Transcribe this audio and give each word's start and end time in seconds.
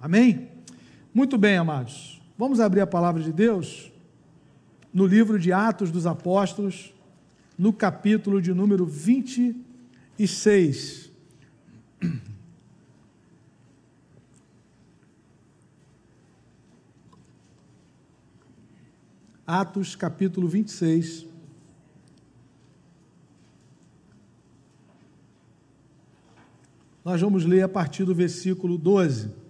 Amém? 0.00 0.48
Muito 1.12 1.36
bem, 1.36 1.56
amados. 1.56 2.22
Vamos 2.36 2.60
abrir 2.60 2.80
a 2.80 2.86
palavra 2.86 3.20
de 3.20 3.32
Deus 3.32 3.90
no 4.94 5.04
livro 5.06 5.36
de 5.38 5.52
Atos 5.52 5.90
dos 5.90 6.06
Apóstolos, 6.06 6.94
no 7.58 7.72
capítulo 7.72 8.40
de 8.40 8.54
número 8.54 8.86
26. 8.86 11.10
Atos 19.44 19.96
capítulo 19.96 20.46
26. 20.46 21.26
Nós 27.04 27.20
vamos 27.20 27.44
ler 27.44 27.62
a 27.62 27.68
partir 27.68 28.04
do 28.04 28.14
versículo 28.14 28.78
12. 28.78 29.47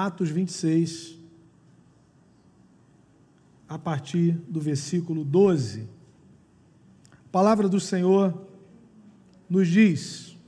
Atos 0.00 0.30
26, 0.30 1.18
a 3.68 3.76
partir 3.76 4.30
do 4.48 4.60
versículo 4.60 5.24
12. 5.24 5.88
A 7.12 7.28
palavra 7.32 7.68
do 7.68 7.80
Senhor 7.80 8.46
nos 9.50 9.66
diz: 9.66 10.38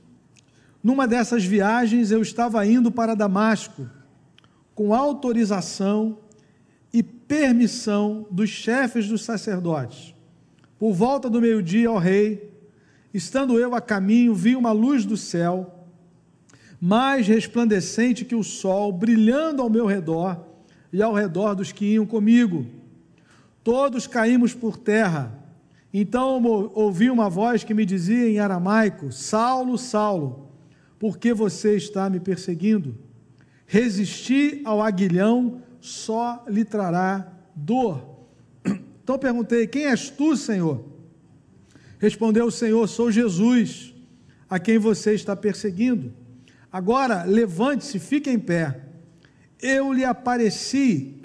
Numa 0.81 1.05
dessas 1.05 1.43
viagens 1.43 2.11
eu 2.11 2.21
estava 2.21 2.65
indo 2.65 2.89
para 2.89 3.13
Damasco, 3.13 3.89
com 4.73 4.93
autorização 4.93 6.19
e 6.93 7.03
permissão 7.03 8.25
dos 8.31 8.49
chefes 8.49 9.09
dos 9.09 9.21
sacerdotes. 9.21 10.15
Por 10.79 10.93
volta 10.93 11.29
do 11.29 11.41
meio-dia, 11.41 11.91
ó 11.91 11.97
rei, 11.97 12.49
estando 13.13 13.59
eu 13.59 13.75
a 13.75 13.81
caminho, 13.81 14.33
vi 14.33 14.55
uma 14.55 14.71
luz 14.71 15.03
do 15.03 15.17
céu, 15.17 15.80
mais 16.81 17.27
resplandecente 17.27 18.25
que 18.25 18.35
o 18.35 18.43
sol, 18.43 18.91
brilhando 18.91 19.61
ao 19.61 19.69
meu 19.69 19.85
redor 19.85 20.43
e 20.91 21.01
ao 21.01 21.13
redor 21.13 21.53
dos 21.53 21.71
que 21.71 21.93
iam 21.93 22.05
comigo. 22.05 22.65
Todos 23.63 24.07
caímos 24.07 24.53
por 24.55 24.77
terra 24.77 25.41
então 25.93 26.41
ouvi 26.73 27.09
uma 27.09 27.29
voz 27.29 27.63
que 27.63 27.73
me 27.73 27.85
dizia 27.85 28.29
em 28.29 28.39
aramaico: 28.39 29.11
Saulo, 29.11 29.77
Saulo, 29.77 30.49
por 30.97 31.17
que 31.17 31.33
você 31.33 31.75
está 31.75 32.09
me 32.09 32.19
perseguindo? 32.19 32.97
Resistir 33.65 34.61
ao 34.63 34.81
aguilhão 34.81 35.61
só 35.79 36.43
lhe 36.47 36.63
trará 36.63 37.27
dor. 37.55 38.09
Então 39.03 39.17
perguntei: 39.17 39.67
Quem 39.67 39.87
és 39.87 40.09
tu, 40.09 40.37
Senhor? 40.37 40.85
Respondeu 41.99 42.45
o 42.45 42.51
Senhor: 42.51 42.87
Sou 42.87 43.11
Jesus, 43.11 43.93
a 44.49 44.59
quem 44.59 44.77
você 44.77 45.13
está 45.13 45.35
perseguindo. 45.35 46.13
Agora 46.71 47.23
levante-se, 47.23 47.99
fique 47.99 48.29
em 48.29 48.39
pé. 48.39 48.79
Eu 49.61 49.91
lhe 49.91 50.05
apareci 50.05 51.15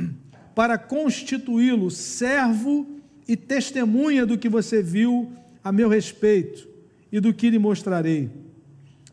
para 0.55 0.77
constituí-lo 0.77 1.91
servo 1.91 2.87
e 3.29 3.37
testemunha 3.37 4.27
do 4.27 4.39
que 4.39 4.49
você 4.49 4.83
viu 4.83 5.33
a 5.63 5.71
meu 5.71 5.89
respeito 5.89 6.69
e 7.11 7.21
do 7.21 7.33
que 7.33 7.51
lhe 7.51 7.59
mostrarei. 7.59 8.31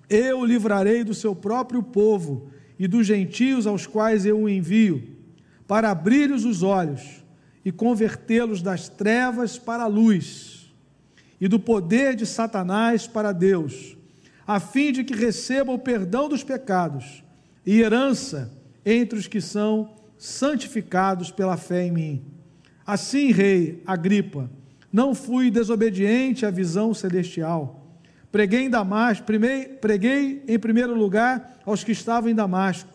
Eu 0.09 0.39
o 0.39 0.45
livrarei 0.45 1.03
do 1.03 1.13
seu 1.13 1.35
próprio 1.35 1.81
povo 1.81 2.49
e 2.77 2.87
dos 2.87 3.05
gentios 3.05 3.65
aos 3.65 3.85
quais 3.87 4.25
eu 4.25 4.41
o 4.41 4.49
envio, 4.49 5.03
para 5.67 5.89
abrir-lhes 5.91 6.43
os 6.43 6.63
olhos 6.63 7.23
e 7.63 7.71
convertê-los 7.71 8.61
das 8.61 8.89
trevas 8.89 9.57
para 9.57 9.83
a 9.83 9.87
luz 9.87 10.73
e 11.39 11.47
do 11.47 11.59
poder 11.59 12.15
de 12.15 12.25
Satanás 12.25 13.07
para 13.07 13.31
Deus, 13.31 13.97
a 14.45 14.59
fim 14.59 14.91
de 14.91 15.03
que 15.03 15.15
recebam 15.15 15.75
o 15.75 15.79
perdão 15.79 16.27
dos 16.27 16.43
pecados 16.43 17.23
e 17.65 17.79
herança 17.79 18.51
entre 18.85 19.17
os 19.17 19.27
que 19.27 19.39
são 19.39 19.95
santificados 20.17 21.31
pela 21.31 21.57
fé 21.57 21.85
em 21.85 21.91
mim. 21.91 22.25
Assim, 22.85 23.31
rei 23.31 23.81
Agripa, 23.85 24.49
não 24.91 25.15
fui 25.15 25.49
desobediente 25.49 26.45
à 26.45 26.51
visão 26.51 26.93
celestial. 26.93 27.97
Preguei 28.31 28.61
em 28.61 28.69
Damasco, 28.69 29.25
preguei 29.79 30.43
em 30.47 30.59
primeiro 30.59 30.93
lugar 30.95 31.59
aos 31.65 31.83
que 31.83 31.91
estavam 31.91 32.29
em 32.29 32.35
Damasco, 32.35 32.89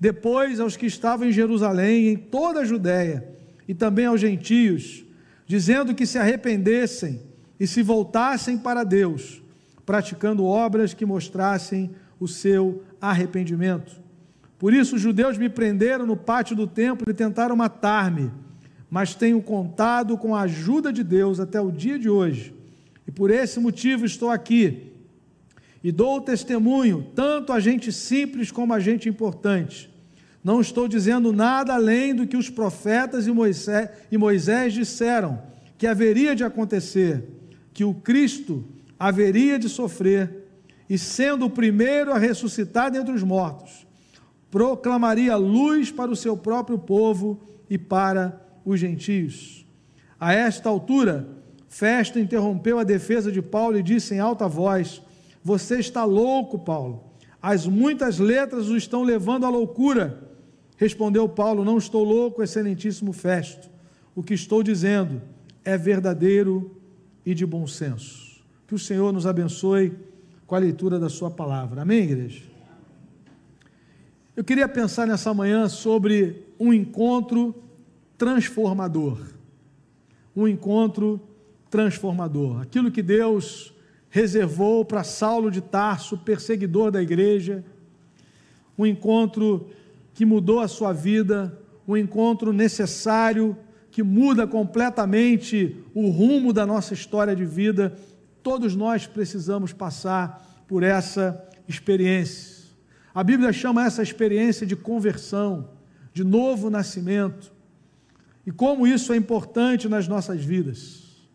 depois 0.00 0.60
aos 0.60 0.76
que 0.76 0.86
estavam 0.86 1.28
em 1.28 1.32
Jerusalém, 1.32 2.08
em 2.08 2.16
toda 2.16 2.60
a 2.60 2.64
Judéia, 2.64 3.26
e 3.66 3.74
também 3.74 4.06
aos 4.06 4.20
gentios, 4.20 5.04
dizendo 5.46 5.94
que 5.94 6.06
se 6.06 6.18
arrependessem 6.18 7.20
e 7.60 7.66
se 7.66 7.82
voltassem 7.82 8.56
para 8.56 8.84
Deus, 8.84 9.42
praticando 9.88 10.44
obras 10.44 10.92
que 10.92 11.04
mostrassem 11.04 11.90
o 12.20 12.28
seu 12.28 12.84
arrependimento. 13.00 14.00
Por 14.58 14.72
isso 14.74 14.96
os 14.96 15.00
judeus 15.00 15.38
me 15.38 15.48
prenderam 15.48 16.04
no 16.04 16.16
pátio 16.16 16.54
do 16.54 16.66
templo 16.66 17.10
e 17.10 17.14
tentaram 17.14 17.56
matar-me 17.56 18.30
mas 18.90 19.14
tenho 19.14 19.40
contado 19.42 20.16
com 20.16 20.34
a 20.34 20.42
ajuda 20.42 20.92
de 20.92 21.02
Deus 21.02 21.38
até 21.38 21.60
o 21.60 21.70
dia 21.70 21.98
de 21.98 22.08
hoje. 22.08 22.54
E 23.06 23.10
por 23.10 23.30
esse 23.30 23.60
motivo 23.60 24.04
estou 24.04 24.30
aqui 24.30 24.92
e 25.82 25.92
dou 25.92 26.20
testemunho, 26.20 27.06
tanto 27.14 27.52
a 27.52 27.60
gente 27.60 27.92
simples 27.92 28.50
como 28.50 28.72
a 28.72 28.80
gente 28.80 29.08
importante. 29.08 29.90
Não 30.42 30.60
estou 30.60 30.88
dizendo 30.88 31.32
nada 31.32 31.74
além 31.74 32.14
do 32.14 32.26
que 32.26 32.36
os 32.36 32.48
profetas 32.48 33.26
e 33.26 33.32
Moisés, 33.32 33.90
e 34.10 34.16
Moisés 34.16 34.72
disseram 34.72 35.42
que 35.76 35.86
haveria 35.86 36.34
de 36.34 36.42
acontecer, 36.42 37.22
que 37.72 37.84
o 37.84 37.94
Cristo 37.94 38.64
haveria 38.98 39.58
de 39.58 39.68
sofrer 39.68 40.48
e, 40.88 40.98
sendo 40.98 41.46
o 41.46 41.50
primeiro 41.50 42.12
a 42.12 42.18
ressuscitar 42.18 42.90
dentre 42.90 43.14
os 43.14 43.22
mortos, 43.22 43.86
proclamaria 44.50 45.36
luz 45.36 45.90
para 45.90 46.10
o 46.10 46.16
seu 46.16 46.36
próprio 46.36 46.78
povo 46.78 47.40
e 47.68 47.76
para 47.76 48.40
os 48.64 48.80
gentios. 48.80 49.66
A 50.18 50.32
esta 50.32 50.68
altura, 50.68 51.28
Festo 51.68 52.18
interrompeu 52.18 52.78
a 52.78 52.84
defesa 52.84 53.30
de 53.30 53.42
Paulo 53.42 53.78
e 53.78 53.82
disse 53.82 54.14
em 54.14 54.18
alta 54.18 54.48
voz: 54.48 55.02
Você 55.44 55.78
está 55.78 56.04
louco, 56.04 56.58
Paulo. 56.58 57.04
As 57.40 57.66
muitas 57.66 58.18
letras 58.18 58.68
o 58.68 58.76
estão 58.76 59.02
levando 59.02 59.44
à 59.44 59.50
loucura. 59.50 60.22
Respondeu 60.76 61.28
Paulo: 61.28 61.64
Não 61.64 61.76
estou 61.76 62.02
louco, 62.02 62.42
excelentíssimo 62.42 63.12
Festo. 63.12 63.70
O 64.14 64.22
que 64.22 64.34
estou 64.34 64.62
dizendo 64.62 65.20
é 65.64 65.76
verdadeiro 65.76 66.80
e 67.24 67.34
de 67.34 67.44
bom 67.44 67.66
senso. 67.66 68.27
Que 68.68 68.74
o 68.74 68.78
Senhor 68.78 69.14
nos 69.14 69.26
abençoe 69.26 69.94
com 70.46 70.54
a 70.54 70.58
leitura 70.58 70.98
da 70.98 71.08
Sua 71.08 71.30
palavra. 71.30 71.80
Amém, 71.80 72.02
igreja? 72.02 72.42
Eu 74.36 74.44
queria 74.44 74.68
pensar 74.68 75.06
nessa 75.06 75.32
manhã 75.32 75.70
sobre 75.70 76.44
um 76.60 76.70
encontro 76.70 77.54
transformador. 78.18 79.20
Um 80.36 80.46
encontro 80.46 81.18
transformador. 81.70 82.60
Aquilo 82.60 82.90
que 82.90 83.02
Deus 83.02 83.72
reservou 84.10 84.84
para 84.84 85.02
Saulo 85.02 85.50
de 85.50 85.62
Tarso, 85.62 86.18
perseguidor 86.18 86.90
da 86.90 87.00
igreja. 87.00 87.64
Um 88.76 88.84
encontro 88.84 89.70
que 90.12 90.26
mudou 90.26 90.60
a 90.60 90.68
sua 90.68 90.92
vida, 90.92 91.58
um 91.86 91.96
encontro 91.96 92.52
necessário 92.52 93.56
que 93.90 94.02
muda 94.02 94.46
completamente 94.46 95.74
o 95.94 96.10
rumo 96.10 96.52
da 96.52 96.66
nossa 96.66 96.92
história 96.92 97.34
de 97.34 97.46
vida. 97.46 97.96
Todos 98.48 98.74
nós 98.74 99.06
precisamos 99.06 99.74
passar 99.74 100.64
por 100.66 100.82
essa 100.82 101.46
experiência. 101.68 102.64
A 103.14 103.22
Bíblia 103.22 103.52
chama 103.52 103.84
essa 103.84 104.02
experiência 104.02 104.66
de 104.66 104.74
conversão, 104.74 105.68
de 106.14 106.24
novo 106.24 106.70
nascimento 106.70 107.52
e 108.46 108.50
como 108.50 108.86
isso 108.86 109.12
é 109.12 109.16
importante 109.16 109.86
nas 109.86 110.08
nossas 110.08 110.42
vidas. 110.42 111.28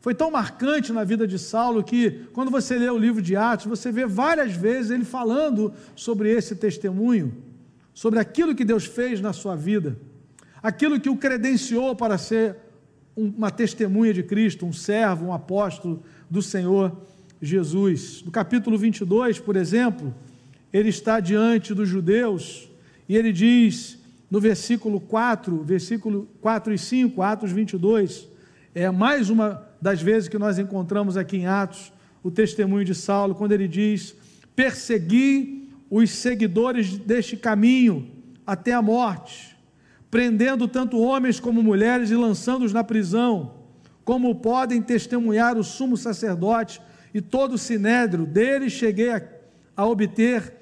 Foi 0.00 0.12
tão 0.12 0.28
marcante 0.28 0.92
na 0.92 1.04
vida 1.04 1.24
de 1.24 1.38
Saulo 1.38 1.84
que, 1.84 2.26
quando 2.32 2.50
você 2.50 2.76
lê 2.76 2.90
o 2.90 2.98
livro 2.98 3.22
de 3.22 3.36
Atos, 3.36 3.66
você 3.66 3.92
vê 3.92 4.04
várias 4.04 4.52
vezes 4.52 4.90
ele 4.90 5.04
falando 5.04 5.72
sobre 5.94 6.32
esse 6.32 6.56
testemunho, 6.56 7.44
sobre 7.94 8.18
aquilo 8.18 8.56
que 8.56 8.64
Deus 8.64 8.86
fez 8.86 9.20
na 9.20 9.32
sua 9.32 9.54
vida, 9.54 9.96
aquilo 10.60 10.98
que 10.98 11.08
o 11.08 11.16
credenciou 11.16 11.94
para 11.94 12.18
ser 12.18 12.56
uma 13.16 13.50
testemunha 13.50 14.12
de 14.12 14.22
Cristo, 14.22 14.66
um 14.66 14.72
servo, 14.72 15.26
um 15.26 15.32
apóstolo 15.32 16.02
do 16.28 16.42
Senhor 16.42 16.96
Jesus. 17.40 18.22
No 18.24 18.30
capítulo 18.30 18.76
22, 18.76 19.38
por 19.38 19.56
exemplo, 19.56 20.14
ele 20.72 20.90
está 20.90 21.18
diante 21.20 21.72
dos 21.72 21.88
judeus 21.88 22.68
e 23.08 23.16
ele 23.16 23.32
diz 23.32 23.98
no 24.30 24.40
versículo 24.40 25.00
4, 25.00 25.62
versículo 25.62 26.28
4 26.40 26.74
e 26.74 26.78
5, 26.78 27.22
Atos 27.22 27.52
22, 27.52 28.28
é 28.74 28.90
mais 28.90 29.30
uma 29.30 29.66
das 29.80 30.02
vezes 30.02 30.28
que 30.28 30.38
nós 30.38 30.58
encontramos 30.58 31.16
aqui 31.16 31.38
em 31.38 31.46
Atos 31.46 31.92
o 32.22 32.30
testemunho 32.30 32.84
de 32.84 32.94
Saulo, 32.94 33.34
quando 33.34 33.52
ele 33.52 33.68
diz: 33.68 34.14
Persegui 34.54 35.70
os 35.88 36.10
seguidores 36.10 36.98
deste 36.98 37.36
caminho 37.36 38.10
até 38.44 38.72
a 38.72 38.82
morte, 38.82 39.55
prendendo 40.10 40.68
tanto 40.68 40.98
homens 40.98 41.40
como 41.40 41.62
mulheres 41.62 42.10
e 42.10 42.16
lançando-os 42.16 42.72
na 42.72 42.84
prisão, 42.84 43.54
como 44.04 44.34
podem 44.36 44.80
testemunhar 44.80 45.58
o 45.58 45.64
sumo 45.64 45.96
sacerdote 45.96 46.80
e 47.12 47.20
todo 47.20 47.54
o 47.54 47.58
sinédrio. 47.58 48.26
Dele 48.26 48.70
cheguei 48.70 49.10
a, 49.10 49.22
a 49.76 49.86
obter 49.86 50.54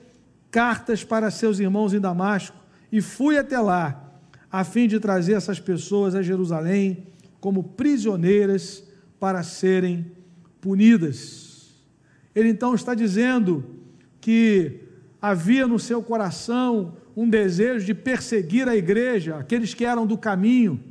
cartas 0.50 1.04
para 1.04 1.30
seus 1.30 1.58
irmãos 1.58 1.92
em 1.92 2.00
Damasco 2.00 2.56
e 2.90 3.00
fui 3.00 3.36
até 3.36 3.58
lá, 3.58 4.12
a 4.50 4.62
fim 4.62 4.86
de 4.86 5.00
trazer 5.00 5.34
essas 5.34 5.58
pessoas 5.58 6.14
a 6.14 6.22
Jerusalém 6.22 7.08
como 7.40 7.62
prisioneiras 7.62 8.84
para 9.18 9.42
serem 9.42 10.12
punidas. 10.60 11.74
Ele 12.34 12.48
então 12.48 12.74
está 12.74 12.94
dizendo 12.94 13.64
que 14.20 14.80
havia 15.20 15.66
no 15.66 15.78
seu 15.78 16.02
coração 16.02 16.96
um 17.16 17.28
desejo 17.28 17.84
de 17.84 17.94
perseguir 17.94 18.68
a 18.68 18.76
igreja, 18.76 19.36
aqueles 19.36 19.72
que 19.72 19.84
eram 19.84 20.06
do 20.06 20.18
caminho, 20.18 20.82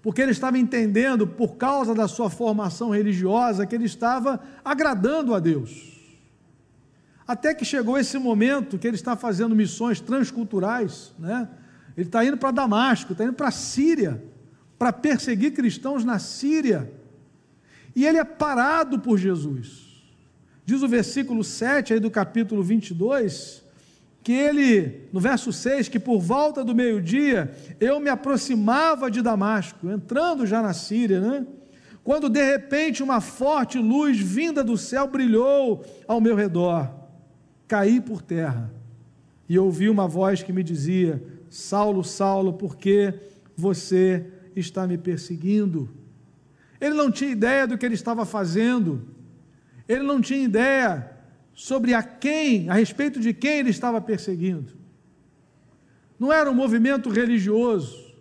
porque 0.00 0.22
ele 0.22 0.30
estava 0.30 0.58
entendendo, 0.58 1.26
por 1.26 1.56
causa 1.56 1.94
da 1.94 2.06
sua 2.06 2.30
formação 2.30 2.90
religiosa, 2.90 3.66
que 3.66 3.74
ele 3.74 3.84
estava 3.84 4.40
agradando 4.64 5.34
a 5.34 5.40
Deus. 5.40 5.98
Até 7.26 7.52
que 7.52 7.64
chegou 7.64 7.98
esse 7.98 8.16
momento 8.16 8.78
que 8.78 8.86
ele 8.86 8.96
está 8.96 9.16
fazendo 9.16 9.54
missões 9.54 10.00
transculturais, 10.00 11.12
né? 11.18 11.48
Ele 11.96 12.06
está 12.06 12.24
indo 12.24 12.36
para 12.36 12.52
Damasco, 12.52 13.12
está 13.12 13.24
indo 13.24 13.32
para 13.32 13.48
a 13.48 13.50
Síria, 13.50 14.22
para 14.78 14.92
perseguir 14.92 15.52
cristãos 15.52 16.04
na 16.04 16.20
Síria. 16.20 16.90
E 17.94 18.06
ele 18.06 18.18
é 18.18 18.24
parado 18.24 19.00
por 19.00 19.18
Jesus. 19.18 19.88
Diz 20.64 20.80
o 20.82 20.88
versículo 20.88 21.42
7 21.42 21.94
aí 21.94 22.00
do 22.00 22.10
capítulo 22.10 22.62
22, 22.62 23.64
que 24.22 24.32
ele, 24.32 25.08
no 25.12 25.20
verso 25.20 25.52
6, 25.52 25.88
que 25.88 25.98
por 25.98 26.20
volta 26.20 26.64
do 26.64 26.74
meio-dia 26.74 27.54
eu 27.80 27.98
me 28.00 28.10
aproximava 28.10 29.10
de 29.10 29.22
Damasco, 29.22 29.90
entrando 29.90 30.46
já 30.46 30.60
na 30.60 30.72
Síria, 30.72 31.20
né? 31.20 31.46
Quando 32.04 32.28
de 32.28 32.42
repente 32.42 33.02
uma 33.02 33.20
forte 33.20 33.78
luz 33.78 34.18
vinda 34.18 34.64
do 34.64 34.76
céu 34.76 35.06
brilhou 35.06 35.84
ao 36.06 36.20
meu 36.20 36.34
redor 36.34 36.98
caí 37.68 38.00
por 38.00 38.22
terra 38.22 38.72
e 39.46 39.58
ouvi 39.58 39.88
uma 39.90 40.08
voz 40.08 40.42
que 40.42 40.52
me 40.52 40.64
dizia: 40.64 41.22
Saulo, 41.50 42.02
Saulo, 42.02 42.54
por 42.54 42.76
que 42.76 43.12
você 43.54 44.26
está 44.56 44.86
me 44.86 44.96
perseguindo? 44.96 45.90
Ele 46.80 46.94
não 46.94 47.10
tinha 47.10 47.30
ideia 47.30 47.66
do 47.66 47.76
que 47.76 47.84
ele 47.84 47.94
estava 47.94 48.24
fazendo, 48.24 49.06
ele 49.86 50.02
não 50.02 50.20
tinha 50.20 50.42
ideia 50.42 51.17
sobre 51.58 51.92
a 51.92 52.04
quem, 52.04 52.70
a 52.70 52.74
respeito 52.74 53.18
de 53.18 53.34
quem 53.34 53.58
ele 53.58 53.70
estava 53.70 54.00
perseguindo. 54.00 54.74
Não 56.16 56.32
era 56.32 56.48
um 56.48 56.54
movimento 56.54 57.10
religioso, 57.10 58.14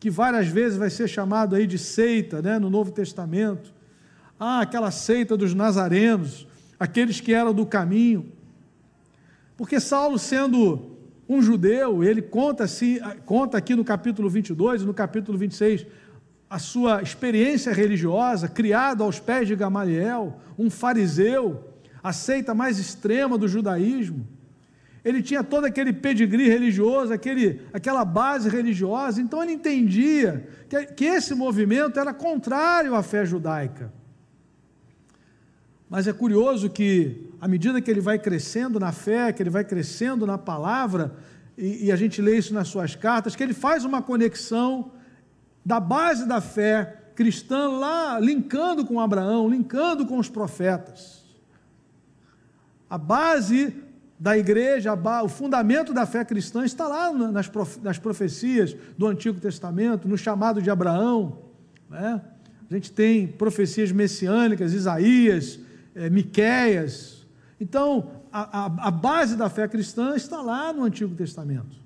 que 0.00 0.08
várias 0.08 0.48
vezes 0.48 0.78
vai 0.78 0.88
ser 0.88 1.06
chamado 1.06 1.54
aí 1.54 1.66
de 1.66 1.78
seita, 1.78 2.40
né, 2.40 2.58
no 2.58 2.70
Novo 2.70 2.90
Testamento. 2.90 3.74
Ah, 4.40 4.62
aquela 4.62 4.90
seita 4.90 5.36
dos 5.36 5.52
nazarenos, 5.52 6.46
aqueles 6.80 7.20
que 7.20 7.34
eram 7.34 7.52
do 7.52 7.66
caminho. 7.66 8.32
Porque 9.54 9.78
Saulo, 9.80 10.18
sendo 10.18 10.96
um 11.28 11.42
judeu, 11.42 12.02
ele 12.02 12.22
conta, 12.22 12.64
assim, 12.64 13.00
conta 13.26 13.58
aqui 13.58 13.76
no 13.76 13.84
capítulo 13.84 14.30
22 14.30 14.80
e 14.80 14.86
no 14.86 14.94
capítulo 14.94 15.36
26 15.36 15.84
a 16.48 16.58
sua 16.58 17.02
experiência 17.02 17.70
religiosa, 17.70 18.48
criado 18.48 19.04
aos 19.04 19.20
pés 19.20 19.46
de 19.46 19.54
Gamaliel, 19.54 20.38
um 20.58 20.70
fariseu, 20.70 21.67
a 22.08 22.12
seita 22.12 22.54
mais 22.54 22.78
extrema 22.78 23.36
do 23.36 23.46
judaísmo. 23.46 24.26
Ele 25.04 25.22
tinha 25.22 25.44
todo 25.44 25.66
aquele 25.66 25.92
pedigree 25.92 26.48
religioso, 26.48 27.12
aquele, 27.12 27.60
aquela 27.72 28.02
base 28.04 28.48
religiosa, 28.48 29.20
então 29.20 29.42
ele 29.42 29.52
entendia 29.52 30.48
que, 30.68 30.86
que 30.86 31.04
esse 31.04 31.34
movimento 31.34 32.00
era 32.00 32.14
contrário 32.14 32.94
à 32.94 33.02
fé 33.02 33.26
judaica. 33.26 33.92
Mas 35.88 36.06
é 36.06 36.12
curioso 36.12 36.70
que, 36.70 37.30
à 37.40 37.46
medida 37.46 37.80
que 37.80 37.90
ele 37.90 38.00
vai 38.00 38.18
crescendo 38.18 38.80
na 38.80 38.90
fé, 38.90 39.32
que 39.32 39.42
ele 39.42 39.50
vai 39.50 39.64
crescendo 39.64 40.26
na 40.26 40.38
palavra, 40.38 41.14
e, 41.56 41.86
e, 41.86 41.92
a 41.92 41.96
gente 41.96 42.22
lê 42.22 42.38
isso 42.38 42.54
nas 42.54 42.68
suas 42.68 42.94
cartas, 42.94 43.36
que 43.36 43.42
ele 43.42 43.54
faz 43.54 43.84
uma 43.84 44.00
conexão 44.00 44.92
da 45.64 45.78
base 45.78 46.26
da 46.26 46.40
fé 46.40 47.10
cristã 47.14 47.68
lá, 47.68 48.18
linkando 48.18 48.86
com 48.86 48.98
Abraão, 48.98 49.48
linkando 49.48 50.06
com 50.06 50.18
os 50.18 50.28
profetas. 50.28 51.17
A 52.88 52.96
base 52.96 53.74
da 54.18 54.36
igreja, 54.36 54.92
o 55.22 55.28
fundamento 55.28 55.92
da 55.94 56.04
fé 56.04 56.24
cristã 56.24 56.64
está 56.64 56.88
lá 56.88 57.12
nas, 57.12 57.98
profecias 57.98 58.76
do 58.96 59.06
Antigo 59.06 59.38
Testamento, 59.40 60.08
no 60.08 60.18
chamado 60.18 60.60
de 60.60 60.70
Abraão. 60.70 61.38
Né? 61.88 62.20
A 62.68 62.74
gente 62.74 62.90
tem 62.90 63.26
profecias 63.26 63.92
messiânicas, 63.92 64.72
Isaías, 64.72 65.60
é, 65.94 66.10
Miquéias. 66.10 67.26
Então, 67.60 68.10
a, 68.32 68.64
a, 68.64 68.88
a 68.88 68.90
base 68.90 69.36
da 69.36 69.48
fé 69.48 69.68
cristã 69.68 70.16
está 70.16 70.42
lá 70.42 70.72
no 70.72 70.82
Antigo 70.82 71.14
Testamento. 71.14 71.78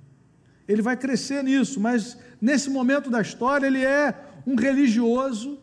Ele 0.67 0.81
vai 0.81 0.97
crescer 0.97 1.45
nisso, 1.45 1.81
mas 1.81 2.17
nesse 2.41 2.71
momento 2.71 3.11
da 3.11 3.21
história 3.21 3.67
ele 3.67 3.85
é 3.85 4.15
um 4.47 4.55
religioso 4.55 5.59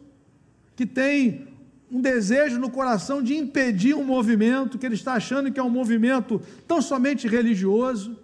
que 0.76 0.86
tem 0.86 1.49
um 1.92 2.02
desejo 2.02 2.60
no 2.60 2.70
coração 2.70 3.22
de 3.22 3.36
impedir 3.36 3.96
um 3.96 4.04
movimento 4.04 4.78
que 4.78 4.86
ele 4.86 4.96
está 4.96 5.14
achando 5.14 5.52
que 5.52 5.60
é 5.60 5.64
um 5.64 5.70
movimento 5.70 6.42
tão 6.68 6.82
somente 6.82 7.28
religioso. 7.28 8.18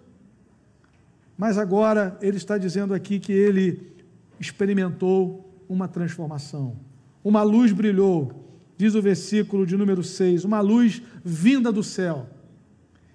Mas 1.36 1.58
agora 1.58 2.16
ele 2.20 2.36
está 2.36 2.56
dizendo 2.56 2.94
aqui 2.94 3.18
que 3.18 3.32
ele 3.32 3.92
experimentou 4.38 5.52
uma 5.68 5.88
transformação. 5.88 6.76
Uma 7.24 7.42
luz 7.42 7.72
brilhou 7.72 8.46
diz 8.76 8.94
o 8.94 9.02
versículo 9.02 9.66
de 9.66 9.76
número 9.76 10.02
6, 10.02 10.44
uma 10.44 10.60
luz 10.60 11.02
vinda 11.24 11.72
do 11.72 11.82
céu. 11.82 12.28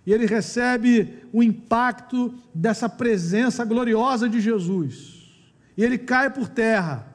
E 0.06 0.12
ele 0.12 0.25
recebe 0.25 1.19
o 1.31 1.44
impacto 1.44 2.33
dessa 2.54 2.89
presença 2.89 3.63
gloriosa 3.63 4.27
de 4.27 4.42
Jesus. 4.42 5.31
E 5.77 5.83
ele 5.83 5.97
cai 5.97 6.30
por 6.31 6.50
terra. 6.50 7.07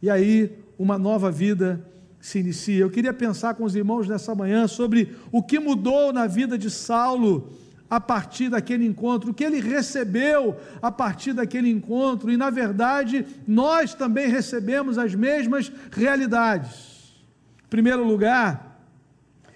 E 0.00 0.08
aí 0.08 0.56
uma 0.78 0.96
nova 0.96 1.30
vida 1.30 1.84
se 2.24 2.38
inicia. 2.38 2.82
Eu 2.82 2.90
queria 2.90 3.12
pensar 3.12 3.54
com 3.54 3.64
os 3.64 3.74
irmãos 3.74 4.08
nessa 4.08 4.34
manhã 4.34 4.66
sobre 4.66 5.14
o 5.30 5.42
que 5.42 5.58
mudou 5.58 6.12
na 6.12 6.26
vida 6.26 6.56
de 6.56 6.70
Saulo 6.70 7.52
a 7.90 8.00
partir 8.00 8.48
daquele 8.48 8.86
encontro, 8.86 9.30
o 9.30 9.34
que 9.34 9.44
ele 9.44 9.60
recebeu 9.60 10.56
a 10.80 10.90
partir 10.90 11.32
daquele 11.34 11.68
encontro, 11.68 12.30
e 12.30 12.36
na 12.36 12.48
verdade 12.48 13.26
nós 13.46 13.92
também 13.92 14.28
recebemos 14.28 14.96
as 14.96 15.14
mesmas 15.14 15.70
realidades 15.92 16.94
primeiro 17.74 18.04
lugar, 18.04 18.86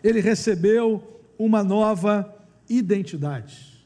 ele 0.03 0.21
recebeu 0.21 1.23
uma 1.39 1.63
nova 1.63 2.35
identidade. 2.69 3.81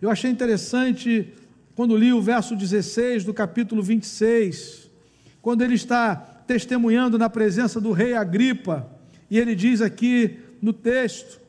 Eu 0.00 0.08
achei 0.08 0.30
interessante 0.30 1.34
quando 1.74 1.94
li 1.94 2.10
o 2.10 2.22
verso 2.22 2.56
16 2.56 3.24
do 3.24 3.34
capítulo 3.34 3.82
26, 3.82 4.90
quando 5.42 5.60
ele 5.60 5.74
está 5.74 6.35
testemunhando 6.46 7.18
na 7.18 7.28
presença 7.28 7.80
do 7.80 7.92
rei 7.92 8.14
Agripa, 8.14 8.88
e 9.30 9.38
ele 9.38 9.54
diz 9.54 9.80
aqui 9.80 10.38
no 10.62 10.72
texto, 10.72 11.40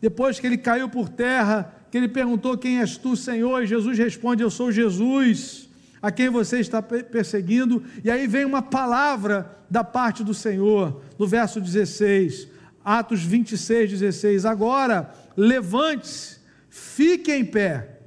depois 0.00 0.38
que 0.40 0.46
ele 0.46 0.58
caiu 0.58 0.88
por 0.88 1.08
terra, 1.08 1.74
que 1.90 1.98
ele 1.98 2.08
perguntou: 2.08 2.56
Quem 2.56 2.80
és 2.80 2.96
tu, 2.96 3.16
Senhor? 3.16 3.62
E 3.62 3.66
Jesus 3.66 3.98
responde: 3.98 4.42
Eu 4.42 4.50
sou 4.50 4.70
Jesus 4.70 5.68
a 6.00 6.12
quem 6.12 6.28
você 6.28 6.60
está 6.60 6.80
perseguindo, 6.80 7.82
e 8.04 8.10
aí 8.10 8.26
vem 8.26 8.44
uma 8.44 8.62
palavra 8.62 9.58
da 9.68 9.82
parte 9.82 10.22
do 10.22 10.32
Senhor, 10.32 11.02
no 11.18 11.26
verso 11.26 11.60
16, 11.60 12.48
Atos 12.84 13.22
26, 13.22 13.90
16. 13.90 14.44
Agora, 14.44 15.12
levante-se, 15.36 16.38
fique 16.70 17.32
em 17.32 17.44
pé. 17.44 17.98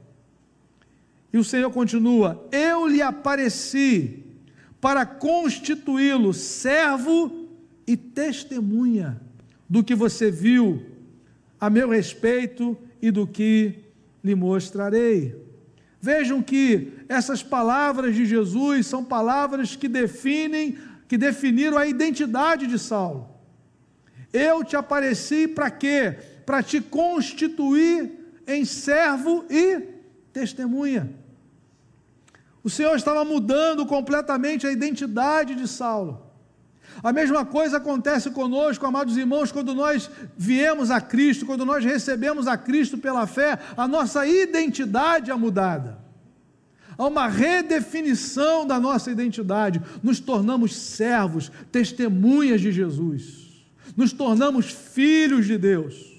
E 1.34 1.38
o 1.38 1.44
Senhor 1.44 1.70
continua: 1.72 2.48
Eu 2.52 2.88
lhe 2.88 3.02
apareci 3.02 4.21
para 4.82 5.06
constituí-lo 5.06 6.34
servo 6.34 7.48
e 7.86 7.96
testemunha 7.96 9.22
do 9.70 9.84
que 9.84 9.94
você 9.94 10.32
viu 10.32 10.84
a 11.60 11.70
meu 11.70 11.88
respeito 11.88 12.76
e 13.00 13.12
do 13.12 13.28
que 13.28 13.76
lhe 14.24 14.34
mostrarei. 14.34 15.36
Vejam 16.02 16.42
que 16.42 16.94
essas 17.08 17.44
palavras 17.44 18.16
de 18.16 18.26
Jesus 18.26 18.88
são 18.88 19.04
palavras 19.04 19.76
que 19.76 19.88
definem, 19.88 20.78
que 21.08 21.18
definiram 21.18 21.78
a 21.78 21.86
identidade 21.86 22.66
de 22.66 22.80
Saulo. 22.80 23.30
Eu 24.34 24.64
te 24.64 24.76
apareci 24.76 25.48
para 25.48 25.70
quê? 25.70 26.18
Para 26.44 26.64
te 26.64 26.82
constituir 26.82 28.12
em 28.48 28.66
servo 28.66 29.46
e 29.48 29.80
testemunha. 30.34 31.21
O 32.64 32.70
Senhor 32.70 32.96
estava 32.96 33.26
mudando 33.26 33.86
completamente 33.86 34.68
a 34.68 34.72
identidade 34.72 35.56
de 35.56 35.68
Saulo. 35.68 36.32
A 37.02 37.12
mesma 37.12 37.46
coisa 37.46 37.78
acontece 37.78 38.30
conosco, 38.32 38.86
amados 38.86 39.18
irmãos, 39.18 39.52
quando 39.52 39.74
nós 39.74 40.10
viemos 40.38 40.92
a 40.92 41.00
Cristo, 41.00 41.46
quando 41.46 41.66
nós 41.66 41.84
recebemos 41.84 42.48
a 42.48 42.58
Cristo 42.58 42.98
pela 42.98 43.26
fé, 43.26 43.58
a 43.76 43.88
nossa 43.88 44.28
identidade 44.28 45.32
é 45.32 45.36
mudada. 45.36 46.00
há 46.98 47.08
uma 47.08 47.28
redefinição 47.28 48.68
da 48.68 48.80
nossa 48.80 49.10
identidade. 49.10 49.82
Nos 50.04 50.20
tornamos 50.20 50.76
servos, 50.76 51.52
testemunhas 51.72 52.62
de 52.62 52.72
Jesus. 52.72 53.66
Nos 53.96 54.12
tornamos 54.14 54.70
filhos 54.70 55.48
de 55.48 55.58
Deus. 55.58 56.11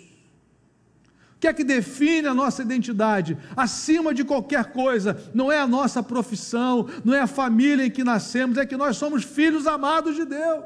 Que 1.43 1.49
é 1.49 1.53
que 1.53 1.65
define 1.65 2.29
a 2.29 2.35
nossa 2.35 2.63
identidade? 2.63 3.37
Acima 3.57 4.15
de 4.15 4.23
qualquer 4.23 4.67
coisa, 4.67 5.21
não 5.35 5.51
é 5.51 5.59
a 5.59 5.67
nossa 5.67 6.01
profissão, 6.01 6.89
não 7.05 7.13
é 7.13 7.21
a 7.21 7.27
família 7.27 7.85
em 7.85 7.91
que 7.91 8.05
nascemos, 8.05 8.57
é 8.59 8.65
que 8.65 8.77
nós 8.77 8.97
somos 8.97 9.25
filhos 9.25 9.67
amados 9.67 10.15
de 10.15 10.25
Deus, 10.25 10.65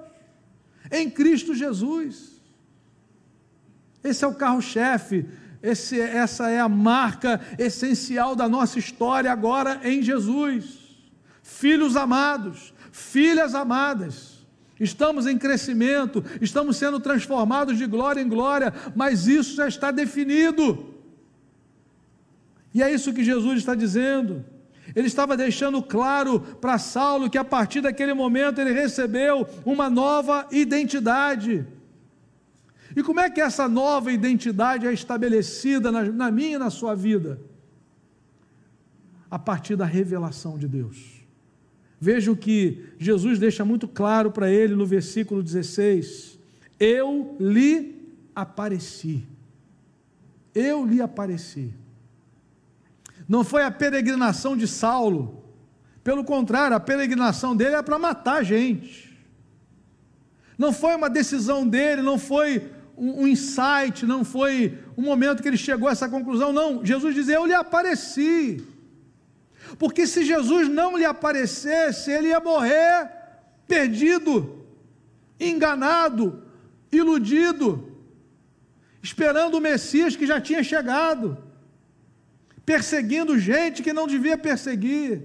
em 0.93 1.09
Cristo 1.09 1.55
Jesus. 1.55 2.43
Esse 4.05 4.23
é 4.23 4.29
o 4.29 4.35
carro-chefe 4.35 5.25
esse, 5.63 5.99
essa 5.99 6.51
é 6.51 6.61
a 6.61 6.69
marca 6.69 7.41
essencial 7.59 8.37
da 8.37 8.47
nossa 8.47 8.79
história 8.79 9.33
agora 9.33 9.81
em 9.83 10.03
Jesus. 10.03 10.79
Filhos 11.43 11.97
amados, 11.97 12.75
filhas 12.93 13.55
amadas. 13.55 14.36
Estamos 14.79 15.27
em 15.27 15.39
crescimento, 15.39 16.23
estamos 16.41 16.77
sendo 16.77 17.01
transformados 17.01 17.79
de 17.79 17.87
glória 17.87 18.21
em 18.21 18.29
glória, 18.29 18.73
mas 18.95 19.27
isso 19.27 19.57
já 19.57 19.67
está 19.67 19.91
definido. 19.91 20.95
E 22.75 22.83
é 22.83 22.93
isso 22.93 23.13
que 23.13 23.25
Jesus 23.25 23.59
está 23.59 23.75
dizendo. 23.75 24.45
Ele 24.95 25.07
estava 25.07 25.37
deixando 25.37 25.83
claro 25.83 26.41
para 26.41 26.79
Saulo 26.79 27.31
que 27.31 27.39
a 27.39 27.45
partir 27.45 27.81
daquele 27.81 28.13
momento 28.13 28.61
ele 28.61 28.73
recebeu 28.73 29.49
uma 29.65 29.89
nova 29.89 30.47
identidade. 30.53 31.67
E 32.95 33.03
como 33.03 33.21
é 33.21 33.31
que 33.31 33.41
essa 33.41 33.67
nova 33.67 34.13
identidade 34.13 34.87
é 34.87 34.93
estabelecida 34.93 35.91
na, 35.91 36.03
na 36.05 36.31
minha 36.31 36.57
e 36.57 36.59
na 36.59 36.71
sua 36.71 36.95
vida? 36.95 37.41
A 39.31 39.39
partir 39.39 39.75
da 39.75 39.87
revelação 39.87 40.59
de 40.59 40.69
Deus. 40.69 41.16
Veja 42.01 42.31
o 42.31 42.37
que 42.37 42.85
Jesus 42.99 43.39
deixa 43.39 43.65
muito 43.65 43.89
claro 43.89 44.31
para 44.31 44.51
ele 44.51 44.75
no 44.75 44.85
versículo 44.85 45.43
16: 45.43 46.39
Eu 46.79 47.37
lhe 47.41 48.13
apareci. 48.35 49.25
Eu 50.55 50.85
lhe 50.85 51.01
apareci. 51.01 51.73
Não 53.29 53.43
foi 53.43 53.63
a 53.65 53.71
peregrinação 53.71 54.57
de 54.57 54.69
Saulo, 54.69 55.43
pelo 56.07 56.23
contrário, 56.23 56.77
a 56.77 56.79
peregrinação 56.79 57.57
dele 57.57 57.75
é 57.75 57.83
para 57.83 57.99
matar 57.99 58.45
gente. 58.45 59.13
Não 60.57 60.73
foi 60.73 60.95
uma 60.95 61.11
decisão 61.11 61.67
dele, 61.67 62.01
não 62.01 62.17
foi 62.17 62.71
um, 62.97 63.27
insight, 63.27 64.07
não 64.07 64.25
foi 64.25 64.79
um 64.97 65.03
momento 65.03 65.43
que 65.43 65.49
ele 65.49 65.57
chegou 65.57 65.89
a 65.89 65.93
essa 65.93 66.09
conclusão, 66.09 66.53
não. 66.53 66.85
Jesus 66.85 67.13
diz: 67.13 67.29
Eu 67.29 67.45
lhe 67.45 67.53
apareci. 67.53 68.65
Porque 69.79 70.07
se 70.07 70.25
Jesus 70.25 70.69
não 70.69 70.97
lhe 70.97 71.05
aparecesse, 71.05 72.11
ele 72.11 72.29
ia 72.29 72.41
morrer 72.41 73.11
perdido, 73.67 74.65
enganado, 75.39 76.43
iludido, 76.91 77.93
esperando 79.03 79.57
o 79.57 79.61
Messias 79.61 80.17
que 80.17 80.27
já 80.27 80.41
tinha 80.41 80.63
chegado, 80.63 81.39
perseguindo 82.65 83.39
gente 83.39 83.83
que 83.83 83.93
não 83.93 84.07
devia 84.07 84.39
perseguir. 84.39 85.23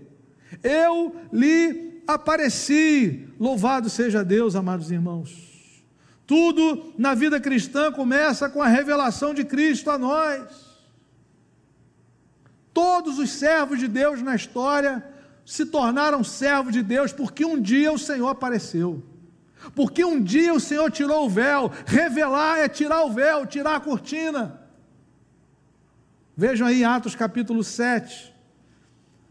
Eu 0.63 1.15
lhe 1.31 2.01
apareci. 2.05 3.27
Louvado 3.39 3.89
seja 3.89 4.23
Deus, 4.23 4.55
amados 4.55 4.91
irmãos. 4.91 5.51
Tudo 6.27 6.93
na 6.97 7.13
vida 7.13 7.39
cristã 7.39 7.91
começa 7.91 8.49
com 8.49 8.61
a 8.61 8.67
revelação 8.67 9.33
de 9.33 9.43
Cristo 9.43 9.89
a 9.89 9.97
nós. 9.97 10.70
Todos 12.73 13.19
os 13.19 13.31
servos 13.31 13.79
de 13.79 13.87
Deus 13.87 14.21
na 14.21 14.35
história 14.35 15.03
se 15.45 15.65
tornaram 15.65 16.23
servos 16.23 16.73
de 16.73 16.81
Deus 16.81 17.11
porque 17.11 17.43
um 17.43 17.59
dia 17.59 17.91
o 17.91 17.97
Senhor 17.97 18.29
apareceu. 18.29 19.03
Porque 19.75 20.03
um 20.03 20.21
dia 20.21 20.53
o 20.53 20.59
Senhor 20.59 20.89
tirou 20.89 21.25
o 21.25 21.29
véu. 21.29 21.71
Revelar 21.85 22.59
é 22.59 22.69
tirar 22.69 23.03
o 23.03 23.11
véu, 23.11 23.45
tirar 23.45 23.75
a 23.75 23.79
cortina. 23.79 24.59
Vejam 26.35 26.65
aí 26.65 26.83
Atos 26.83 27.13
capítulo 27.13 27.63
7, 27.63 28.33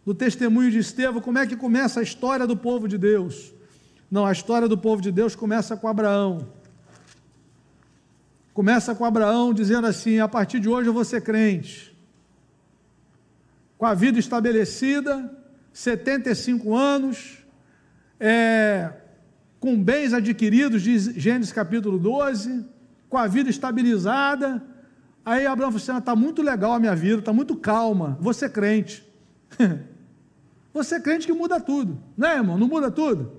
no 0.05 0.15
testemunho 0.15 0.71
de 0.71 0.79
Estevão, 0.79 1.21
como 1.21 1.39
é 1.39 1.47
que 1.47 1.57
começa 1.57 2.01
a 2.01 2.03
história 2.03 2.47
do 2.47 2.57
povo 2.57 2.87
de 2.87 2.99
Deus. 2.99 3.53
Não, 4.11 4.27
a 4.27 4.33
história 4.33 4.69
do 4.69 4.77
povo 4.77 5.01
de 5.01 5.11
Deus 5.11 5.35
começa 5.35 5.77
com 5.77 5.89
Abraão. 5.89 6.47
Começa 8.53 8.95
com 8.95 9.05
Abraão 9.05 9.55
dizendo 9.55 9.87
assim: 9.87 10.19
a 10.19 10.29
partir 10.29 10.61
de 10.61 10.69
hoje 10.69 10.89
eu 10.89 10.93
vou 10.93 11.05
ser 11.05 11.23
crente. 11.23 11.90
Com 13.81 13.87
a 13.87 13.95
vida 13.95 14.19
estabelecida, 14.19 15.35
75 15.73 16.77
anos, 16.77 17.39
é, 18.21 18.93
com 19.59 19.83
bens 19.83 20.13
adquiridos, 20.13 20.83
diz 20.83 21.05
Gênesis 21.17 21.51
capítulo 21.51 21.99
12, 21.99 22.63
com 23.09 23.17
a 23.17 23.27
vida 23.27 23.49
estabilizada. 23.49 24.63
Aí 25.25 25.47
Abraão 25.47 25.73
falou 25.73 25.83
assim: 25.83 25.97
está 25.99 26.13
ah, 26.13 26.15
muito 26.15 26.43
legal 26.43 26.75
a 26.75 26.79
minha 26.79 26.95
vida, 26.95 27.21
está 27.21 27.33
muito 27.33 27.57
calma, 27.57 28.19
vou 28.21 28.35
ser 28.35 28.51
crente. 28.53 29.03
Você 30.75 30.97
é 30.97 31.01
crente 31.01 31.27
que 31.27 31.33
muda 31.33 31.59
tudo, 31.59 31.99
não 32.19 32.29
é, 32.29 32.37
irmão? 32.37 32.59
Não 32.59 32.69
muda 32.69 32.91
tudo? 32.91 33.33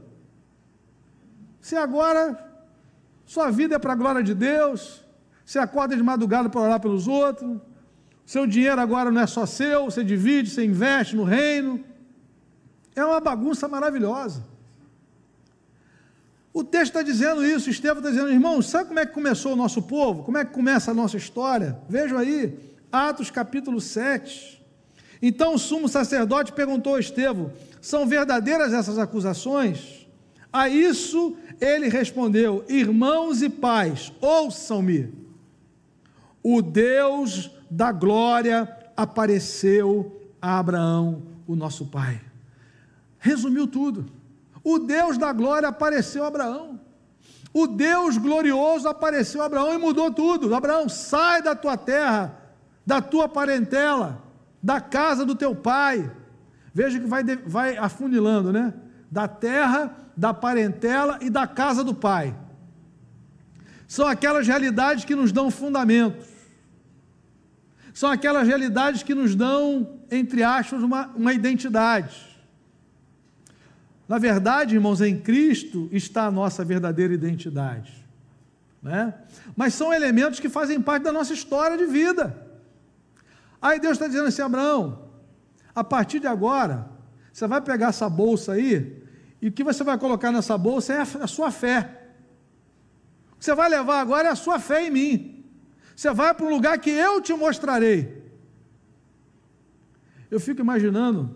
Se 1.60 1.75
agora 1.75 2.51
sua 3.27 3.51
vida 3.51 3.75
é 3.75 3.77
para 3.77 3.93
a 3.93 3.95
glória 3.95 4.24
de 4.24 4.33
Deus, 4.33 5.03
você 5.45 5.60
acorda 5.60 5.95
de 5.95 6.01
madrugada 6.01 6.50
para 6.50 6.62
orar 6.62 6.79
pelos 6.79 7.07
outros. 7.07 7.62
Seu 8.32 8.48
dinheiro 8.48 8.80
agora 8.80 9.12
não 9.12 9.20
é 9.20 9.28
só 9.28 9.46
seu, 9.46 9.84
você 9.84 10.06
divide, 10.06 10.50
você 10.50 10.64
investe 10.64 11.18
no 11.18 11.26
reino. 11.26 11.84
É 12.96 13.04
uma 13.04 13.20
bagunça 13.20 13.68
maravilhosa. 13.68 14.42
O 16.54 16.64
texto 16.64 16.92
está 16.92 17.02
dizendo 17.02 17.46
isso, 17.46 17.70
Estevão 17.70 17.98
está 17.98 18.10
dizendo, 18.10 18.32
irmão, 18.32 18.62
sabe 18.62 18.88
como 18.88 19.00
é 19.00 19.06
que 19.06 19.12
começou 19.12 19.52
o 19.52 19.56
nosso 19.58 19.82
povo? 19.82 20.24
Como 20.24 20.38
é 20.38 20.46
que 20.46 20.54
começa 20.54 20.92
a 20.92 20.94
nossa 20.94 21.18
história? 21.18 21.78
Vejam 21.90 22.18
aí, 22.18 22.58
Atos 22.90 23.30
capítulo 23.30 23.82
7. 23.82 24.64
Então 25.22 25.56
o 25.56 25.60
sumo 25.60 25.90
sacerdote 25.90 26.54
perguntou 26.54 26.96
a 26.96 27.02
Estevão: 27.02 27.52
são 27.82 28.08
verdadeiras 28.08 28.72
essas 28.72 28.98
acusações? 28.98 30.08
A 30.54 30.70
isso 30.70 31.36
ele 31.60 31.90
respondeu: 31.90 32.64
irmãos 32.70 33.42
e 33.42 33.50
pais, 33.50 34.14
ouçam-me 34.22 35.14
o 36.42 36.62
Deus 36.62 37.52
da 37.72 37.94
glória 37.94 38.68
apareceu 38.98 40.22
a 40.42 40.60
Abraão, 40.60 41.24
o 41.48 41.56
nosso 41.56 41.86
pai. 41.86 42.20
Resumiu 43.18 43.66
tudo. 43.66 44.08
O 44.62 44.78
Deus 44.78 45.18
da 45.18 45.32
glória 45.32 45.70
apareceu 45.70 46.25
a 46.25 46.28
Abraão. 46.28 46.78
O 47.54 47.68
Deus 47.68 48.18
glorioso 48.18 48.90
apareceu 48.90 49.42
a 49.42 49.46
Abraão 49.46 49.74
e 49.74 49.78
mudou 49.78 50.12
tudo. 50.12 50.54
Abraão, 50.54 50.90
sai 50.90 51.42
da 51.42 51.56
tua 51.56 51.78
terra, 51.78 52.38
da 52.86 53.01
tua 53.01 53.30
parentela, 53.30 54.22
da 54.62 54.82
casa 54.82 55.25
do 55.25 55.34
teu 55.34 55.56
pai. 55.56 56.12
Veja 56.74 57.00
que 57.00 57.06
vai, 57.06 57.24
vai 57.24 57.78
afunilando, 57.78 58.51
né? 58.51 58.74
Da 59.10 59.28
terra, 59.30 59.96
da 60.16 60.34
parentela 60.34 61.20
e 61.22 61.30
da 61.30 61.48
casa 61.48 61.84
do 61.84 61.94
pai. 61.94 62.36
São 63.88 64.08
aquelas 64.08 64.48
realidades 64.48 65.06
que 65.06 65.16
nos 65.16 65.32
dão 65.32 65.50
fundamentos. 65.50 66.31
São 67.93 68.10
aquelas 68.10 68.48
realidades 68.48 69.03
que 69.03 69.13
nos 69.13 69.36
dão, 69.36 70.00
entre 70.10 70.43
aspas, 70.43 70.81
uma, 70.81 71.07
uma 71.07 71.33
identidade. 71.33 72.31
Na 74.07 74.17
verdade, 74.17 74.75
irmãos, 74.75 75.01
em 75.01 75.17
Cristo 75.17 75.88
está 75.91 76.25
a 76.25 76.31
nossa 76.31 76.65
verdadeira 76.65 77.13
identidade. 77.13 77.93
Né? 78.81 79.13
Mas 79.55 79.74
são 79.74 79.93
elementos 79.93 80.39
que 80.39 80.50
fazem 80.50 80.81
parte 80.81 81.03
da 81.03 81.12
nossa 81.12 81.33
história 81.33 81.77
de 81.77 81.86
vida. 81.86 82.48
Aí 83.62 83.79
Deus 83.79 83.93
está 83.93 84.07
dizendo 84.07 84.27
assim: 84.27 84.41
Abraão, 84.41 85.10
a 85.74 85.83
partir 85.83 86.19
de 86.19 86.27
agora, 86.27 86.89
você 87.31 87.48
vai 87.48 87.62
pegar 87.62 87.88
essa 87.88 88.10
bolsa 88.10 88.53
aí, 88.53 89.01
e 89.41 89.48
o 89.48 89.51
que 89.51 89.63
você 89.63 89.83
vai 89.83 89.98
colocar 89.98 90.31
nessa 90.31 90.57
bolsa 90.57 90.93
é 90.93 90.98
a, 90.98 91.24
a 91.24 91.27
sua 91.27 91.51
fé. 91.51 92.01
O 93.33 93.38
que 93.38 93.45
você 93.45 93.55
vai 93.55 93.69
levar 93.69 94.01
agora 94.01 94.29
é 94.29 94.31
a 94.31 94.36
sua 94.36 94.60
fé 94.60 94.88
em 94.88 94.91
mim. 94.91 95.40
Você 96.01 96.12
vai 96.15 96.34
para 96.34 96.48
um 96.48 96.50
lugar 96.50 96.79
que 96.79 96.89
eu 96.89 97.22
te 97.22 97.31
mostrarei. 97.31 98.24
Eu 100.31 100.39
fico 100.39 100.60
imaginando 100.60 101.29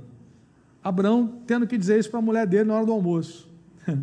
Abraão 0.83 1.43
tendo 1.45 1.67
que 1.67 1.77
dizer 1.77 1.99
isso 1.99 2.09
para 2.09 2.17
a 2.17 2.23
mulher 2.23 2.47
dele 2.47 2.63
na 2.63 2.73
hora 2.73 2.85
do 2.87 2.91
almoço. 2.91 3.47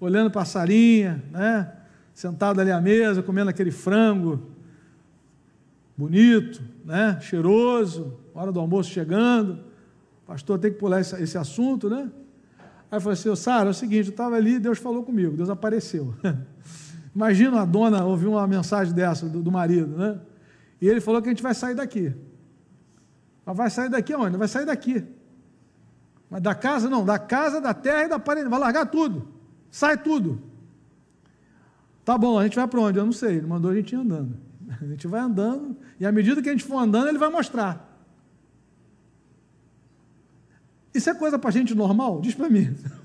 Olhando 0.00 0.28
para 0.28 0.42
a 0.42 0.44
sarinha, 0.44 1.22
né? 1.30 1.72
sentado 2.12 2.60
ali 2.60 2.72
à 2.72 2.80
mesa, 2.80 3.22
comendo 3.22 3.48
aquele 3.48 3.70
frango 3.70 4.50
bonito, 5.96 6.60
né? 6.84 7.20
cheiroso, 7.20 8.18
hora 8.34 8.50
do 8.50 8.58
almoço 8.58 8.90
chegando. 8.90 9.60
Pastor, 10.26 10.58
tem 10.58 10.72
que 10.72 10.80
pular 10.80 11.00
esse, 11.00 11.14
esse 11.22 11.38
assunto, 11.38 11.88
né? 11.88 12.10
Aí 12.90 12.96
eu 12.96 13.00
falei 13.00 13.12
assim, 13.12 13.36
Sara, 13.36 13.68
é 13.68 13.70
o 13.70 13.74
seguinte, 13.74 14.08
eu 14.08 14.10
estava 14.10 14.34
ali, 14.34 14.58
Deus 14.58 14.78
falou 14.78 15.04
comigo, 15.04 15.36
Deus 15.36 15.48
apareceu. 15.48 16.12
Imagina 17.16 17.62
a 17.62 17.64
dona 17.64 18.04
ouvir 18.04 18.26
uma 18.26 18.46
mensagem 18.46 18.92
dessa 18.92 19.26
do, 19.26 19.42
do, 19.42 19.50
marido, 19.50 19.96
né? 19.96 20.20
E 20.78 20.86
ele 20.86 21.00
falou 21.00 21.22
que 21.22 21.28
a 21.28 21.32
gente 21.32 21.42
vai 21.42 21.54
sair 21.54 21.74
daqui. 21.74 22.14
Mas 23.42 23.56
vai 23.56 23.70
sair 23.70 23.88
daqui 23.88 24.12
aonde? 24.12 24.36
Vai 24.36 24.46
sair 24.46 24.66
daqui. 24.66 25.02
Mas 26.28 26.42
da 26.42 26.54
casa 26.54 26.90
não, 26.90 27.06
da 27.06 27.18
casa, 27.18 27.58
da 27.58 27.72
terra 27.72 28.04
e 28.04 28.08
da 28.08 28.18
parede. 28.18 28.50
Vai 28.50 28.60
largar 28.60 28.84
tudo. 28.84 29.28
Sai 29.70 29.96
tudo. 29.96 30.42
Tá 32.04 32.18
bom, 32.18 32.38
a 32.38 32.42
gente 32.42 32.56
vai 32.56 32.68
para 32.68 32.80
onde? 32.82 32.98
Eu 32.98 33.06
não 33.06 33.12
sei. 33.12 33.36
Ele 33.36 33.46
mandou 33.46 33.70
a 33.70 33.74
gente 33.74 33.94
ir 33.94 33.96
andando. 33.96 34.36
A 34.78 34.84
gente 34.84 35.06
vai 35.06 35.20
andando, 35.20 35.74
e 35.98 36.04
à 36.04 36.12
medida 36.12 36.42
que 36.42 36.50
a 36.50 36.52
gente 36.52 36.64
for 36.64 36.76
andando, 36.76 37.08
ele 37.08 37.16
vai 37.16 37.30
mostrar. 37.30 37.98
Isso 40.92 41.08
é 41.08 41.14
coisa 41.14 41.38
para 41.38 41.50
gente 41.50 41.74
normal? 41.74 42.20
Diz 42.20 42.34
para 42.34 42.50
mim. 42.50 42.76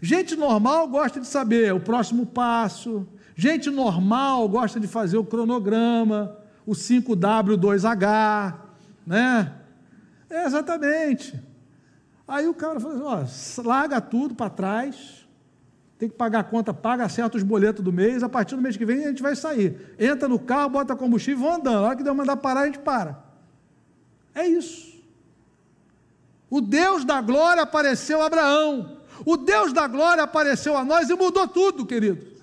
Gente 0.00 0.36
normal 0.36 0.88
gosta 0.88 1.20
de 1.20 1.26
saber 1.26 1.72
o 1.72 1.80
próximo 1.80 2.26
passo. 2.26 3.06
Gente 3.34 3.70
normal 3.70 4.48
gosta 4.48 4.80
de 4.80 4.86
fazer 4.86 5.18
o 5.18 5.24
cronograma, 5.24 6.36
o 6.64 6.72
5W2H, 6.72 8.54
né? 9.06 9.52
É, 10.30 10.46
exatamente. 10.46 11.38
Aí 12.26 12.48
o 12.48 12.54
cara 12.54 12.80
falou 12.80 13.12
assim, 13.12 13.60
ó, 13.60 13.62
larga 13.62 14.00
tudo 14.00 14.34
para 14.34 14.50
trás, 14.50 15.26
tem 15.98 16.08
que 16.08 16.16
pagar 16.16 16.40
a 16.40 16.44
conta, 16.44 16.74
paga, 16.74 17.04
acerta 17.04 17.36
os 17.36 17.42
boletos 17.42 17.84
do 17.84 17.92
mês, 17.92 18.22
a 18.22 18.28
partir 18.28 18.56
do 18.56 18.62
mês 18.62 18.76
que 18.76 18.84
vem 18.84 19.04
a 19.04 19.08
gente 19.08 19.22
vai 19.22 19.36
sair. 19.36 19.94
Entra 19.98 20.28
no 20.28 20.38
carro, 20.38 20.70
bota 20.70 20.96
combustível 20.96 21.44
vão 21.44 21.54
andando. 21.54 21.84
A 21.84 21.88
hora 21.88 21.96
que 21.96 22.02
Deus 22.02 22.16
mandar 22.16 22.36
parar, 22.36 22.62
a 22.62 22.66
gente 22.66 22.80
para. 22.80 23.24
É 24.34 24.46
isso. 24.46 24.96
O 26.50 26.60
Deus 26.60 27.04
da 27.04 27.20
glória 27.20 27.62
apareceu 27.62 28.20
a 28.20 28.26
Abraão. 28.26 28.95
O 29.24 29.36
Deus 29.36 29.72
da 29.72 29.86
glória 29.86 30.22
apareceu 30.22 30.76
a 30.76 30.84
nós 30.84 31.08
e 31.08 31.14
mudou 31.14 31.48
tudo, 31.48 31.86
querido. 31.86 32.36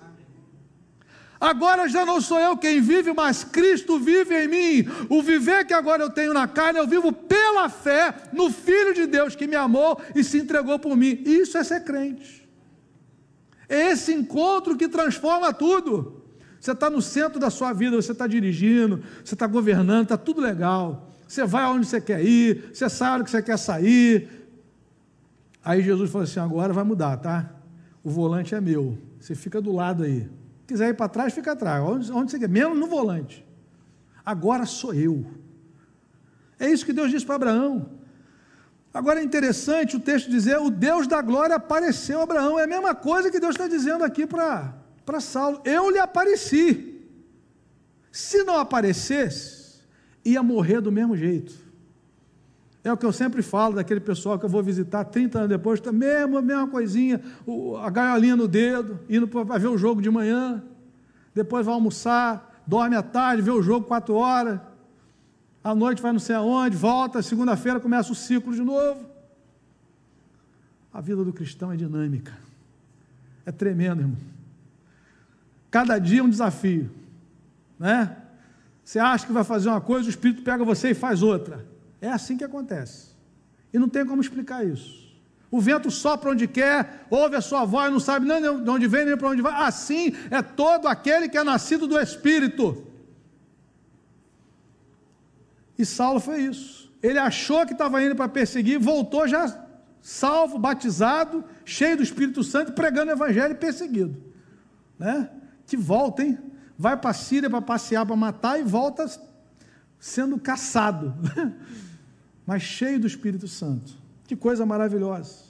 Agora 1.40 1.88
já 1.88 2.06
não 2.06 2.20
sou 2.20 2.40
eu 2.40 2.56
quem 2.56 2.80
vive, 2.80 3.12
mas 3.12 3.44
Cristo 3.44 3.98
vive 3.98 4.34
em 4.34 4.48
mim. 4.48 4.90
O 5.10 5.22
viver 5.22 5.66
que 5.66 5.74
agora 5.74 6.02
eu 6.02 6.08
tenho 6.08 6.32
na 6.32 6.48
carne, 6.48 6.78
eu 6.78 6.86
vivo 6.86 7.12
pela 7.12 7.68
fé 7.68 8.14
no 8.32 8.50
Filho 8.50 8.94
de 8.94 9.06
Deus 9.06 9.36
que 9.36 9.46
me 9.46 9.54
amou 9.54 10.00
e 10.14 10.24
se 10.24 10.38
entregou 10.38 10.78
por 10.78 10.96
mim. 10.96 11.22
Isso 11.26 11.58
é 11.58 11.62
ser 11.62 11.84
crente. 11.84 12.48
É 13.68 13.90
esse 13.90 14.12
encontro 14.12 14.76
que 14.76 14.88
transforma 14.88 15.52
tudo. 15.52 16.22
Você 16.58 16.72
está 16.72 16.88
no 16.88 17.02
centro 17.02 17.38
da 17.38 17.50
sua 17.50 17.74
vida, 17.74 17.94
você 17.94 18.12
está 18.12 18.26
dirigindo, 18.26 19.02
você 19.22 19.34
está 19.34 19.46
governando, 19.46 20.04
está 20.04 20.16
tudo 20.16 20.40
legal. 20.40 21.12
Você 21.28 21.44
vai 21.44 21.64
aonde 21.64 21.86
você 21.86 22.00
quer 22.00 22.24
ir, 22.24 22.70
você 22.72 22.88
sabe 22.88 23.24
que 23.24 23.30
você 23.30 23.42
quer 23.42 23.58
sair. 23.58 24.43
Aí 25.64 25.82
Jesus 25.82 26.10
falou 26.10 26.24
assim: 26.24 26.40
agora 26.40 26.72
vai 26.72 26.84
mudar, 26.84 27.16
tá? 27.16 27.50
O 28.02 28.10
volante 28.10 28.54
é 28.54 28.60
meu. 28.60 28.98
Você 29.18 29.34
fica 29.34 29.60
do 29.60 29.72
lado 29.72 30.02
aí. 30.02 30.28
Se 30.60 30.66
quiser 30.68 30.90
ir 30.90 30.94
para 30.94 31.08
trás, 31.08 31.32
fica 31.32 31.52
atrás. 31.52 31.82
Onde, 31.82 32.12
onde 32.12 32.30
você 32.30 32.38
quer, 32.38 32.48
menos 32.48 32.78
no 32.78 32.86
volante. 32.86 33.44
Agora 34.24 34.66
sou 34.66 34.92
eu. 34.92 35.24
É 36.58 36.70
isso 36.70 36.84
que 36.84 36.92
Deus 36.92 37.10
disse 37.10 37.24
para 37.24 37.36
Abraão. 37.36 37.88
Agora 38.92 39.20
é 39.20 39.24
interessante 39.24 39.96
o 39.96 40.00
texto 40.00 40.30
dizer: 40.30 40.58
o 40.58 40.70
Deus 40.70 41.06
da 41.06 41.22
glória 41.22 41.56
apareceu 41.56 42.20
a 42.20 42.24
Abraão. 42.24 42.58
É 42.58 42.64
a 42.64 42.66
mesma 42.66 42.94
coisa 42.94 43.30
que 43.30 43.40
Deus 43.40 43.54
está 43.54 43.66
dizendo 43.66 44.04
aqui 44.04 44.26
para 44.26 45.20
Saulo. 45.20 45.62
Eu 45.64 45.90
lhe 45.90 45.98
apareci. 45.98 47.00
Se 48.12 48.44
não 48.44 48.58
aparecesse, 48.58 49.80
ia 50.24 50.42
morrer 50.42 50.80
do 50.80 50.92
mesmo 50.92 51.16
jeito. 51.16 51.63
É 52.84 52.92
o 52.92 52.96
que 52.98 53.06
eu 53.06 53.12
sempre 53.12 53.40
falo 53.40 53.76
daquele 53.76 53.98
pessoal 53.98 54.38
que 54.38 54.44
eu 54.44 54.48
vou 54.48 54.62
visitar 54.62 55.04
30 55.04 55.38
anos 55.38 55.48
depois, 55.48 55.80
tá 55.80 55.90
mesmo, 55.90 56.40
mesma 56.42 56.68
coisinha, 56.68 57.18
a 57.82 57.88
gaiolinha 57.88 58.36
no 58.36 58.46
dedo, 58.46 59.00
indo 59.08 59.26
para 59.26 59.56
ver 59.56 59.68
o 59.68 59.78
jogo 59.78 60.02
de 60.02 60.10
manhã, 60.10 60.62
depois 61.34 61.64
vai 61.64 61.74
almoçar, 61.74 62.62
dorme 62.66 62.94
à 62.94 63.02
tarde, 63.02 63.40
vê 63.40 63.50
o 63.50 63.62
jogo 63.62 63.86
quatro 63.86 64.14
horas, 64.14 64.60
à 65.64 65.74
noite 65.74 66.02
vai 66.02 66.12
não 66.12 66.18
sei 66.18 66.36
aonde, 66.36 66.76
volta, 66.76 67.22
segunda-feira 67.22 67.80
começa 67.80 68.12
o 68.12 68.14
ciclo 68.14 68.54
de 68.54 68.60
novo. 68.60 69.00
A 70.92 71.00
vida 71.00 71.24
do 71.24 71.32
cristão 71.32 71.72
é 71.72 71.76
dinâmica. 71.76 72.36
É 73.46 73.50
tremendo, 73.50 74.02
irmão. 74.02 74.18
Cada 75.70 75.98
dia 75.98 76.20
é 76.20 76.22
um 76.22 76.28
desafio, 76.28 76.90
né? 77.78 78.14
Você 78.84 78.98
acha 78.98 79.26
que 79.26 79.32
vai 79.32 79.42
fazer 79.42 79.70
uma 79.70 79.80
coisa, 79.80 80.06
o 80.06 80.10
Espírito 80.10 80.42
pega 80.42 80.62
você 80.62 80.90
e 80.90 80.94
faz 80.94 81.22
outra. 81.22 81.73
É 82.04 82.10
assim 82.10 82.36
que 82.36 82.44
acontece. 82.44 83.14
E 83.72 83.78
não 83.78 83.88
tem 83.88 84.04
como 84.04 84.20
explicar 84.20 84.64
isso. 84.64 85.04
O 85.50 85.58
vento 85.58 85.90
sopra 85.90 86.32
onde 86.32 86.46
quer, 86.46 87.06
ouve 87.08 87.34
a 87.34 87.40
sua 87.40 87.64
voz, 87.64 87.90
não 87.90 87.98
sabe 87.98 88.26
nem 88.26 88.42
de 88.42 88.70
onde 88.70 88.86
vem 88.86 89.06
nem 89.06 89.16
para 89.16 89.30
onde 89.30 89.40
vai. 89.40 89.54
Assim 89.66 90.12
é 90.30 90.42
todo 90.42 90.86
aquele 90.86 91.30
que 91.30 91.38
é 91.38 91.42
nascido 91.42 91.86
do 91.86 91.98
Espírito. 91.98 92.86
E 95.78 95.86
Saulo 95.86 96.20
foi 96.20 96.42
isso. 96.42 96.92
Ele 97.02 97.18
achou 97.18 97.64
que 97.64 97.72
estava 97.72 98.02
indo 98.02 98.14
para 98.14 98.28
perseguir, 98.28 98.78
voltou 98.78 99.26
já 99.26 99.64
salvo, 100.02 100.58
batizado, 100.58 101.42
cheio 101.64 101.96
do 101.96 102.02
Espírito 102.02 102.44
Santo, 102.44 102.72
pregando 102.72 103.10
o 103.10 103.14
Evangelho 103.14 103.52
e 103.52 103.56
perseguido. 103.56 104.22
Né? 104.98 105.30
Que 105.66 105.78
volta, 105.78 106.22
hein? 106.22 106.38
Vai 106.76 106.98
para 106.98 107.10
a 107.10 107.14
Síria 107.14 107.48
para 107.48 107.62
passear, 107.62 108.04
para 108.04 108.14
matar 108.14 108.60
e 108.60 108.62
volta 108.62 109.06
sendo 110.04 110.38
caçado, 110.38 111.14
mas 112.46 112.62
cheio 112.62 113.00
do 113.00 113.06
Espírito 113.06 113.48
Santo. 113.48 113.92
Que 114.26 114.36
coisa 114.36 114.64
maravilhosa. 114.64 115.44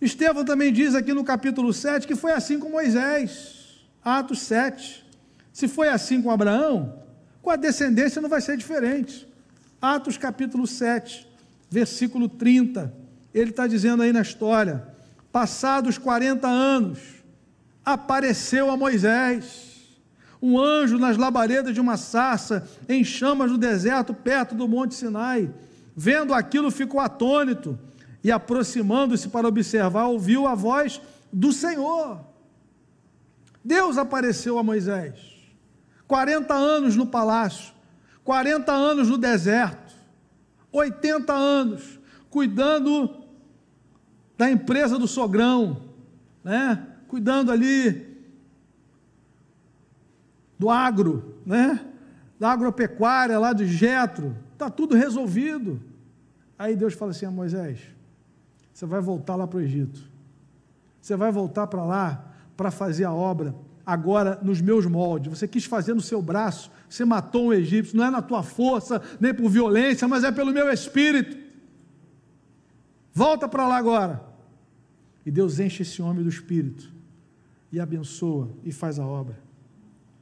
Estevão 0.00 0.44
também 0.44 0.72
diz 0.72 0.94
aqui 0.94 1.12
no 1.12 1.24
capítulo 1.24 1.72
7 1.72 2.06
que 2.06 2.16
foi 2.16 2.32
assim 2.32 2.58
com 2.58 2.68
Moisés, 2.68 3.84
Atos 4.04 4.40
7. 4.42 5.04
Se 5.52 5.68
foi 5.68 5.88
assim 5.88 6.20
com 6.20 6.30
Abraão, 6.30 7.02
com 7.40 7.50
a 7.50 7.56
descendência 7.56 8.20
não 8.20 8.28
vai 8.28 8.40
ser 8.40 8.56
diferente. 8.56 9.28
Atos 9.80 10.16
capítulo 10.16 10.66
7, 10.66 11.28
versículo 11.70 12.28
30, 12.28 12.92
ele 13.34 13.50
está 13.50 13.66
dizendo 13.66 14.02
aí 14.02 14.12
na 14.12 14.22
história: 14.22 14.86
passados 15.30 15.98
40 15.98 16.48
anos, 16.48 16.98
apareceu 17.84 18.70
a 18.70 18.76
Moisés 18.76 19.72
um 20.42 20.58
anjo 20.58 20.98
nas 20.98 21.16
labaredas 21.16 21.72
de 21.72 21.80
uma 21.80 21.96
sarça, 21.96 22.68
em 22.88 23.04
chamas 23.04 23.52
no 23.52 23.56
deserto, 23.56 24.12
perto 24.12 24.56
do 24.56 24.66
Monte 24.66 24.96
Sinai. 24.96 25.48
Vendo 25.94 26.32
aquilo, 26.32 26.70
ficou 26.70 27.00
atônito 27.00 27.78
e, 28.22 28.30
aproximando-se 28.30 29.28
para 29.28 29.48
observar, 29.48 30.06
ouviu 30.06 30.46
a 30.46 30.54
voz 30.54 31.00
do 31.32 31.52
Senhor. 31.52 32.20
Deus 33.64 33.98
apareceu 33.98 34.58
a 34.58 34.62
Moisés. 34.62 35.32
40 36.06 36.52
anos 36.52 36.96
no 36.96 37.06
palácio, 37.06 37.72
40 38.24 38.70
anos 38.72 39.08
no 39.08 39.16
deserto, 39.16 39.94
80 40.70 41.32
anos 41.32 42.00
cuidando 42.28 43.22
da 44.36 44.50
empresa 44.50 44.98
do 44.98 45.06
sogrão, 45.06 45.82
né? 46.42 46.86
Cuidando 47.08 47.52
ali 47.52 48.12
do 50.58 50.70
agro, 50.70 51.40
né? 51.44 51.84
Da 52.38 52.50
agropecuária 52.50 53.38
lá 53.38 53.52
de 53.52 53.66
Jetro, 53.66 54.36
tá 54.56 54.70
tudo 54.70 54.94
resolvido. 54.94 55.80
Aí 56.58 56.76
Deus 56.76 56.94
fala 56.94 57.10
assim 57.10 57.26
a 57.26 57.30
Moisés: 57.30 57.80
você 58.72 58.86
vai 58.86 59.00
voltar 59.00 59.36
lá 59.36 59.46
para 59.46 59.58
o 59.58 59.60
Egito. 59.60 60.10
Você 61.00 61.16
vai 61.16 61.32
voltar 61.32 61.66
para 61.66 61.84
lá 61.84 62.32
para 62.56 62.70
fazer 62.70 63.04
a 63.04 63.12
obra 63.12 63.54
agora 63.84 64.38
nos 64.42 64.60
meus 64.60 64.86
moldes. 64.86 65.36
Você 65.36 65.48
quis 65.48 65.64
fazer 65.64 65.94
no 65.94 66.00
seu 66.00 66.22
braço, 66.22 66.70
você 66.88 67.04
matou 67.04 67.46
um 67.46 67.52
egípcio, 67.52 67.96
não 67.96 68.04
é 68.04 68.10
na 68.10 68.22
tua 68.22 68.42
força, 68.42 69.02
nem 69.20 69.34
por 69.34 69.48
violência, 69.48 70.06
mas 70.06 70.24
é 70.24 70.30
pelo 70.30 70.52
meu 70.52 70.70
espírito. 70.70 71.36
Volta 73.12 73.48
para 73.48 73.66
lá 73.66 73.76
agora. 73.76 74.22
E 75.26 75.30
Deus 75.30 75.58
enche 75.58 75.82
esse 75.82 76.00
homem 76.00 76.22
do 76.22 76.28
espírito 76.28 76.90
e 77.70 77.80
abençoa 77.80 78.50
e 78.64 78.72
faz 78.72 78.98
a 78.98 79.06
obra. 79.06 79.38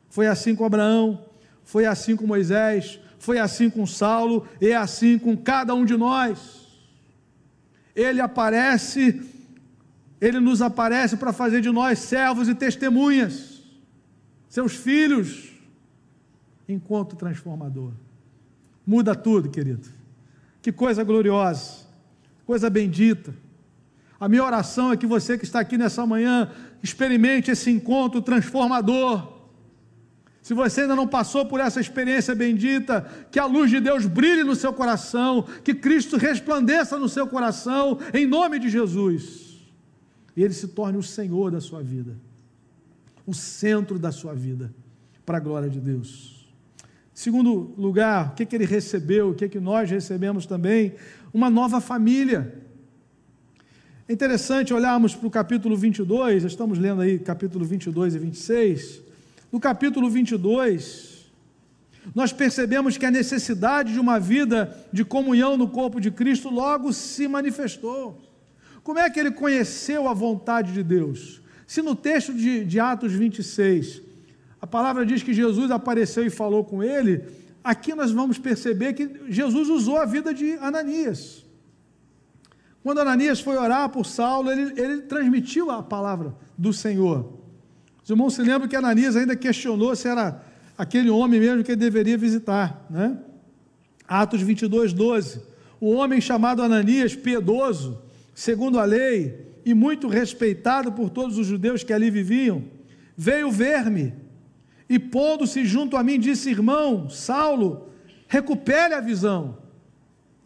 Foi 0.09 0.27
assim 0.27 0.55
com 0.55 0.65
Abraão, 0.65 1.25
foi 1.63 1.87
assim 1.87 2.17
com 2.17 2.27
Moisés, 2.27 3.01
foi 3.21 3.39
assim 3.39 3.71
com 3.71 3.87
Saulo 3.87 4.49
é 4.61 4.75
assim 4.75 5.17
com 5.17 5.37
cada 5.37 5.73
um 5.75 5.85
de 5.85 5.97
nós. 5.97 6.67
Ele 7.95 8.21
aparece, 8.21 9.23
ele 10.21 10.41
nos 10.41 10.61
aparece 10.61 11.17
para 11.17 11.33
fazer 11.33 11.61
de 11.61 11.71
nós 11.71 12.01
servos 12.01 12.49
e 12.49 12.55
testemunhas 12.55 13.61
seus 14.51 14.75
filhos, 14.75 15.53
encontro 16.69 17.17
transformador. 17.17 17.93
Muda 18.85 19.15
tudo, 19.15 19.49
querido. 19.49 19.89
Que 20.61 20.73
coisa 20.73 21.05
gloriosa, 21.05 21.87
coisa 22.45 22.69
bendita. 22.69 23.33
A 24.19 24.29
minha 24.29 24.45
oração 24.45 24.93
é 24.93 24.97
que 24.97 25.07
você 25.07 25.39
que 25.39 25.45
está 25.45 25.61
aqui 25.61 25.79
nessa 25.79 26.05
manhã 26.05 26.51
experimente 26.83 27.49
esse 27.49 27.71
encontro 27.71 28.21
transformador. 28.21 29.40
Se 30.43 30.55
você 30.55 30.83
ainda 30.83 30.97
não 30.97 31.07
passou 31.07 31.45
por 31.47 31.61
essa 31.61 31.81
experiência 31.81 32.35
bendita, 32.35 33.07
que 33.31 33.39
a 33.39 33.45
luz 33.45 33.71
de 33.71 33.79
Deus 33.79 34.07
brilhe 34.07 34.43
no 34.43 34.57
seu 34.57 34.73
coração, 34.73 35.45
que 35.63 35.75
Cristo 35.75 36.17
resplandeça 36.17 36.99
no 36.99 37.09
seu 37.09 37.27
coração, 37.27 37.99
em 38.15 38.27
nome 38.27 38.59
de 38.59 38.69
Jesus, 38.69 39.61
e 40.37 40.43
Ele 40.43 40.55
se 40.55 40.69
torne 40.69 40.97
o 40.97 41.03
Senhor 41.03 41.51
da 41.51 41.61
sua 41.61 41.83
vida 41.83 42.17
o 43.31 43.35
centro 43.35 43.97
da 43.97 44.11
sua 44.11 44.35
vida, 44.35 44.75
para 45.25 45.39
a 45.39 45.41
glória 45.41 45.69
de 45.69 45.79
Deus. 45.79 46.49
Segundo 47.15 47.73
lugar, 47.79 48.31
o 48.31 48.35
que, 48.35 48.45
que 48.45 48.57
ele 48.57 48.65
recebeu, 48.65 49.31
o 49.31 49.35
que, 49.35 49.49
que 49.49 49.61
nós 49.61 49.89
recebemos 49.89 50.47
também? 50.47 50.95
Uma 51.33 51.49
nova 51.49 51.81
família. 51.81 52.53
É 54.09 54.13
interessante 54.13 54.75
olharmos 54.75 55.15
para 55.15 55.29
o 55.29 55.31
capítulo 55.31 55.77
22, 55.77 56.43
estamos 56.43 56.77
lendo 56.77 57.03
aí 57.03 57.21
capítulo 57.21 57.65
22 57.65 58.17
e 58.17 58.19
26. 58.19 59.03
No 59.53 59.59
capítulo 59.59 60.09
22, 60.09 61.31
nós 62.15 62.33
percebemos 62.33 62.97
que 62.97 63.05
a 63.05 63.11
necessidade 63.11 63.93
de 63.93 63.99
uma 63.99 64.19
vida 64.19 64.77
de 64.93 65.05
comunhão 65.05 65.57
no 65.57 65.69
corpo 65.69 66.01
de 66.01 66.11
Cristo 66.11 66.49
logo 66.49 66.93
se 66.93 67.27
manifestou. 67.27 68.21
Como 68.83 68.99
é 68.99 69.11
que 69.11 69.19
ele 69.19 69.31
conheceu 69.31 70.09
a 70.09 70.15
vontade 70.15 70.73
de 70.73 70.83
Deus? 70.83 71.41
Se 71.67 71.83
no 71.83 71.95
texto 71.95 72.33
de, 72.33 72.65
de 72.65 72.81
Atos 72.81 73.13
26, 73.13 74.03
a 74.61 74.67
palavra 74.67 75.05
diz 75.05 75.23
que 75.23 75.35
Jesus 75.35 75.71
apareceu 75.71 76.25
e 76.25 76.31
falou 76.31 76.65
com 76.65 76.83
ele, 76.83 77.25
aqui 77.63 77.95
nós 77.95 78.11
vamos 78.11 78.39
perceber 78.39 78.93
que 78.93 79.11
Jesus 79.29 79.69
usou 79.69 79.99
a 79.99 80.05
vida 80.05 80.33
de 80.33 80.53
Ananias. 80.55 81.45
Quando 82.83 83.01
Ananias 83.01 83.41
foi 83.41 83.57
orar 83.57 83.89
por 83.91 84.07
Saulo, 84.07 84.51
ele, 84.51 84.81
ele 84.81 85.03
transmitiu 85.03 85.71
a 85.71 85.83
palavra 85.83 86.35
do 86.57 86.73
Senhor. 86.73 87.40
Os 88.03 88.11
irmãos 88.11 88.35
se 88.35 88.43
lembram 88.43 88.69
que 88.69 88.77
Ananias 88.77 89.17
ainda 89.17 89.37
questionou 89.37 89.95
se 89.95 90.09
era 90.09 90.43
aquele 90.77 91.11
homem 91.11 91.39
mesmo 91.39 91.63
que 91.63 91.73
ele 91.73 91.81
deveria 91.81 92.17
visitar, 92.17 92.87
né? 92.89 93.19
Atos 94.09 94.41
22, 94.43 94.93
12. 94.93 95.43
O 95.81 95.91
homem 95.91 96.21
chamado 96.21 96.63
Ananias, 96.63 97.15
piedoso, 97.15 98.03
segundo 98.35 98.79
a 98.79 98.85
lei, 98.85 99.51
e 99.65 99.75
muito 99.75 100.09
respeitado 100.09 100.93
por 100.93 101.11
todos 101.11 101.39
os 101.39 101.47
judeus 101.47 101.85
que 101.85 101.93
ali 101.93 102.11
viviam, 102.11 102.65
veio 103.17 103.51
ver-me 103.51 104.15
e, 104.89 104.99
pondo-se 104.99 105.65
junto 105.65 105.97
a 105.97 106.03
mim, 106.03 106.19
disse: 106.19 106.51
Irmão, 106.51 107.09
Saulo, 107.09 107.91
recupere 108.27 108.95
a 108.95 109.01
visão. 109.01 109.59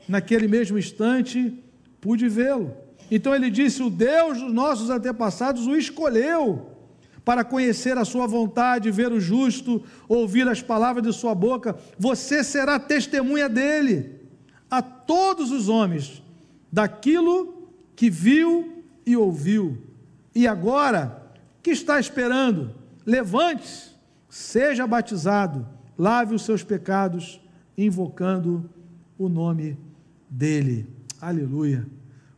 Naquele 0.07 0.47
mesmo 0.47 0.79
instante, 0.79 1.55
pude 2.01 2.29
vê-lo. 2.29 2.75
Então 3.11 3.35
ele 3.35 3.49
disse: 3.49 3.83
O 3.83 3.89
Deus 3.89 4.39
dos 4.39 4.53
nossos 4.53 4.91
antepassados 4.91 5.67
o 5.67 5.75
escolheu 5.75 6.74
para 7.25 7.45
conhecer 7.45 7.97
a 7.97 8.05
sua 8.05 8.27
vontade, 8.27 8.91
ver 8.91 9.11
o 9.11 9.21
justo, 9.21 9.83
ouvir 10.09 10.47
as 10.47 10.61
palavras 10.61 11.05
de 11.05 11.13
sua 11.13 11.35
boca. 11.35 11.77
Você 11.99 12.45
será 12.45 12.79
testemunha 12.79 13.49
dele 13.49 14.21
a 14.71 14.83
todos 14.83 15.51
os 15.51 15.69
homens 15.69 16.23
daquilo 16.71 17.71
que 17.97 18.11
viu 18.11 18.83
e 19.07 19.17
ouviu. 19.17 19.79
E 20.35 20.47
agora, 20.47 21.23
que 21.63 21.71
está 21.71 21.99
esperando? 21.99 22.73
Levante-se, 23.07 23.91
seja 24.29 24.87
batizado, 24.87 25.67
lave 25.97 26.35
os 26.35 26.43
seus 26.43 26.63
pecados, 26.63 27.41
invocando 27.77 28.69
o 29.17 29.29
nome 29.29 29.79
dele. 30.29 30.87
Aleluia. 31.21 31.87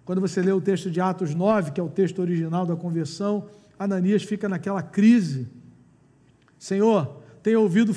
Quando 0.04 0.20
você 0.20 0.40
lê 0.40 0.52
o 0.52 0.60
texto 0.60 0.90
de 0.90 1.00
Atos 1.00 1.34
9, 1.34 1.72
que 1.72 1.80
é 1.80 1.82
o 1.82 1.88
texto 1.88 2.20
original 2.20 2.64
da 2.64 2.76
conversão, 2.76 3.46
Ananias 3.78 4.22
fica 4.22 4.48
naquela 4.48 4.82
crise. 4.82 5.48
Senhor, 6.58 7.22
tenho 7.42 7.60
ouvido, 7.60 7.94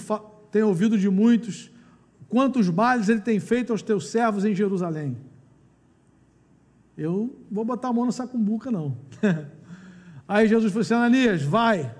tenho 0.51 0.67
ouvido 0.67 0.97
de 0.97 1.09
muitos 1.09 1.71
quantos 2.27 2.69
males 2.69 3.09
ele 3.09 3.21
tem 3.21 3.39
feito 3.39 3.71
aos 3.71 3.81
teus 3.81 4.09
servos 4.09 4.45
em 4.45 4.53
Jerusalém 4.53 5.17
eu 6.99 7.33
vou 7.49 7.63
botar 7.63 7.87
a 7.87 7.93
mão 7.93 8.05
na 8.05 8.11
sacumbuca, 8.11 8.69
não. 8.69 8.97
Aí 10.27 10.47
Jesus 10.49 10.71
falou 10.71 10.81
assim: 10.81 10.93
Ananias, 10.93 11.41
vai, 11.41 11.95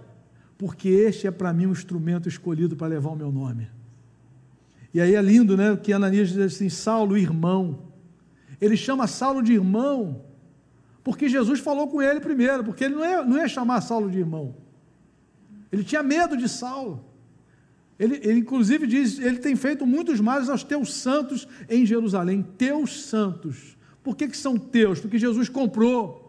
porque 0.57 0.89
este 0.89 1.25
é 1.25 1.31
para 1.31 1.53
mim 1.53 1.67
um 1.67 1.71
instrumento 1.71 2.27
escolhido 2.27 2.75
para 2.75 2.87
levar 2.87 3.11
o 3.11 3.15
meu 3.15 3.31
nome. 3.31 3.69
E 4.93 4.99
aí 4.99 5.15
é 5.15 5.21
lindo, 5.21 5.55
né? 5.55 5.77
Que 5.77 5.93
Ananias 5.93 6.29
diz 6.29 6.37
assim: 6.39 6.67
Saulo, 6.67 7.17
irmão. 7.17 7.87
Ele 8.59 8.75
chama 8.75 9.07
Saulo 9.07 9.41
de 9.41 9.53
irmão, 9.53 10.25
porque 11.03 11.29
Jesus 11.29 11.59
falou 11.59 11.87
com 11.87 12.01
ele 12.01 12.19
primeiro, 12.19 12.63
porque 12.63 12.83
ele 12.83 12.95
não 12.95 13.05
ia, 13.05 13.21
não 13.23 13.37
ia 13.37 13.47
chamar 13.47 13.81
Saulo 13.81 14.09
de 14.09 14.19
irmão. 14.19 14.55
Ele 15.71 15.83
tinha 15.83 16.03
medo 16.03 16.35
de 16.35 16.47
Saulo. 16.49 17.05
Ele, 17.97 18.15
ele, 18.15 18.39
inclusive 18.39 18.87
diz: 18.87 19.19
ele 19.19 19.39
tem 19.39 19.55
feito 19.55 19.85
muitos 19.85 20.19
males 20.19 20.49
aos 20.49 20.63
teus 20.63 20.93
santos 20.93 21.47
em 21.69 21.85
Jerusalém. 21.85 22.45
Teus 22.57 23.03
santos 23.05 23.77
por 24.03 24.15
que, 24.15 24.27
que 24.27 24.37
são 24.37 24.57
teus? 24.57 24.99
Porque 24.99 25.17
Jesus 25.17 25.49
comprou. 25.49 26.25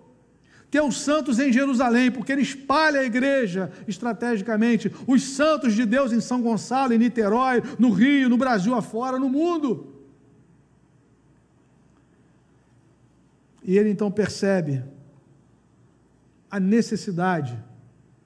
Teus 0.70 1.00
santos 1.00 1.38
em 1.38 1.52
Jerusalém, 1.52 2.10
porque 2.10 2.30
ele 2.30 2.42
espalha 2.42 3.00
a 3.00 3.04
igreja 3.04 3.72
estrategicamente. 3.88 4.92
Os 5.06 5.22
santos 5.22 5.74
de 5.74 5.84
Deus 5.84 6.12
em 6.12 6.20
São 6.20 6.40
Gonçalo, 6.40 6.92
em 6.92 6.98
Niterói, 6.98 7.62
no 7.78 7.90
Rio, 7.90 8.28
no 8.28 8.36
Brasil 8.36 8.74
afora, 8.74 9.18
no 9.18 9.28
mundo. 9.28 9.99
E 13.64 13.76
ele 13.76 13.90
então 13.90 14.10
percebe 14.10 14.82
a 16.50 16.58
necessidade 16.58 17.58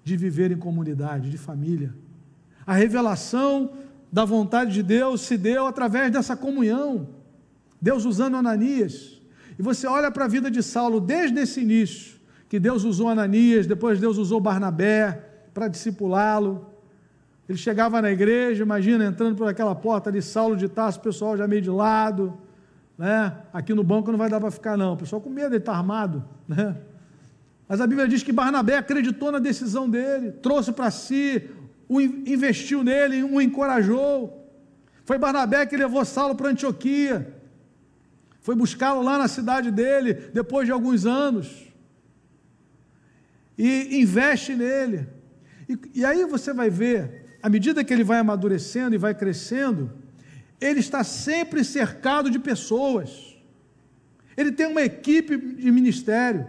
de 0.03 0.16
viver 0.16 0.51
em 0.51 0.57
comunidade, 0.57 1.31
de 1.31 1.38
família. 1.38 1.94
A 2.66 2.75
revelação 2.75 3.73
da 4.12 4.25
vontade 4.25 4.73
de 4.73 4.83
Deus 4.83 5.23
se 5.23 5.37
deu 5.37 5.66
através 5.66 6.11
dessa 6.11 6.37
comunhão. 6.37 7.09
Deus 7.81 8.05
usando 8.05 8.37
Ananias 8.37 9.20
e 9.59 9.62
você 9.62 9.87
olha 9.87 10.11
para 10.11 10.25
a 10.25 10.29
vida 10.29 10.51
de 10.51 10.62
Saulo 10.62 11.01
desde 11.01 11.38
esse 11.40 11.61
início, 11.61 12.16
que 12.49 12.59
Deus 12.59 12.85
usou 12.85 13.09
Ananias, 13.09 13.66
depois 13.66 14.01
Deus 14.01 14.18
usou 14.18 14.40
Barnabé 14.40 15.20
para 15.53 15.68
discipulá-lo. 15.68 16.66
Ele 17.49 17.59
chegava 17.59 18.01
na 18.01 18.11
igreja, 18.11 18.62
imagina, 18.62 19.05
entrando 19.05 19.37
por 19.37 19.49
aquela 19.49 19.75
porta 19.75 20.11
ali, 20.11 20.23
Saulo 20.23 20.57
de 20.57 20.68
Tarso, 20.68 20.99
o 20.99 21.03
pessoal 21.03 21.37
já 21.37 21.47
meio 21.47 21.62
de 21.62 21.70
lado, 21.70 22.37
né? 22.96 23.37
Aqui 23.52 23.74
no 23.74 23.85
banco 23.85 24.11
não 24.11 24.18
vai 24.18 24.28
dar 24.28 24.40
para 24.40 24.50
ficar, 24.50 24.76
não. 24.76 24.94
O 24.94 24.96
pessoal 24.96 25.20
com 25.20 25.30
medo, 25.30 25.48
ele 25.48 25.57
está 25.57 25.72
armado, 25.72 26.24
né? 26.46 26.76
Mas 27.68 27.80
a 27.80 27.87
Bíblia 27.87 28.07
diz 28.07 28.22
que 28.22 28.33
Barnabé 28.33 28.76
acreditou 28.76 29.33
na 29.33 29.38
decisão 29.38 29.88
dele, 29.88 30.33
trouxe 30.33 30.72
para 30.72 30.90
si, 30.90 31.50
investiu 31.90 32.85
nele, 32.85 33.22
o 33.22 33.40
encorajou. 33.40 34.50
Foi 35.04 35.18
Barnabé 35.18 35.64
que 35.66 35.76
levou 35.76 36.04
Saulo 36.04 36.35
para 36.35 36.50
Antioquia 36.50 37.35
foi 38.44 38.54
buscá-lo 38.54 39.00
lá 39.00 39.16
na 39.16 39.26
cidade 39.26 39.70
dele, 39.70 40.12
depois 40.35 40.66
de 40.66 40.70
alguns 40.70 41.07
anos, 41.07 41.64
e 43.57 44.02
investe 44.02 44.54
nele. 44.54 45.09
E, 45.66 45.78
e 46.00 46.04
aí 46.04 46.26
você 46.26 46.52
vai 46.52 46.68
ver, 46.68 47.38
à 47.42 47.48
medida 47.48 47.83
que 47.83 47.90
ele 47.90 48.04
vai 48.04 48.18
amadurecendo 48.18 48.94
e 48.94 48.98
vai 48.98 49.14
crescendo, 49.14 49.90
ele 50.60 50.80
está 50.80 51.04
sempre 51.04 51.64
cercado 51.64 52.30
de 52.30 52.38
pessoas. 52.38 53.36
Ele 54.36 54.52
tem 54.52 54.66
uma 54.66 54.82
equipe 54.82 55.36
de 55.36 55.70
ministério. 55.70 56.46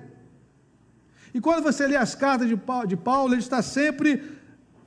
E 1.34 1.42
quando 1.42 1.64
você 1.64 1.86
lê 1.86 1.96
as 1.96 2.16
cartas 2.16 2.48
de 2.48 2.96
Paulo, 2.96 3.34
ele 3.34 3.42
está 3.42 3.62
sempre 3.62 4.24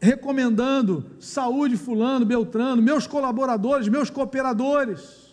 recomendando 0.00 1.10
saúde 1.20 1.76
fulano, 1.76 2.24
beltrano, 2.24 2.80
meus 2.80 3.06
colaboradores, 3.06 3.88
meus 3.88 4.08
cooperadores. 4.08 5.28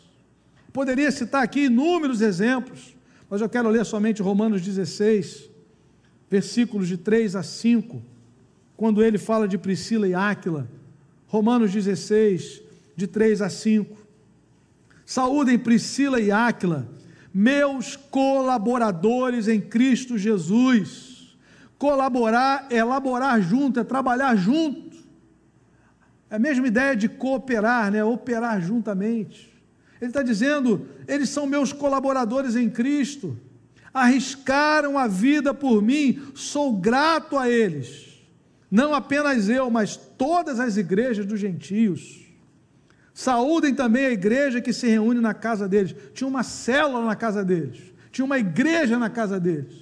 Poderia 0.73 1.11
citar 1.11 1.43
aqui 1.43 1.65
inúmeros 1.65 2.21
exemplos, 2.21 2.95
mas 3.29 3.41
eu 3.41 3.47
quero 3.47 3.69
ler 3.69 3.85
somente 3.85 4.21
Romanos 4.21 4.61
16, 4.61 5.49
versículos 6.29 6.87
de 6.87 6.97
3 6.97 7.35
a 7.35 7.43
5, 7.43 8.01
quando 8.75 9.01
ele 9.01 9.17
fala 9.17 9.47
de 9.47 9.57
Priscila 9.57 10.07
e 10.07 10.13
Áquila. 10.13 10.67
Romanos 11.27 11.71
16, 11.71 12.61
de 12.95 13.07
3 13.07 13.41
a 13.41 13.49
5. 13.49 13.95
Saúdem 15.05 15.59
Priscila 15.59 16.19
e 16.19 16.31
Áquila, 16.31 16.87
meus 17.33 17.95
colaboradores 17.95 19.47
em 19.47 19.61
Cristo 19.61 20.17
Jesus. 20.17 21.35
Colaborar 21.77 22.67
é 22.69 22.77
elaborar 22.77 23.41
junto, 23.41 23.79
é 23.79 23.83
trabalhar 23.83 24.35
junto. 24.35 24.95
É 26.29 26.35
a 26.35 26.39
mesma 26.39 26.67
ideia 26.67 26.95
de 26.95 27.07
cooperar, 27.07 27.91
né? 27.91 28.03
operar 28.03 28.61
juntamente. 28.61 29.53
Ele 30.01 30.09
está 30.09 30.23
dizendo: 30.23 30.87
eles 31.07 31.29
são 31.29 31.45
meus 31.45 31.71
colaboradores 31.71 32.55
em 32.55 32.69
Cristo, 32.69 33.37
arriscaram 33.93 34.97
a 34.97 35.07
vida 35.07 35.53
por 35.53 35.81
mim, 35.81 36.21
sou 36.33 36.73
grato 36.73 37.37
a 37.37 37.49
eles. 37.49 38.15
Não 38.71 38.93
apenas 38.93 39.47
eu, 39.47 39.69
mas 39.69 39.95
todas 39.95 40.59
as 40.59 40.77
igrejas 40.77 41.25
dos 41.25 41.39
gentios. 41.39 42.24
Saúdem 43.15 43.73
também 43.73 44.07
a 44.07 44.11
igreja 44.11 44.59
que 44.59 44.73
se 44.73 44.89
reúne 44.89 45.21
na 45.21 45.33
casa 45.33 45.69
deles. 45.69 45.95
Tinha 46.13 46.27
uma 46.27 46.43
célula 46.43 47.05
na 47.05 47.15
casa 47.15 47.45
deles, 47.45 47.81
tinha 48.11 48.25
uma 48.25 48.37
igreja 48.37 48.99
na 48.99 49.09
casa 49.09 49.39
deles. 49.39 49.73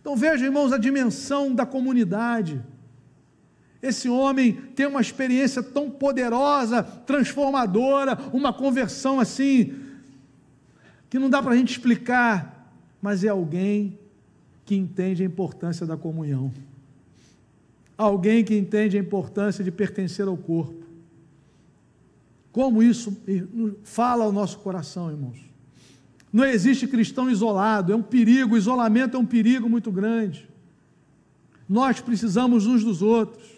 Então 0.00 0.16
vejam, 0.16 0.46
irmãos, 0.46 0.72
a 0.72 0.78
dimensão 0.78 1.54
da 1.54 1.66
comunidade. 1.66 2.64
Esse 3.82 4.08
homem 4.08 4.54
tem 4.74 4.86
uma 4.86 5.02
experiência 5.02 5.62
tão 5.62 5.90
poderosa, 5.90 6.82
transformadora, 6.82 8.18
uma 8.32 8.54
conversão 8.54 9.20
assim, 9.20 9.74
que 11.10 11.18
não 11.18 11.28
dá 11.28 11.42
para 11.42 11.52
a 11.52 11.56
gente 11.56 11.72
explicar, 11.72 12.74
mas 13.02 13.22
é 13.22 13.28
alguém 13.28 13.98
que 14.64 14.74
entende 14.74 15.22
a 15.22 15.26
importância 15.26 15.84
da 15.84 15.96
comunhão, 15.96 16.50
alguém 17.98 18.42
que 18.42 18.56
entende 18.56 18.96
a 18.96 19.00
importância 19.00 19.62
de 19.62 19.70
pertencer 19.70 20.26
ao 20.26 20.38
corpo. 20.38 20.79
Como 22.52 22.82
isso 22.82 23.16
fala 23.84 24.24
ao 24.24 24.32
nosso 24.32 24.58
coração, 24.58 25.10
irmãos. 25.10 25.38
Não 26.32 26.44
existe 26.44 26.86
cristão 26.86 27.30
isolado, 27.30 27.92
é 27.92 27.96
um 27.96 28.02
perigo, 28.02 28.54
o 28.54 28.58
isolamento 28.58 29.16
é 29.16 29.20
um 29.20 29.26
perigo 29.26 29.68
muito 29.68 29.90
grande. 29.90 30.48
Nós 31.68 32.00
precisamos 32.00 32.66
uns 32.66 32.84
dos 32.84 33.02
outros. 33.02 33.48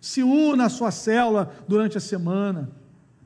Se 0.00 0.22
una 0.22 0.64
à 0.64 0.68
sua 0.68 0.90
célula 0.90 1.54
durante 1.68 1.96
a 1.96 2.00
semana, 2.00 2.70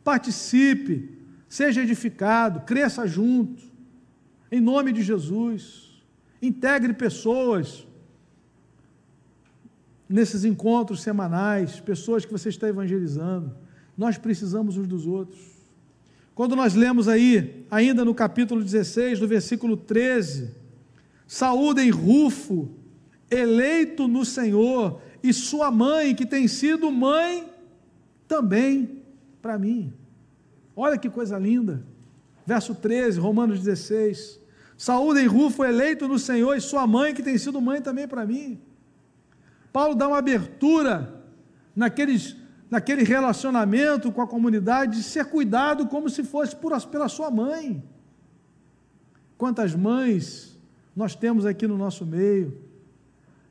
participe, 0.04 1.18
seja 1.48 1.82
edificado, 1.82 2.60
cresça 2.60 3.06
junto, 3.06 3.62
em 4.52 4.60
nome 4.60 4.92
de 4.92 5.02
Jesus. 5.02 6.02
Integre 6.40 6.92
pessoas 6.92 7.86
nesses 10.08 10.44
encontros 10.44 11.02
semanais, 11.02 11.80
pessoas 11.80 12.24
que 12.24 12.32
você 12.32 12.48
está 12.48 12.68
evangelizando. 12.68 13.56
Nós 13.96 14.18
precisamos 14.18 14.76
uns 14.76 14.86
dos 14.86 15.06
outros. 15.06 15.38
Quando 16.34 16.54
nós 16.54 16.74
lemos 16.74 17.08
aí, 17.08 17.64
ainda 17.70 18.04
no 18.04 18.14
capítulo 18.14 18.62
16, 18.62 19.20
do 19.20 19.26
versículo 19.26 19.76
13, 19.76 20.50
saúdem 21.26 21.90
Rufo, 21.90 22.68
eleito 23.30 24.06
no 24.06 24.24
Senhor, 24.24 25.00
e 25.22 25.32
sua 25.32 25.70
mãe, 25.70 26.14
que 26.14 26.26
tem 26.26 26.46
sido 26.46 26.90
mãe 26.92 27.48
também 28.28 29.02
para 29.40 29.58
mim. 29.58 29.92
Olha 30.74 30.98
que 30.98 31.08
coisa 31.08 31.38
linda. 31.38 31.82
Verso 32.46 32.74
13, 32.74 33.18
Romanos 33.18 33.60
16. 33.60 34.38
Saúdem 34.76 35.26
Rufo, 35.26 35.64
eleito 35.64 36.06
no 36.06 36.18
Senhor, 36.18 36.54
e 36.54 36.60
sua 36.60 36.86
mãe, 36.86 37.14
que 37.14 37.22
tem 37.22 37.38
sido 37.38 37.60
mãe 37.60 37.80
também 37.80 38.06
para 38.06 38.26
mim. 38.26 38.60
Paulo 39.72 39.94
dá 39.94 40.06
uma 40.06 40.18
abertura 40.18 41.24
naqueles, 41.74 42.36
naquele 42.70 43.02
relacionamento 43.02 44.10
com 44.10 44.20
a 44.20 44.26
comunidade 44.26 44.96
de 44.96 45.02
ser 45.02 45.26
cuidado 45.26 45.86
como 45.86 46.10
se 46.10 46.24
fosse 46.24 46.54
por, 46.54 46.80
pela 46.86 47.08
sua 47.08 47.30
mãe. 47.30 47.82
Quantas 49.38 49.74
mães 49.74 50.58
nós 50.94 51.14
temos 51.14 51.44
aqui 51.44 51.66
no 51.66 51.76
nosso 51.76 52.04
meio. 52.04 52.58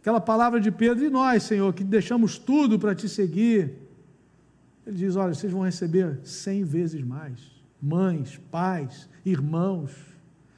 Aquela 0.02 0.20
palavra 0.20 0.60
de 0.60 0.72
Pedro, 0.72 1.06
e 1.06 1.10
nós, 1.10 1.44
Senhor, 1.44 1.74
que 1.74 1.84
deixamos 1.84 2.38
tudo 2.38 2.78
para 2.78 2.94
te 2.94 3.08
seguir. 3.08 3.74
Ele 4.86 4.98
diz: 4.98 5.16
Olha, 5.16 5.34
vocês 5.34 5.52
vão 5.52 5.64
receber 5.64 6.20
cem 6.24 6.64
vezes 6.64 7.02
mais. 7.02 7.40
Mães, 7.82 8.40
pais, 8.52 9.10
irmãos. 9.26 9.92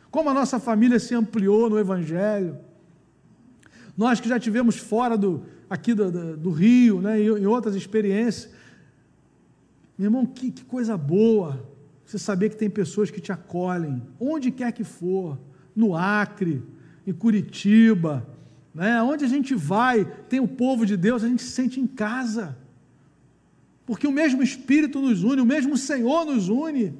Como 0.09 0.29
a 0.29 0.33
nossa 0.33 0.59
família 0.59 0.99
se 0.99 1.13
ampliou 1.13 1.69
no 1.69 1.77
Evangelho. 1.77 2.57
Nós 3.95 4.19
que 4.19 4.29
já 4.29 4.39
tivemos 4.39 4.77
fora 4.77 5.17
do, 5.17 5.43
aqui 5.69 5.93
do, 5.93 6.11
do, 6.11 6.37
do 6.37 6.51
Rio, 6.51 7.01
né, 7.01 7.19
em, 7.19 7.45
outras 7.45 7.75
experiências. 7.75 8.49
Meu 9.97 10.07
irmão, 10.07 10.25
que, 10.25 10.51
que 10.51 10.63
coisa 10.63 10.97
boa 10.97 11.65
você 12.05 12.17
saber 12.17 12.49
que 12.49 12.55
tem 12.55 12.69
pessoas 12.69 13.11
que 13.11 13.19
te 13.19 13.31
acolhem, 13.31 14.01
onde 14.19 14.49
quer 14.49 14.71
que 14.71 14.83
for, 14.83 15.37
no 15.75 15.95
Acre, 15.95 16.63
em 17.05 17.11
Curitiba, 17.11 18.25
né, 18.73 19.01
onde 19.01 19.25
a 19.25 19.27
gente 19.27 19.53
vai, 19.53 20.05
tem 20.29 20.39
o 20.39 20.47
povo 20.47 20.85
de 20.85 20.95
Deus, 20.95 21.23
a 21.23 21.27
gente 21.27 21.43
se 21.43 21.51
sente 21.51 21.79
em 21.79 21.87
casa, 21.87 22.57
porque 23.85 24.07
o 24.07 24.11
mesmo 24.11 24.41
Espírito 24.41 25.01
nos 25.01 25.23
une, 25.23 25.41
o 25.41 25.45
mesmo 25.45 25.77
Senhor 25.77 26.25
nos 26.25 26.47
une. 26.49 26.97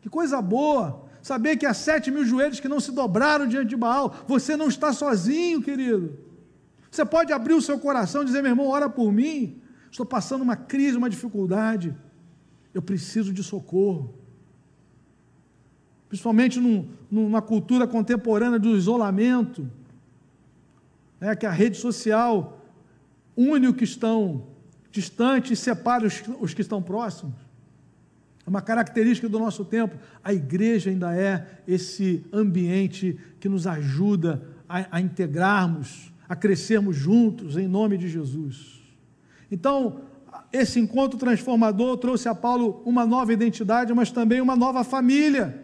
Que 0.00 0.08
coisa 0.08 0.40
boa! 0.42 1.06
Saber 1.22 1.56
que 1.56 1.64
há 1.64 1.72
sete 1.72 2.10
mil 2.10 2.24
joelhos 2.24 2.58
que 2.58 2.68
não 2.68 2.80
se 2.80 2.90
dobraram 2.90 3.46
diante 3.46 3.68
de 3.68 3.76
Baal, 3.76 4.24
você 4.26 4.56
não 4.56 4.68
está 4.68 4.92
sozinho, 4.92 5.62
querido. 5.62 6.18
Você 6.92 7.06
pode 7.06 7.32
abrir 7.32 7.54
o 7.54 7.62
seu 7.62 7.78
coração 7.78 8.20
e 8.20 8.26
dizer, 8.26 8.42
meu 8.42 8.50
irmão, 8.50 8.66
ora 8.66 8.86
por 8.86 9.10
mim. 9.10 9.56
Estou 9.90 10.04
passando 10.04 10.42
uma 10.42 10.54
crise, 10.54 10.98
uma 10.98 11.08
dificuldade. 11.08 11.96
Eu 12.74 12.82
preciso 12.82 13.32
de 13.32 13.42
socorro. 13.42 14.14
Principalmente 16.06 16.60
num, 16.60 16.86
numa 17.10 17.40
cultura 17.40 17.86
contemporânea 17.86 18.58
do 18.58 18.76
isolamento, 18.76 19.66
né, 21.18 21.34
que 21.34 21.46
a 21.46 21.50
rede 21.50 21.78
social 21.78 22.60
une 23.34 23.68
os 23.68 23.74
que 23.74 23.84
estão 23.84 24.48
distantes 24.90 25.52
e 25.52 25.56
separa 25.56 26.06
os, 26.06 26.22
os 26.38 26.52
que 26.52 26.60
estão 26.60 26.82
próximos. 26.82 27.36
É 28.46 28.50
uma 28.50 28.60
característica 28.60 29.30
do 29.30 29.38
nosso 29.38 29.64
tempo. 29.64 29.96
A 30.22 30.34
igreja 30.34 30.90
ainda 30.90 31.16
é 31.16 31.62
esse 31.66 32.22
ambiente 32.30 33.18
que 33.40 33.48
nos 33.48 33.66
ajuda 33.66 34.46
a, 34.68 34.98
a 34.98 35.00
integrarmos 35.00 36.11
a 36.32 36.34
crescermos 36.34 36.96
juntos 36.96 37.58
em 37.58 37.68
nome 37.68 37.98
de 37.98 38.08
Jesus. 38.08 38.80
Então, 39.50 40.00
esse 40.50 40.80
encontro 40.80 41.18
transformador 41.18 41.98
trouxe 41.98 42.26
a 42.26 42.34
Paulo 42.34 42.82
uma 42.86 43.04
nova 43.04 43.34
identidade, 43.34 43.92
mas 43.92 44.10
também 44.10 44.40
uma 44.40 44.56
nova 44.56 44.82
família. 44.82 45.62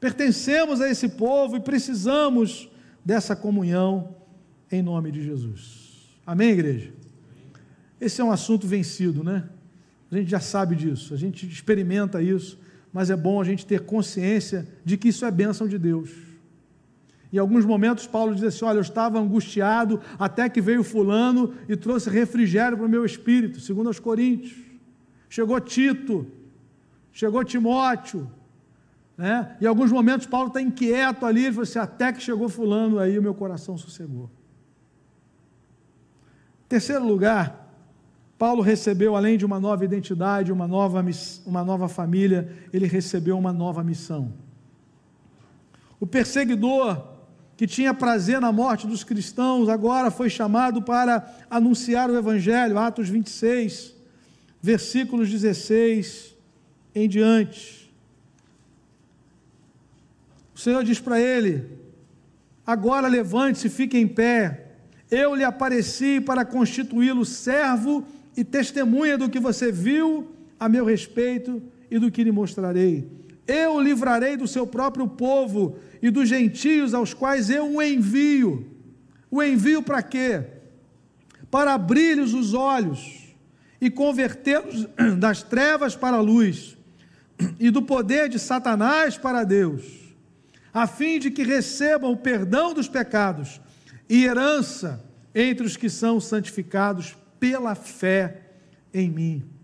Pertencemos 0.00 0.80
a 0.80 0.88
esse 0.88 1.10
povo 1.10 1.58
e 1.58 1.60
precisamos 1.60 2.70
dessa 3.04 3.36
comunhão 3.36 4.16
em 4.72 4.80
nome 4.80 5.12
de 5.12 5.22
Jesus. 5.22 6.16
Amém, 6.26 6.52
igreja? 6.52 6.90
Esse 8.00 8.22
é 8.22 8.24
um 8.24 8.32
assunto 8.32 8.66
vencido, 8.66 9.22
né? 9.22 9.46
A 10.10 10.16
gente 10.16 10.30
já 10.30 10.40
sabe 10.40 10.74
disso, 10.74 11.12
a 11.12 11.18
gente 11.18 11.46
experimenta 11.46 12.22
isso, 12.22 12.58
mas 12.90 13.10
é 13.10 13.16
bom 13.16 13.42
a 13.42 13.44
gente 13.44 13.66
ter 13.66 13.80
consciência 13.80 14.66
de 14.86 14.96
que 14.96 15.08
isso 15.08 15.26
é 15.26 15.30
bênção 15.30 15.68
de 15.68 15.76
Deus. 15.76 16.35
Em 17.32 17.38
alguns 17.38 17.64
momentos, 17.64 18.06
Paulo 18.06 18.34
diz 18.34 18.44
assim: 18.44 18.64
Olha, 18.64 18.78
eu 18.78 18.82
estava 18.82 19.18
angustiado 19.18 20.00
até 20.18 20.48
que 20.48 20.60
veio 20.60 20.84
Fulano 20.84 21.54
e 21.68 21.76
trouxe 21.76 22.08
refrigério 22.08 22.76
para 22.76 22.86
o 22.86 22.88
meu 22.88 23.04
espírito, 23.04 23.60
segundo 23.60 23.88
aos 23.88 23.98
Coríntios. 23.98 24.56
Chegou 25.28 25.60
Tito, 25.60 26.26
chegou 27.12 27.44
Timóteo. 27.44 28.30
Né? 29.16 29.56
Em 29.60 29.66
alguns 29.66 29.90
momentos, 29.90 30.26
Paulo 30.26 30.48
está 30.48 30.60
inquieto 30.60 31.26
ali, 31.26 31.44
ele 31.44 31.52
falou 31.52 31.62
assim: 31.64 31.78
Até 31.78 32.12
que 32.12 32.22
chegou 32.22 32.48
Fulano, 32.48 32.98
aí 32.98 33.18
o 33.18 33.22
meu 33.22 33.34
coração 33.34 33.76
sossegou. 33.76 34.30
Terceiro 36.68 37.06
lugar, 37.06 37.66
Paulo 38.38 38.60
recebeu, 38.60 39.16
além 39.16 39.38
de 39.38 39.46
uma 39.46 39.58
nova 39.58 39.84
identidade, 39.84 40.52
uma 40.52 40.68
nova, 40.68 41.04
uma 41.46 41.64
nova 41.64 41.88
família, 41.88 42.52
ele 42.72 42.86
recebeu 42.86 43.38
uma 43.38 43.52
nova 43.52 43.82
missão. 43.82 44.32
O 45.98 46.06
perseguidor 46.06 47.15
que 47.56 47.66
tinha 47.66 47.94
prazer 47.94 48.40
na 48.40 48.52
morte 48.52 48.86
dos 48.86 49.02
cristãos, 49.02 49.68
agora 49.68 50.10
foi 50.10 50.28
chamado 50.28 50.82
para 50.82 51.26
anunciar 51.48 52.10
o 52.10 52.16
Evangelho, 52.16 52.78
Atos 52.78 53.08
26, 53.08 53.94
versículos 54.60 55.30
16 55.30 56.34
em 56.94 57.08
diante. 57.08 57.90
O 60.54 60.58
Senhor 60.58 60.84
diz 60.84 61.00
para 61.00 61.18
ele: 61.18 61.64
Agora 62.66 63.08
levante-se, 63.08 63.68
fique 63.68 63.96
em 63.96 64.08
pé. 64.08 64.72
Eu 65.10 65.34
lhe 65.34 65.44
apareci 65.44 66.20
para 66.20 66.44
constituí-lo 66.44 67.24
servo 67.24 68.06
e 68.36 68.42
testemunha 68.42 69.16
do 69.16 69.30
que 69.30 69.38
você 69.38 69.70
viu 69.72 70.32
a 70.58 70.68
meu 70.68 70.84
respeito 70.84 71.62
e 71.90 71.98
do 71.98 72.10
que 72.10 72.24
lhe 72.24 72.32
mostrarei. 72.32 73.08
Eu 73.46 73.74
o 73.74 73.80
livrarei 73.80 74.36
do 74.36 74.48
seu 74.48 74.66
próprio 74.66 75.06
povo 75.06 75.78
e 76.02 76.10
dos 76.10 76.28
gentios 76.28 76.94
aos 76.94 77.14
quais 77.14 77.48
eu 77.48 77.74
o 77.74 77.82
envio. 77.82 78.66
O 79.30 79.42
envio 79.42 79.82
para 79.82 80.02
quê? 80.02 80.44
Para 81.50 81.74
abrir-lhes 81.74 82.32
os 82.32 82.54
olhos 82.54 83.34
e 83.80 83.90
convertê-los 83.90 84.86
das 85.18 85.42
trevas 85.42 85.94
para 85.94 86.16
a 86.16 86.20
luz 86.20 86.76
e 87.60 87.70
do 87.70 87.82
poder 87.82 88.28
de 88.28 88.38
Satanás 88.38 89.18
para 89.18 89.44
Deus, 89.44 90.14
a 90.72 90.86
fim 90.86 91.18
de 91.18 91.30
que 91.30 91.42
recebam 91.42 92.10
o 92.10 92.16
perdão 92.16 92.72
dos 92.72 92.88
pecados 92.88 93.60
e 94.08 94.24
herança 94.24 95.04
entre 95.34 95.66
os 95.66 95.76
que 95.76 95.90
são 95.90 96.18
santificados 96.18 97.16
pela 97.38 97.74
fé 97.74 98.40
em 98.92 99.10
mim. 99.10 99.55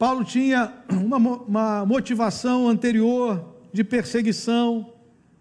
Paulo 0.00 0.24
tinha 0.24 0.72
uma, 0.88 1.18
uma 1.18 1.84
motivação 1.84 2.66
anterior 2.66 3.44
de 3.70 3.84
perseguição 3.84 4.94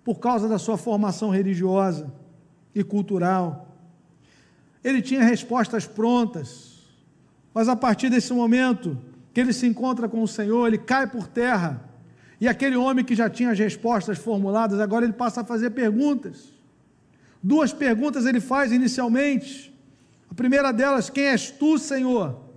por 0.04 0.20
causa 0.20 0.50
da 0.50 0.60
sua 0.60 0.78
formação 0.78 1.30
religiosa 1.30 2.12
e 2.76 2.84
cultural. 2.84 3.74
Ele 4.84 5.02
tinha 5.02 5.24
respostas 5.24 5.88
prontas, 5.88 6.78
mas 7.54 7.70
a 7.70 7.76
partir 7.78 8.10
desse 8.10 8.34
momento 8.34 8.98
que 9.34 9.40
ele 9.40 9.54
se 9.54 9.66
encontra 9.66 10.10
com 10.10 10.22
o 10.22 10.28
Senhor, 10.28 10.68
ele 10.68 10.78
cai 10.78 11.08
por 11.08 11.26
terra. 11.26 11.90
E 12.42 12.46
aquele 12.46 12.76
homem 12.76 13.06
que 13.06 13.16
já 13.16 13.30
tinha 13.30 13.52
as 13.52 13.60
respostas 13.60 14.18
formuladas, 14.18 14.82
agora 14.82 15.06
ele 15.06 15.14
passa 15.14 15.40
a 15.40 15.46
fazer 15.46 15.70
perguntas. 15.70 16.52
Duas 17.42 17.72
perguntas 17.72 18.26
ele 18.26 18.42
faz 18.42 18.74
inicialmente. 18.74 19.74
A 20.30 20.34
primeira 20.34 20.74
delas: 20.74 21.10
Quem 21.10 21.28
és 21.28 21.50
tu, 21.50 21.78
Senhor? 21.78 22.49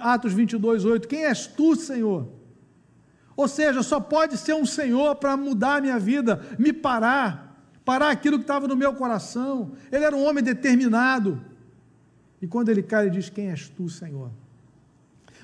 Atos 0.00 0.32
22, 0.32 0.84
8. 0.84 1.06
Quem 1.06 1.24
és 1.24 1.46
tu, 1.46 1.76
Senhor? 1.76 2.28
Ou 3.36 3.46
seja, 3.46 3.82
só 3.82 4.00
pode 4.00 4.36
ser 4.38 4.54
um 4.54 4.64
Senhor 4.64 5.14
para 5.16 5.36
mudar 5.36 5.76
a 5.76 5.80
minha 5.80 5.98
vida, 5.98 6.40
me 6.58 6.72
parar, 6.72 7.60
parar 7.84 8.10
aquilo 8.10 8.38
que 8.38 8.44
estava 8.44 8.66
no 8.66 8.74
meu 8.74 8.94
coração. 8.94 9.72
Ele 9.92 10.04
era 10.04 10.16
um 10.16 10.24
homem 10.24 10.42
determinado. 10.42 11.40
E 12.40 12.46
quando 12.46 12.70
ele 12.70 12.82
cai, 12.82 13.06
ele 13.06 13.16
diz: 13.16 13.28
Quem 13.28 13.50
és 13.50 13.68
tu, 13.68 13.88
Senhor? 13.88 14.30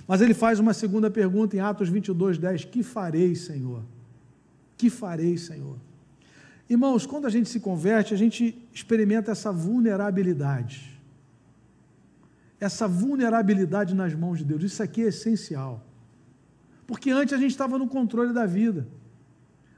Mas 0.06 0.20
ele 0.20 0.34
faz 0.34 0.58
uma 0.58 0.74
segunda 0.74 1.10
pergunta 1.10 1.54
em 1.54 1.60
Atos 1.60 1.88
22, 1.88 2.38
10: 2.38 2.64
Que 2.64 2.82
farei, 2.82 3.34
Senhor? 3.34 3.82
Que 4.76 4.90
farei, 4.90 5.36
Senhor? 5.36 5.76
Irmãos, 6.68 7.06
quando 7.06 7.26
a 7.26 7.30
gente 7.30 7.48
se 7.48 7.60
converte, 7.60 8.14
a 8.14 8.16
gente 8.16 8.66
experimenta 8.72 9.30
essa 9.30 9.52
vulnerabilidade. 9.52 11.01
Essa 12.64 12.86
vulnerabilidade 12.86 13.94
nas 13.94 14.14
mãos 14.14 14.38
de 14.38 14.44
Deus. 14.44 14.62
Isso 14.62 14.82
aqui 14.82 15.02
é 15.02 15.08
essencial. 15.08 15.84
Porque 16.86 17.10
antes 17.10 17.34
a 17.34 17.36
gente 17.36 17.50
estava 17.50 17.78
no 17.78 17.88
controle 17.88 18.32
da 18.32 18.46
vida. 18.46 18.86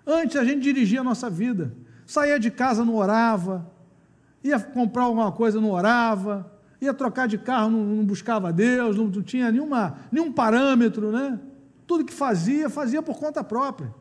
Antes 0.06 0.36
a 0.36 0.44
gente 0.44 0.62
dirigia 0.62 1.00
a 1.00 1.04
nossa 1.04 1.30
vida. 1.30 1.74
Saía 2.06 2.38
de 2.38 2.50
casa, 2.50 2.84
não 2.84 2.96
orava. 2.96 3.70
Ia 4.42 4.60
comprar 4.60 5.04
alguma 5.04 5.32
coisa, 5.32 5.60
não 5.60 5.70
orava. 5.70 6.52
Ia 6.80 6.92
trocar 6.92 7.26
de 7.26 7.38
carro, 7.38 7.70
não, 7.70 7.84
não 7.84 8.04
buscava 8.04 8.52
Deus, 8.52 8.96
não, 8.96 9.06
não 9.06 9.22
tinha 9.22 9.50
nenhuma, 9.50 9.96
nenhum 10.12 10.30
parâmetro, 10.30 11.10
né? 11.10 11.40
Tudo 11.86 12.04
que 12.04 12.12
fazia, 12.12 12.68
fazia 12.68 13.02
por 13.02 13.18
conta 13.18 13.42
própria 13.42 13.94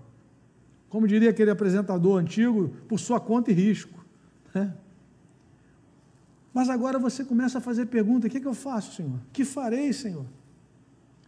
como 0.93 1.07
diria 1.07 1.31
aquele 1.31 1.49
apresentador 1.49 2.19
antigo, 2.19 2.71
por 2.87 2.99
sua 2.99 3.19
conta 3.19 3.49
e 3.49 3.53
risco. 3.55 4.05
Né? 4.53 4.71
Mas 6.53 6.69
agora 6.69 6.99
você 6.99 7.25
começa 7.25 7.57
a 7.57 7.61
fazer 7.61 7.87
pergunta: 7.87 8.27
o 8.27 8.29
que, 8.29 8.37
é 8.37 8.39
que 8.39 8.47
eu 8.47 8.53
faço, 8.53 8.95
Senhor? 8.95 9.19
Que 9.31 9.43
farei, 9.43 9.91
Senhor? 9.91 10.25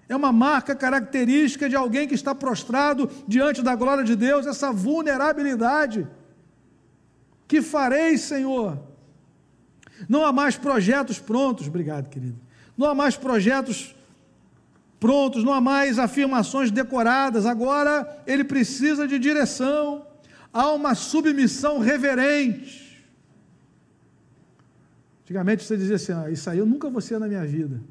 É 0.07 0.15
uma 0.15 0.31
marca 0.31 0.75
característica 0.75 1.67
de 1.67 1.75
alguém 1.75 2.07
que 2.07 2.13
está 2.13 2.35
prostrado 2.35 3.09
diante 3.27 3.63
da 3.63 3.75
glória 3.75 4.03
de 4.03 4.15
Deus, 4.15 4.45
essa 4.45 4.71
vulnerabilidade. 4.71 6.07
Que 7.47 7.61
farei, 7.61 8.17
Senhor? 8.17 8.79
Não 10.07 10.23
há 10.23 10.31
mais 10.31 10.57
projetos 10.57 11.17
prontos, 11.17 11.67
obrigado, 11.67 12.09
querido. 12.09 12.39
Não 12.77 12.87
há 12.87 12.93
mais 12.93 13.17
projetos 13.17 13.95
prontos, 14.99 15.43
não 15.43 15.53
há 15.53 15.61
mais 15.61 15.97
afirmações 15.97 16.69
decoradas, 16.69 17.45
agora 17.45 18.23
ele 18.27 18.43
precisa 18.43 19.07
de 19.07 19.17
direção, 19.17 20.05
há 20.53 20.71
uma 20.71 20.93
submissão 20.93 21.79
reverente. 21.79 22.84
Antigamente 25.25 25.63
você 25.63 25.75
dizia 25.75 25.95
assim: 25.95 26.11
ah, 26.13 26.29
Isso 26.29 26.47
aí 26.47 26.59
eu 26.59 26.65
nunca 26.67 26.87
vou 26.87 27.01
ser 27.01 27.19
na 27.19 27.27
minha 27.27 27.43
vida. 27.43 27.81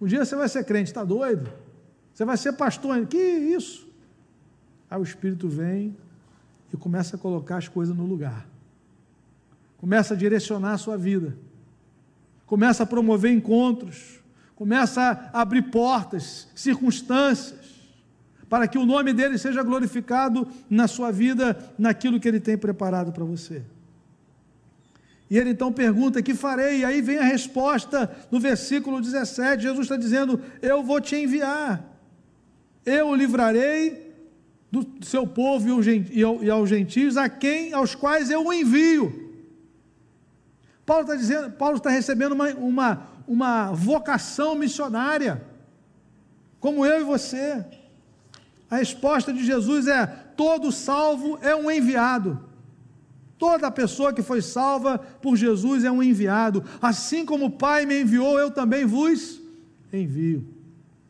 Um 0.00 0.06
dia 0.06 0.24
você 0.24 0.34
vai 0.34 0.48
ser 0.48 0.64
crente, 0.64 0.90
está 0.90 1.04
doido? 1.04 1.52
Você 2.14 2.24
vai 2.24 2.38
ser 2.38 2.54
pastor, 2.54 3.06
que 3.06 3.18
isso? 3.18 3.86
Aí 4.90 4.98
o 4.98 5.02
Espírito 5.02 5.46
vem 5.46 5.94
e 6.72 6.76
começa 6.76 7.16
a 7.16 7.18
colocar 7.18 7.58
as 7.58 7.68
coisas 7.68 7.94
no 7.94 8.06
lugar, 8.06 8.48
começa 9.76 10.14
a 10.14 10.16
direcionar 10.16 10.72
a 10.72 10.78
sua 10.78 10.96
vida, 10.96 11.36
começa 12.46 12.82
a 12.82 12.86
promover 12.86 13.30
encontros, 13.30 14.20
começa 14.56 15.30
a 15.32 15.42
abrir 15.42 15.70
portas, 15.70 16.48
circunstâncias, 16.54 17.58
para 18.48 18.66
que 18.66 18.78
o 18.78 18.86
nome 18.86 19.12
dele 19.12 19.36
seja 19.38 19.62
glorificado 19.62 20.48
na 20.68 20.88
sua 20.88 21.12
vida, 21.12 21.56
naquilo 21.78 22.18
que 22.18 22.26
ele 22.26 22.40
tem 22.40 22.56
preparado 22.56 23.12
para 23.12 23.24
você. 23.24 23.62
E 25.30 25.38
ele 25.38 25.50
então 25.50 25.72
pergunta: 25.72 26.20
Que 26.20 26.34
farei? 26.34 26.80
E 26.80 26.84
aí 26.84 27.00
vem 27.00 27.18
a 27.18 27.24
resposta 27.24 28.10
no 28.30 28.40
versículo 28.40 29.00
17. 29.00 29.62
Jesus 29.62 29.84
está 29.86 29.96
dizendo: 29.96 30.42
Eu 30.60 30.82
vou 30.82 31.00
te 31.00 31.14
enviar, 31.14 31.82
eu 32.84 33.08
o 33.08 33.14
livrarei 33.14 34.10
do 34.72 34.86
seu 35.02 35.26
povo 35.26 35.82
e 36.12 36.50
aos 36.50 36.68
gentios, 36.68 37.16
a 37.16 37.28
quem, 37.28 37.72
aos 37.72 37.94
quais 37.94 38.30
eu 38.30 38.44
o 38.44 38.52
envio. 38.52 39.30
Paulo 40.84 41.02
está 41.02 41.14
dizendo, 41.14 41.50
Paulo 41.52 41.76
está 41.76 41.90
recebendo 41.90 42.32
uma, 42.32 42.48
uma, 42.54 43.02
uma 43.26 43.72
vocação 43.72 44.56
missionária, 44.56 45.44
como 46.58 46.84
eu 46.84 47.00
e 47.00 47.04
você. 47.04 47.64
A 48.68 48.76
resposta 48.76 49.32
de 49.32 49.44
Jesus 49.44 49.86
é: 49.86 50.06
todo 50.36 50.72
salvo 50.72 51.38
é 51.40 51.54
um 51.54 51.70
enviado. 51.70 52.49
Toda 53.40 53.70
pessoa 53.70 54.12
que 54.12 54.20
foi 54.20 54.42
salva 54.42 54.98
por 54.98 55.34
Jesus 55.34 55.82
é 55.82 55.90
um 55.90 56.02
enviado. 56.02 56.62
Assim 56.78 57.24
como 57.24 57.46
o 57.46 57.50
Pai 57.50 57.86
me 57.86 58.02
enviou, 58.02 58.38
eu 58.38 58.50
também 58.50 58.84
vos 58.84 59.40
envio. 59.90 60.46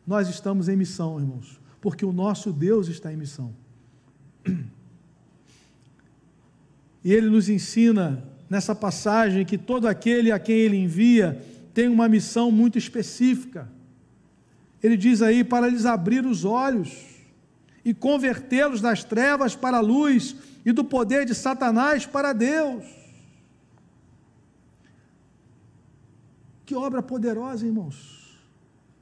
Nós 0.07 0.29
estamos 0.29 0.69
em 0.69 0.77
missão, 0.77 1.19
irmãos, 1.19 1.59
porque 1.81 2.05
o 2.05 2.13
nosso 2.13 2.53
Deus 2.53 2.87
está 2.87 3.11
em 3.11 3.17
missão. 3.17 3.53
E 7.03 7.11
ele 7.11 7.29
nos 7.29 7.49
ensina 7.49 8.23
nessa 8.49 8.73
passagem 8.73 9.43
que 9.43 9.57
todo 9.57 9.85
aquele 9.85 10.31
a 10.31 10.39
quem 10.39 10.55
ele 10.55 10.77
envia 10.77 11.43
tem 11.73 11.89
uma 11.89 12.07
missão 12.07 12.49
muito 12.49 12.77
específica. 12.77 13.67
Ele 14.81 14.95
diz 14.95 15.21
aí 15.21 15.43
para 15.43 15.67
lhes 15.67 15.85
abrir 15.85 16.25
os 16.25 16.45
olhos 16.45 16.95
e 17.83 17.93
convertê-los 17.93 18.79
das 18.79 19.03
trevas 19.03 19.53
para 19.53 19.77
a 19.77 19.81
luz 19.81 20.35
e 20.65 20.71
do 20.71 20.83
poder 20.83 21.25
de 21.25 21.33
Satanás 21.33 22.05
para 22.05 22.33
Deus. 22.33 22.85
Que 26.65 26.75
obra 26.75 27.01
poderosa, 27.01 27.65
irmãos. 27.65 28.21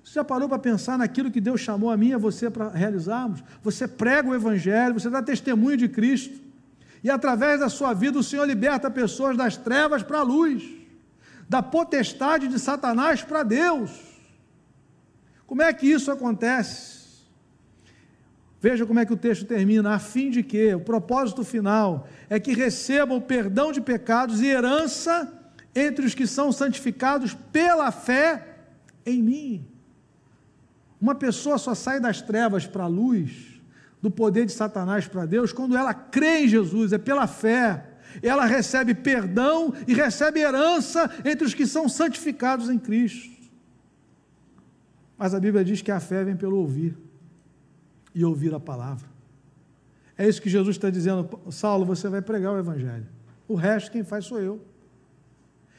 Você 0.03 0.13
já 0.13 0.23
parou 0.23 0.49
para 0.49 0.57
pensar 0.57 0.97
naquilo 0.97 1.29
que 1.29 1.39
Deus 1.39 1.61
chamou 1.61 1.91
a 1.91 1.97
mim 1.97 2.09
e 2.09 2.13
a 2.13 2.17
você 2.17 2.49
para 2.49 2.69
realizarmos? 2.69 3.43
Você 3.61 3.87
prega 3.87 4.29
o 4.29 4.33
Evangelho, 4.33 4.95
você 4.95 5.09
dá 5.09 5.21
testemunho 5.21 5.77
de 5.77 5.87
Cristo, 5.87 6.39
e 7.03 7.09
através 7.09 7.59
da 7.59 7.69
sua 7.69 7.93
vida 7.93 8.17
o 8.17 8.23
Senhor 8.23 8.45
liberta 8.45 8.89
pessoas 8.89 9.37
das 9.37 9.55
trevas 9.55 10.01
para 10.01 10.19
a 10.19 10.23
luz 10.23 10.79
da 11.49 11.63
potestade 11.63 12.47
de 12.47 12.59
Satanás 12.59 13.23
para 13.23 13.41
Deus. 13.41 13.89
Como 15.47 15.63
é 15.63 15.73
que 15.73 15.87
isso 15.87 16.11
acontece? 16.11 16.98
Veja 18.61 18.85
como 18.85 18.99
é 18.99 19.05
que 19.05 19.13
o 19.13 19.17
texto 19.17 19.45
termina, 19.45 19.93
a 19.93 19.99
fim 19.99 20.29
de 20.29 20.43
que 20.43 20.73
o 20.73 20.81
propósito 20.81 21.43
final 21.43 22.07
é 22.29 22.39
que 22.39 22.53
recebam 22.53 23.21
perdão 23.21 23.71
de 23.71 23.79
pecados 23.79 24.41
e 24.41 24.47
herança 24.47 25.33
entre 25.73 26.05
os 26.05 26.13
que 26.13 26.27
são 26.27 26.51
santificados 26.51 27.33
pela 27.33 27.89
fé 27.91 28.57
em 29.05 29.23
mim. 29.23 29.67
Uma 30.99 31.15
pessoa 31.15 31.57
só 31.57 31.73
sai 31.73 31.99
das 32.01 32.21
trevas 32.21 32.67
para 32.67 32.83
a 32.83 32.87
luz, 32.87 33.61
do 34.01 34.11
poder 34.11 34.45
de 34.45 34.51
Satanás 34.51 35.07
para 35.07 35.25
Deus, 35.25 35.53
quando 35.53 35.77
ela 35.77 35.93
crê 35.93 36.43
em 36.43 36.47
Jesus, 36.47 36.91
é 36.91 36.97
pela 36.97 37.27
fé 37.27 37.85
ela 38.23 38.45
recebe 38.45 38.95
perdão 38.95 39.73
e 39.87 39.93
recebe 39.93 40.39
herança 40.39 41.09
entre 41.23 41.45
os 41.45 41.53
que 41.53 41.67
são 41.67 41.87
santificados 41.87 42.69
em 42.69 42.79
Cristo. 42.79 43.29
Mas 45.17 45.33
a 45.33 45.39
Bíblia 45.39 45.63
diz 45.63 45.81
que 45.81 45.91
a 45.91 45.99
fé 45.99 46.23
vem 46.23 46.35
pelo 46.35 46.57
ouvir 46.57 46.97
e 48.19 48.25
ouvir 48.25 48.53
a 48.53 48.59
palavra. 48.59 49.07
É 50.17 50.27
isso 50.27 50.41
que 50.41 50.49
Jesus 50.49 50.75
está 50.75 50.89
dizendo, 50.89 51.39
Saulo, 51.49 51.85
você 51.85 52.09
vai 52.09 52.21
pregar 52.21 52.51
o 52.51 52.59
Evangelho. 52.59 53.07
O 53.47 53.55
resto 53.55 53.89
quem 53.89 54.03
faz 54.03 54.25
sou 54.25 54.41
eu. 54.41 54.59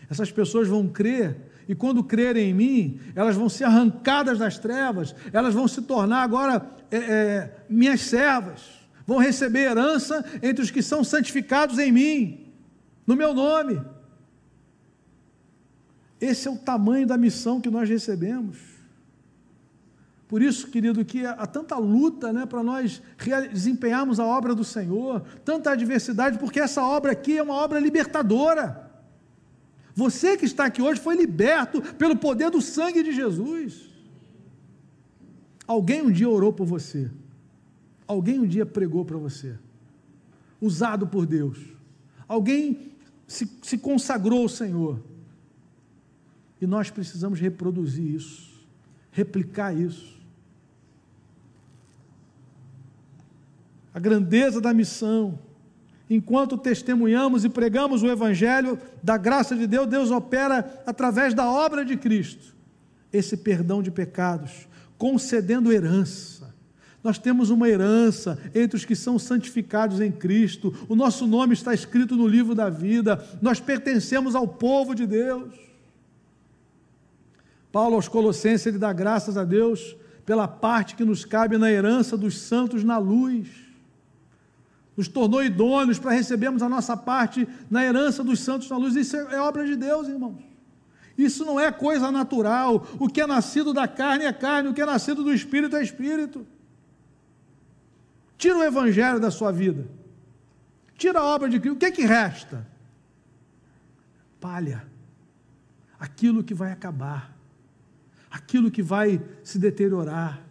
Essas 0.09 0.33
pessoas 0.33 0.67
vão 0.67 0.89
crer, 0.89 1.37
e 1.69 1.75
quando 1.75 2.03
crerem 2.03 2.49
em 2.49 2.55
mim, 2.55 3.01
elas 3.15 3.37
vão 3.37 3.51
ser 3.51 3.65
arrancadas 3.65 4.39
das 4.39 4.57
trevas, 4.57 5.15
elas 5.35 5.53
vão 5.53 5.69
se 5.69 5.83
tornar 5.83 6.23
agora 6.23 6.67
é, 6.91 6.97
é, 6.97 7.65
minhas 7.69 8.01
servas 8.01 8.81
vão 9.07 9.19
receber 9.19 9.71
herança 9.71 10.25
entre 10.43 10.65
os 10.65 10.71
que 10.71 10.83
são 10.83 11.05
santificados 11.05 11.79
em 11.79 11.93
mim, 11.93 12.55
no 13.07 13.15
meu 13.15 13.35
nome. 13.35 13.79
Esse 16.19 16.49
é 16.49 16.51
o 16.51 16.57
tamanho 16.57 17.07
da 17.07 17.19
missão 17.19 17.61
que 17.61 17.69
nós 17.69 17.89
recebemos. 17.89 18.70
Por 20.31 20.41
isso, 20.41 20.69
querido, 20.69 21.05
que 21.05 21.27
há 21.27 21.45
tanta 21.45 21.77
luta 21.77 22.33
né, 22.33 22.47
para 22.47 22.63
nós 22.63 23.03
desempenharmos 23.53 24.21
a 24.21 24.25
obra 24.25 24.55
do 24.55 24.63
Senhor, 24.63 25.23
tanta 25.45 25.73
adversidade, 25.73 26.39
porque 26.39 26.61
essa 26.61 26.85
obra 26.85 27.11
aqui 27.11 27.37
é 27.37 27.43
uma 27.43 27.55
obra 27.55 27.81
libertadora. 27.81 28.89
Você 29.93 30.37
que 30.37 30.45
está 30.45 30.67
aqui 30.67 30.81
hoje 30.81 31.01
foi 31.01 31.17
liberto 31.17 31.83
pelo 31.95 32.15
poder 32.15 32.49
do 32.49 32.63
sangue 32.63 33.03
de 33.03 33.11
Jesus. 33.11 33.91
Alguém 35.67 36.01
um 36.01 36.13
dia 36.13 36.29
orou 36.29 36.53
por 36.53 36.65
você. 36.65 37.11
Alguém 38.07 38.39
um 38.39 38.47
dia 38.47 38.65
pregou 38.65 39.05
para 39.05 39.19
você, 39.19 39.59
usado 40.61 41.09
por 41.09 41.27
Deus. 41.27 41.59
Alguém 42.29 42.93
se, 43.27 43.51
se 43.63 43.77
consagrou 43.77 44.43
ao 44.43 44.49
Senhor. 44.49 45.03
E 46.61 46.69
nós 46.69 46.89
precisamos 46.89 47.41
reproduzir 47.41 48.15
isso, 48.15 48.65
replicar 49.11 49.77
isso. 49.77 50.20
A 53.93 53.99
grandeza 53.99 54.61
da 54.61 54.73
missão. 54.73 55.39
Enquanto 56.09 56.59
testemunhamos 56.59 57.45
e 57.45 57.49
pregamos 57.49 58.03
o 58.03 58.09
Evangelho 58.09 58.79
da 59.03 59.17
graça 59.17 59.55
de 59.55 59.67
Deus, 59.67 59.87
Deus 59.87 60.11
opera 60.11 60.83
através 60.87 61.35
da 61.35 61.49
obra 61.49 61.85
de 61.85 61.97
Cristo 61.97 62.55
esse 63.13 63.37
perdão 63.37 63.83
de 63.83 63.91
pecados, 63.91 64.69
concedendo 64.97 65.73
herança 65.73 66.41
nós 67.03 67.19
temos 67.19 67.49
uma 67.49 67.69
herança 67.69 68.39
entre 68.55 68.77
os 68.77 68.85
que 68.85 68.95
são 68.95 69.19
santificados 69.19 70.01
em 70.01 70.13
Cristo. 70.13 70.75
O 70.89 70.95
nosso 70.95 71.27
nome 71.27 71.55
está 71.55 71.73
escrito 71.73 72.15
no 72.15 72.27
livro 72.27 72.55
da 72.55 72.69
vida. 72.69 73.25
Nós 73.41 73.59
pertencemos 73.59 74.35
ao 74.35 74.47
povo 74.47 74.95
de 74.95 75.07
Deus. 75.07 75.55
Paulo 77.73 77.95
aos 77.95 78.09
Colossenses 78.09 78.67
ele 78.67 78.79
dá 78.79 78.93
graças 78.93 79.37
a 79.37 79.45
Deus 79.45 79.97
pela 80.27 80.47
parte 80.47 80.95
que 80.95 81.05
nos 81.05 81.25
cabe 81.25 81.57
na 81.57 81.71
herança 81.71 82.17
dos 82.19 82.39
santos 82.39 82.85
na 82.85 82.99
luz. 82.99 83.49
Nos 85.01 85.09
tornou 85.09 85.43
idôneos 85.43 85.99
para 85.99 86.11
recebermos 86.11 86.63
a 86.63 86.69
nossa 86.69 86.95
parte 86.95 87.49
na 87.71 87.83
herança 87.83 88.23
dos 88.23 88.39
santos 88.41 88.69
na 88.69 88.77
luz. 88.77 88.95
Isso 88.95 89.17
é, 89.17 89.41
obra 89.41 89.65
de 89.65 89.75
Deus, 89.75 90.07
irmãos. 90.07 90.45
Isso 91.17 91.43
não 91.43 91.59
é 91.59 91.73
coisa 91.73 92.13
natural. 92.13 92.87
O 92.99 93.09
que 93.09 93.23
é 93.23 93.27
nascido 93.27 93.73
da 93.73 93.89
carne 93.89 94.27
é 94.27 94.33
carne, 94.35 94.69
o 94.69 94.75
que 94.75 94.83
é 94.83 94.85
nascido 94.85 95.25
do 95.25 95.33
espírito 95.33 95.75
é 95.75 95.83
espírito. 95.83 96.47
Tira 98.37 98.59
o 98.59 98.63
evangelho 98.63 99.19
da 99.19 99.31
sua 99.31 99.51
vida. 99.51 99.89
Tira 100.99 101.21
a 101.21 101.25
obra 101.25 101.49
de 101.49 101.59
Cristo. 101.59 101.77
O 101.77 101.79
que 101.79 101.87
é 101.87 101.91
que 101.91 102.05
resta? 102.05 102.67
Palha. 104.39 104.87
Aquilo 105.99 106.45
que 106.45 106.53
vai 106.53 106.73
acabar. 106.73 107.35
Aquilo 108.31 108.71
que 108.71 108.83
vai 108.83 109.19
se 109.43 109.59
deteriorar. 109.59 110.43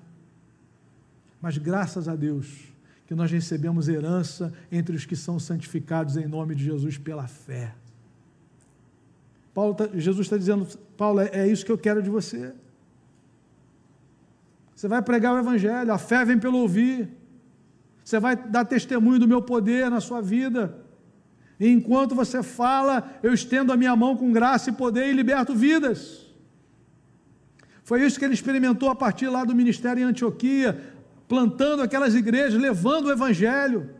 Mas 1.40 1.60
graças 1.60 2.08
a 2.08 2.16
Deus 2.16 2.69
que 3.10 3.16
nós 3.16 3.32
recebemos 3.32 3.90
herança 3.90 4.54
entre 4.72 4.96
os 4.96 5.04
que 5.04 5.16
são 5.16 5.40
santificados 5.40 6.16
em 6.16 6.28
nome 6.28 6.54
de 6.54 6.64
Jesus 6.64 6.96
pela 6.96 7.26
fé. 7.26 7.74
Paulo 9.52 9.74
tá, 9.74 9.90
Jesus 9.96 10.28
está 10.28 10.38
dizendo, 10.38 10.68
Paulo, 10.96 11.20
é, 11.20 11.30
é 11.34 11.48
isso 11.48 11.66
que 11.66 11.72
eu 11.72 11.78
quero 11.80 12.04
de 12.04 12.10
você. 12.12 12.54
Você 14.76 14.88
vai 14.88 15.02
pregar 15.02 15.34
o 15.34 15.40
Evangelho, 15.40 15.92
a 15.92 15.98
fé 15.98 16.24
vem 16.24 16.38
pelo 16.38 16.60
ouvir. 16.60 17.10
Você 18.04 18.20
vai 18.20 18.36
dar 18.36 18.64
testemunho 18.64 19.18
do 19.18 19.28
meu 19.28 19.42
poder 19.42 19.90
na 19.90 20.00
sua 20.00 20.22
vida. 20.22 20.78
E 21.60 21.68
enquanto 21.68 22.14
você 22.14 22.44
fala, 22.44 23.18
eu 23.24 23.34
estendo 23.34 23.74
a 23.74 23.76
minha 23.76 23.96
mão 23.96 24.16
com 24.16 24.32
graça 24.32 24.70
e 24.70 24.74
poder 24.74 25.08
e 25.08 25.14
liberto 25.14 25.56
vidas. 25.56 26.28
Foi 27.84 28.06
isso 28.06 28.20
que 28.20 28.26
ele 28.26 28.36
experimentou 28.36 28.88
a 28.88 28.94
partir 28.94 29.30
lá 29.30 29.44
do 29.44 29.56
ministério 29.56 30.00
em 30.00 30.06
Antioquia, 30.06 30.99
plantando 31.30 31.84
aquelas 31.84 32.16
igrejas, 32.16 32.60
levando 32.60 33.06
o 33.06 33.12
evangelho. 33.12 33.92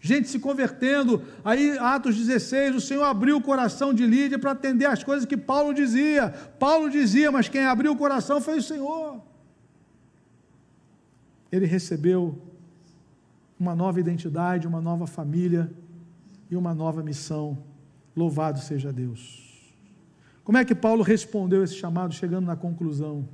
Gente 0.00 0.26
se 0.28 0.38
convertendo. 0.38 1.22
Aí, 1.44 1.76
Atos 1.78 2.16
16, 2.16 2.74
o 2.74 2.80
Senhor 2.80 3.04
abriu 3.04 3.36
o 3.36 3.42
coração 3.42 3.92
de 3.92 4.06
Lídia 4.06 4.38
para 4.38 4.52
atender 4.52 4.86
as 4.86 5.04
coisas 5.04 5.26
que 5.26 5.36
Paulo 5.36 5.74
dizia. 5.74 6.30
Paulo 6.58 6.88
dizia, 6.88 7.30
mas 7.30 7.48
quem 7.50 7.66
abriu 7.66 7.92
o 7.92 7.96
coração 7.96 8.40
foi 8.40 8.58
o 8.58 8.62
Senhor. 8.62 9.20
Ele 11.52 11.66
recebeu 11.66 12.40
uma 13.58 13.74
nova 13.74 14.00
identidade, 14.00 14.66
uma 14.66 14.80
nova 14.80 15.06
família 15.06 15.70
e 16.50 16.56
uma 16.56 16.72
nova 16.72 17.02
missão. 17.02 17.58
Louvado 18.16 18.60
seja 18.60 18.90
Deus. 18.90 19.74
Como 20.42 20.56
é 20.56 20.64
que 20.64 20.74
Paulo 20.74 21.02
respondeu 21.02 21.62
esse 21.62 21.74
chamado, 21.74 22.14
chegando 22.14 22.46
na 22.46 22.56
conclusão? 22.56 23.28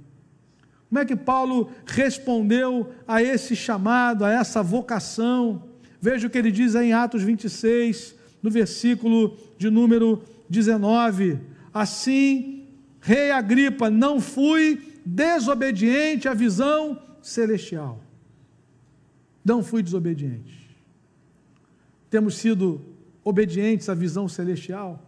Como 0.88 1.00
é 1.00 1.04
que 1.04 1.16
Paulo 1.16 1.70
respondeu 1.84 2.92
a 3.06 3.22
esse 3.22 3.56
chamado, 3.56 4.24
a 4.24 4.30
essa 4.30 4.62
vocação? 4.62 5.64
Veja 6.00 6.26
o 6.26 6.30
que 6.30 6.38
ele 6.38 6.52
diz 6.52 6.76
aí 6.76 6.88
em 6.88 6.92
Atos 6.92 7.22
26, 7.22 8.14
no 8.42 8.50
versículo 8.50 9.36
de 9.58 9.68
número 9.68 10.22
19. 10.48 11.40
Assim, 11.74 12.68
rei 13.00 13.32
Agripa, 13.32 13.90
não 13.90 14.20
fui 14.20 15.00
desobediente 15.04 16.28
à 16.28 16.34
visão 16.34 17.02
celestial. 17.20 18.00
Não 19.44 19.62
fui 19.62 19.82
desobediente. 19.82 20.76
Temos 22.08 22.36
sido 22.36 22.80
obedientes 23.24 23.88
à 23.88 23.94
visão 23.94 24.28
celestial, 24.28 25.02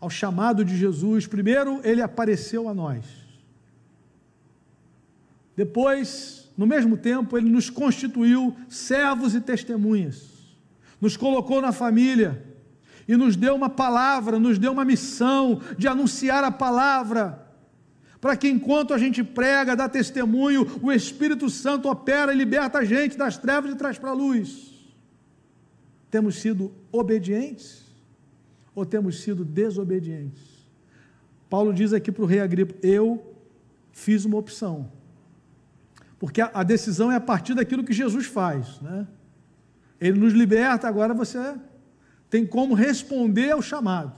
ao 0.00 0.10
chamado 0.10 0.64
de 0.64 0.76
Jesus. 0.76 1.28
Primeiro, 1.28 1.80
ele 1.84 2.02
apareceu 2.02 2.68
a 2.68 2.74
nós. 2.74 3.21
Depois, 5.62 6.50
no 6.58 6.66
mesmo 6.66 6.96
tempo, 6.96 7.38
ele 7.38 7.48
nos 7.48 7.70
constituiu 7.70 8.56
servos 8.68 9.32
e 9.32 9.40
testemunhas, 9.40 10.28
nos 11.00 11.16
colocou 11.16 11.62
na 11.62 11.70
família 11.70 12.44
e 13.06 13.16
nos 13.16 13.36
deu 13.36 13.54
uma 13.54 13.70
palavra, 13.70 14.40
nos 14.40 14.58
deu 14.58 14.72
uma 14.72 14.84
missão 14.84 15.60
de 15.78 15.86
anunciar 15.86 16.42
a 16.42 16.50
palavra, 16.50 17.46
para 18.20 18.36
que 18.36 18.48
enquanto 18.48 18.92
a 18.92 18.98
gente 18.98 19.22
prega, 19.22 19.76
dá 19.76 19.88
testemunho, 19.88 20.66
o 20.82 20.90
Espírito 20.90 21.48
Santo 21.48 21.88
opera 21.88 22.34
e 22.34 22.36
liberta 22.36 22.78
a 22.78 22.84
gente 22.84 23.16
das 23.16 23.38
trevas 23.38 23.70
e 23.70 23.76
traz 23.76 23.96
para 23.96 24.10
a 24.10 24.14
luz. 24.14 24.72
Temos 26.10 26.40
sido 26.40 26.72
obedientes 26.90 27.84
ou 28.74 28.84
temos 28.84 29.20
sido 29.20 29.44
desobedientes? 29.44 30.42
Paulo 31.48 31.72
diz 31.72 31.92
aqui 31.92 32.10
para 32.10 32.24
o 32.24 32.26
rei 32.26 32.40
Agripa: 32.40 32.74
Eu 32.82 33.32
fiz 33.92 34.24
uma 34.24 34.38
opção. 34.38 34.90
Porque 36.22 36.40
a, 36.40 36.62
decisão 36.62 37.10
é 37.10 37.16
a 37.16 37.20
partir 37.20 37.52
daquilo 37.52 37.82
que 37.82 37.92
Jesus 37.92 38.26
faz. 38.26 38.80
Né? 38.80 39.08
Ele 40.00 40.20
nos 40.20 40.32
liberta, 40.32 40.86
agora 40.86 41.12
você 41.12 41.56
tem 42.30 42.46
como 42.46 42.74
responder 42.74 43.50
ao 43.50 43.60
chamado. 43.60 44.12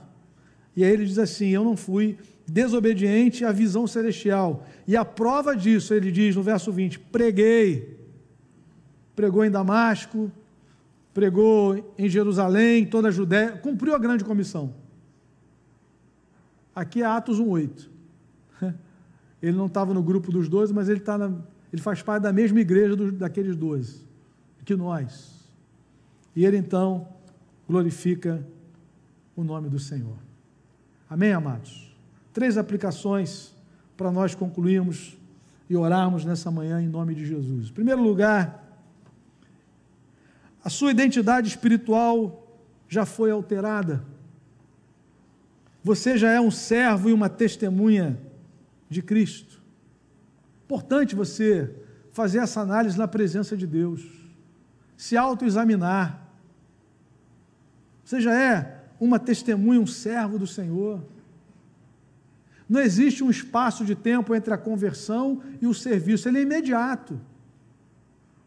E 0.75 0.83
aí 0.83 0.91
ele 0.91 1.03
diz 1.03 1.17
assim: 1.17 1.47
Eu 1.47 1.63
não 1.63 1.75
fui 1.75 2.15
desobediente 2.45 3.43
à 3.43 3.51
visão 3.51 3.87
celestial. 3.87 4.67
E 4.87 4.95
a 4.95 5.03
prova 5.03 5.55
disso, 5.55 5.95
ele 5.95 6.11
diz 6.11 6.35
no 6.35 6.43
verso 6.43 6.71
20: 6.71 6.99
Preguei. 6.99 7.99
Pregou 9.15 9.43
em 9.43 9.49
Damasco, 9.49 10.31
pregou 11.11 11.91
em 11.97 12.07
Jerusalém, 12.07 12.85
toda 12.85 13.07
a 13.07 13.11
Judéia, 13.11 13.53
cumpriu 13.53 13.95
a 13.95 13.97
grande 13.97 14.23
comissão. 14.23 14.75
Aqui 16.75 17.01
é 17.01 17.05
Atos 17.07 17.41
1,8. 17.41 17.89
Ele 19.41 19.57
não 19.57 19.65
estava 19.65 19.91
no 19.91 20.03
grupo 20.03 20.31
dos 20.31 20.47
doze, 20.47 20.71
mas 20.71 20.87
ele, 20.87 20.99
tá 20.99 21.17
na, 21.17 21.31
ele 21.75 21.81
faz 21.81 22.01
parte 22.01 22.23
da 22.23 22.31
mesma 22.31 22.61
igreja 22.61 22.95
daqueles 23.11 23.53
doze, 23.53 24.01
que 24.63 24.75
nós. 24.77 25.45
E 26.33 26.45
ele 26.45 26.55
então 26.55 27.09
glorifica 27.67 28.45
o 29.35 29.43
nome 29.43 29.67
do 29.67 29.77
Senhor. 29.77 30.15
Amém, 31.09 31.33
amados? 31.33 31.93
Três 32.31 32.57
aplicações 32.57 33.53
para 33.97 34.09
nós 34.09 34.33
concluirmos 34.33 35.17
e 35.69 35.75
orarmos 35.75 36.23
nessa 36.23 36.49
manhã 36.49 36.81
em 36.81 36.87
nome 36.87 37.13
de 37.13 37.25
Jesus. 37.25 37.69
Em 37.69 37.73
primeiro 37.73 38.01
lugar, 38.01 38.79
a 40.63 40.69
sua 40.69 40.91
identidade 40.91 41.49
espiritual 41.49 42.57
já 42.87 43.05
foi 43.05 43.31
alterada. 43.31 44.01
Você 45.83 46.17
já 46.17 46.31
é 46.31 46.39
um 46.39 46.51
servo 46.51 47.09
e 47.09 47.13
uma 47.13 47.27
testemunha 47.27 48.17
de 48.89 49.01
Cristo. 49.01 49.54
Importante 50.65 51.15
você 51.15 51.73
fazer 52.11 52.39
essa 52.39 52.61
análise 52.61 52.97
na 52.97 53.07
presença 53.07 53.55
de 53.55 53.67
Deus, 53.67 54.01
se 54.97 55.15
autoexaminar. 55.15 56.27
Você 58.03 58.19
já 58.19 58.33
é 58.33 58.83
uma 58.99 59.19
testemunha, 59.19 59.79
um 59.79 59.85
servo 59.85 60.39
do 60.39 60.47
Senhor. 60.47 61.03
Não 62.67 62.81
existe 62.81 63.23
um 63.23 63.29
espaço 63.29 63.85
de 63.85 63.93
tempo 63.93 64.33
entre 64.33 64.53
a 64.53 64.57
conversão 64.57 65.41
e 65.61 65.67
o 65.67 65.73
serviço, 65.73 66.27
ele 66.27 66.39
é 66.39 66.41
imediato. 66.41 67.21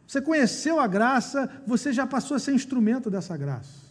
Você 0.06 0.20
conheceu 0.20 0.80
a 0.80 0.86
graça, 0.86 1.48
você 1.66 1.92
já 1.92 2.06
passou 2.06 2.36
a 2.36 2.40
ser 2.40 2.54
instrumento 2.54 3.08
dessa 3.08 3.36
graça. 3.36 3.86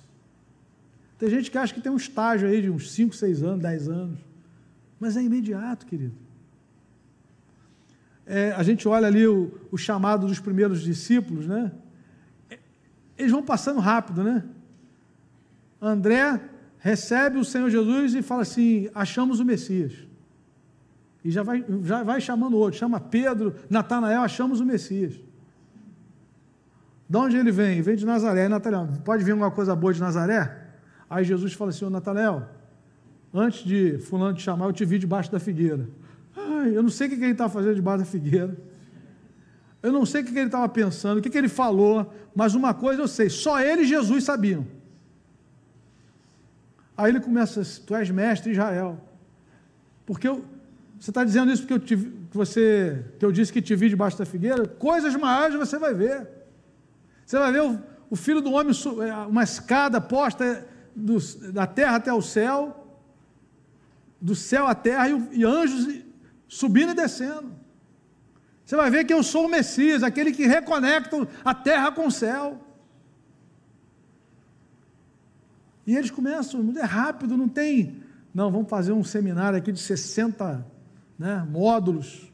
Tem 1.17 1.30
gente 1.30 1.49
que 1.49 1.57
acha 1.57 1.73
que 1.73 1.80
tem 1.80 1.91
um 1.91 1.97
estágio 1.97 2.47
aí 2.49 2.61
de 2.61 2.69
uns 2.69 2.91
5, 2.91 3.15
6 3.15 3.43
anos, 3.43 3.61
10 3.61 3.88
anos. 3.88 4.19
Mas 4.99 5.15
é 5.15 5.21
imediato, 5.21 5.86
querido. 5.86 6.26
É, 8.28 8.51
a 8.51 8.61
gente 8.61 8.86
olha 8.88 9.07
ali 9.07 9.25
o, 9.25 9.51
o, 9.71 9.78
chamado 9.78 10.28
dos 10.28 10.38
primeiros 10.38 10.82
discípulos, 10.82 11.47
né? 11.47 11.71
Eles 13.17 13.32
vão 13.32 13.41
passando 13.41 13.80
rápido, 13.80 14.21
né? 14.21 14.43
André 15.82 16.41
recebe 16.78 17.38
o 17.38 17.45
Senhor 17.45 17.69
Jesus 17.69 18.13
e 18.13 18.21
fala 18.21 18.41
assim: 18.41 18.89
achamos 18.93 19.39
o 19.39 19.45
Messias. 19.45 19.93
E 21.23 21.32
já 21.32 21.41
vai, 21.41 21.63
já 21.84 22.03
vai 22.03 22.19
chamando 22.19 22.57
outro, 22.57 22.78
chama 22.78 22.99
Pedro, 22.99 23.55
Natanael, 23.69 24.21
achamos 24.21 24.59
o 24.59 24.65
Messias. 24.65 25.13
De 27.09 27.17
onde 27.17 27.38
ele 27.38 27.51
vem? 27.51 27.82
Vem 27.82 27.95
de 27.95 28.05
Nazaré. 28.05 28.49
Natanael, 28.49 28.89
pode 29.05 29.23
vir 29.23 29.32
alguma 29.32 29.51
coisa 29.51 29.73
boa 29.73 29.93
de 29.93 30.01
Nazaré? 30.01 30.67
Aí 31.09 31.23
Jesus 31.23 31.53
fala 31.53 31.69
assim: 31.69 31.86
Ô 31.86 31.89
Natanael, 31.89 32.45
antes 33.34 33.63
de 33.63 33.97
Fulano 33.99 34.36
te 34.36 34.43
chamar, 34.43 34.65
eu 34.65 34.73
te 34.73 34.84
vi 34.84 34.99
debaixo 34.99 35.32
da 35.32 35.39
figueira. 35.39 35.88
Ai, 36.38 36.77
eu 36.77 36.83
não 36.83 36.89
sei 36.89 37.07
o 37.07 37.09
que 37.09 37.15
ele 37.15 37.31
estava 37.31 37.51
fazendo 37.51 37.75
debaixo 37.75 37.99
da 37.99 38.05
figueira. 38.05 38.55
Eu 39.81 39.91
não 39.91 40.05
sei 40.05 40.21
o 40.21 40.25
que 40.25 40.31
ele 40.31 40.45
estava 40.45 40.69
pensando, 40.69 41.17
o 41.17 41.21
que 41.21 41.35
ele 41.38 41.47
falou, 41.47 42.13
mas 42.35 42.53
uma 42.53 42.73
coisa 42.73 43.01
eu 43.01 43.07
sei: 43.07 43.29
só 43.29 43.59
ele 43.59 43.81
e 43.81 43.85
Jesus 43.85 44.23
sabiam. 44.23 44.65
Aí 46.95 47.11
ele 47.11 47.19
começa: 47.19 47.61
Tu 47.85 47.95
és 47.95 48.09
mestre 48.09 48.51
Israel. 48.51 48.99
Porque 50.05 50.27
eu, 50.27 50.45
você 50.99 51.11
está 51.11 51.23
dizendo 51.23 51.51
isso 51.51 51.63
porque 51.63 51.73
eu, 51.73 51.79
te, 51.79 51.95
você, 52.31 53.05
que 53.19 53.25
eu 53.25 53.31
disse 53.31 53.51
que 53.51 53.61
te 53.61 53.75
vi 53.75 53.89
debaixo 53.89 54.17
da 54.17 54.25
figueira? 54.25 54.67
Coisas 54.67 55.15
maiores 55.15 55.55
você 55.55 55.77
vai 55.77 55.93
ver. 55.93 56.27
Você 57.25 57.38
vai 57.38 57.51
ver 57.51 57.63
o, 57.63 57.79
o 58.09 58.15
filho 58.15 58.41
do 58.41 58.51
homem, 58.51 58.73
é, 59.03 59.13
uma 59.27 59.43
escada 59.43 59.99
posta 59.99 60.65
do, 60.95 61.17
da 61.51 61.67
terra 61.67 61.97
até 61.97 62.11
o 62.11 62.21
céu. 62.21 62.97
do 64.19 64.33
céu 64.33 64.65
à 64.65 64.73
terra 64.73 65.09
e, 65.09 65.39
e 65.39 65.45
anjos 65.45 66.06
subindo 66.47 66.91
e 66.91 66.95
descendo. 66.95 67.51
Você 68.65 68.75
vai 68.75 68.89
ver 68.89 69.05
que 69.05 69.13
eu 69.13 69.23
sou 69.23 69.45
o 69.45 69.49
Messias, 69.49 70.03
aquele 70.03 70.31
que 70.31 70.45
reconecta 70.45 71.27
a 71.43 71.53
terra 71.53 71.91
com 71.91 72.07
o 72.07 72.11
céu. 72.11 72.59
E 75.85 75.95
eles 75.95 76.11
começam, 76.11 76.73
é 76.77 76.83
rápido, 76.83 77.37
não 77.37 77.47
tem. 77.47 78.03
Não, 78.33 78.51
vamos 78.51 78.69
fazer 78.69 78.91
um 78.91 79.05
seminário 79.05 79.57
aqui 79.57 79.71
de 79.71 79.79
60 79.79 80.65
né, 81.17 81.47
módulos, 81.49 82.31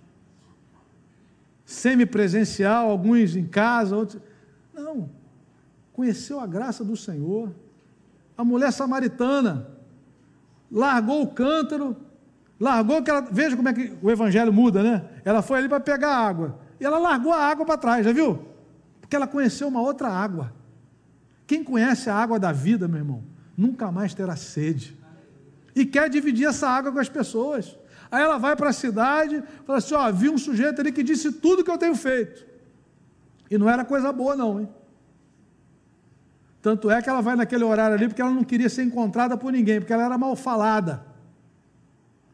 semipresencial, 1.64 2.90
alguns 2.90 3.36
em 3.36 3.46
casa, 3.46 3.96
outros. 3.96 4.22
Não. 4.74 5.10
Conheceu 5.94 6.40
a 6.40 6.48
graça 6.48 6.84
do 6.84 6.98
Senhor. 6.98 7.54
A 8.36 8.44
mulher 8.44 8.74
samaritana 8.74 9.68
largou 10.72 11.22
o 11.22 11.28
cântaro, 11.28 11.96
largou 12.60 12.98
aquela. 12.98 13.22
Veja 13.22 13.56
como 13.56 13.70
é 13.70 13.74
que 13.74 13.94
o 14.02 14.10
evangelho 14.10 14.54
muda, 14.54 14.84
né? 14.84 15.04
Ela 15.26 15.42
foi 15.42 15.60
ali 15.60 15.70
para 15.70 15.80
pegar 15.80 16.16
água. 16.16 16.60
E 16.80 16.86
ela 16.86 16.98
largou 16.98 17.32
a 17.32 17.40
água 17.40 17.66
para 17.66 17.78
trás, 17.78 18.06
já 18.06 18.12
viu? 18.12 18.46
Porque 19.02 19.16
ela 19.16 19.28
conheceu 19.28 19.68
uma 19.68 19.82
outra 19.82 20.10
água. 20.10 20.54
Quem 21.46 21.64
conhece 21.64 22.10
a 22.10 22.16
água 22.16 22.40
da 22.40 22.52
vida, 22.52 22.88
meu 22.88 22.98
irmão, 22.98 23.24
nunca 23.58 23.92
mais 23.92 24.14
terá 24.14 24.36
sede. 24.36 24.98
E 25.76 25.86
quer 25.86 26.10
dividir 26.10 26.48
essa 26.48 26.68
água 26.68 26.92
com 26.92 27.00
as 27.00 27.10
pessoas. 27.10 27.78
Aí 28.12 28.22
ela 28.22 28.38
vai 28.38 28.56
para 28.56 28.70
a 28.70 28.74
cidade, 28.74 29.44
fala 29.66 29.80
assim: 29.80 29.94
ó, 29.96 30.12
vi 30.12 30.30
um 30.30 30.38
sujeito 30.38 30.80
ali 30.82 30.92
que 30.92 31.04
disse 31.04 31.32
tudo 31.32 31.64
que 31.64 31.72
eu 31.72 31.78
tenho 31.78 31.96
feito. 31.96 32.46
E 33.50 33.58
não 33.58 33.70
era 33.70 33.84
coisa 33.84 34.12
boa, 34.12 34.36
não, 34.36 34.60
hein? 34.60 34.70
Tanto 36.62 36.90
é 36.90 37.02
que 37.02 37.10
ela 37.10 37.22
vai 37.22 37.36
naquele 37.36 37.64
horário 37.64 37.96
ali 37.96 38.08
porque 38.08 38.22
ela 38.22 38.32
não 38.32 38.44
queria 38.44 38.70
ser 38.70 38.84
encontrada 38.84 39.36
por 39.36 39.52
ninguém, 39.52 39.80
porque 39.80 39.92
ela 39.92 40.06
era 40.06 40.18
mal 40.18 40.36
falada. 40.36 41.13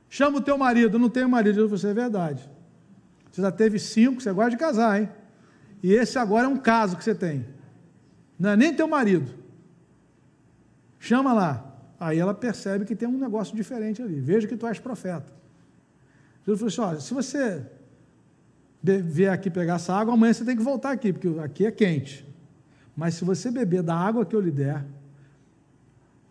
Chama 0.10 0.39
o 0.39 0.41
teu 0.41 0.57
marido, 0.57 0.97
não 0.97 1.10
tenho 1.10 1.30
marido. 1.30 1.60
Eu 1.60 1.70
falei, 1.70 1.91
é 1.91 1.93
verdade. 1.93 2.49
Você 3.32 3.41
já 3.41 3.51
teve 3.51 3.78
cinco, 3.78 4.22
você 4.22 4.32
gosta 4.32 4.51
de 4.51 4.57
casar, 4.57 4.99
hein? 4.99 5.10
E 5.84 5.93
esse 5.93 6.18
agora 6.18 6.45
é 6.45 6.47
um 6.47 6.57
caso 6.57 6.97
que 6.97 7.03
você 7.03 7.14
tem. 7.14 7.45
Não 8.38 8.49
é 8.49 8.57
nem 8.57 8.74
teu 8.74 8.88
marido. 8.88 9.32
Chama 10.99 11.32
lá. 11.32 11.66
Aí 11.99 12.18
ela 12.18 12.34
percebe 12.34 12.86
que 12.86 12.95
tem 12.95 13.07
um 13.07 13.18
negócio 13.18 13.55
diferente 13.55 14.01
ali. 14.01 14.20
Veja 14.20 14.47
que 14.47 14.57
tu 14.57 14.66
és 14.66 14.80
profeta. 14.80 15.32
Jesus 16.45 16.74
falou 16.74 16.91
assim: 16.91 16.93
olha, 16.95 16.99
se 17.01 17.14
você 17.14 17.66
vier 19.03 19.32
aqui 19.32 19.49
pegar 19.49 19.76
essa 19.76 19.93
água, 19.93 20.14
amanhã 20.14 20.34
você 20.34 20.43
tem 20.43 20.55
que 20.55 20.64
voltar 20.64 20.91
aqui, 20.91 21.14
porque 21.14 21.28
aqui 21.39 21.66
é 21.66 21.72
quente. 21.72 22.26
Mas 22.95 23.16
se 23.16 23.24
você 23.24 23.51
beber 23.51 23.84
da 23.84 23.95
água 23.95 24.26
que 24.26 24.36
eu 24.36 24.41
lhe 24.41 24.51
der, 24.51 24.86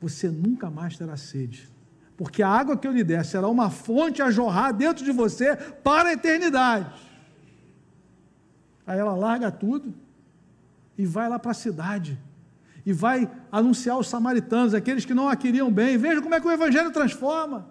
você 0.01 0.29
nunca 0.29 0.71
mais 0.71 0.97
terá 0.97 1.17
sede. 1.17 1.69
Porque 2.19 2.43
a 2.43 2.49
água 2.49 2.77
que 2.77 2.85
eu 2.85 2.91
lhe 2.91 3.05
der 3.05 3.25
será 3.25 3.47
uma 3.47 3.71
fonte 3.71 4.21
a 4.21 4.29
jorrar 4.29 4.73
dentro 4.73 5.05
de 5.05 5.13
você 5.13 5.55
para 5.55 6.09
a 6.09 6.13
eternidade. 6.15 6.93
Aí 8.85 8.99
ela 8.99 9.15
larga 9.15 9.53
tudo 9.53 9.95
e 10.99 11.07
vai 11.07 11.29
lá 11.29 11.39
para 11.39 11.53
a 11.53 11.55
cidade 11.55 12.19
e 12.85 12.93
vai 12.93 13.31
anunciar 13.53 13.95
aos 13.95 14.09
samaritanos, 14.09 14.75
aqueles 14.75 15.05
que 15.05 15.15
não 15.15 15.29
a 15.29 15.37
queriam 15.37 15.71
bem. 15.71 15.97
Veja 15.97 16.21
como 16.21 16.35
é 16.35 16.41
que 16.41 16.49
o 16.49 16.51
Evangelho 16.51 16.91
transforma. 16.91 17.69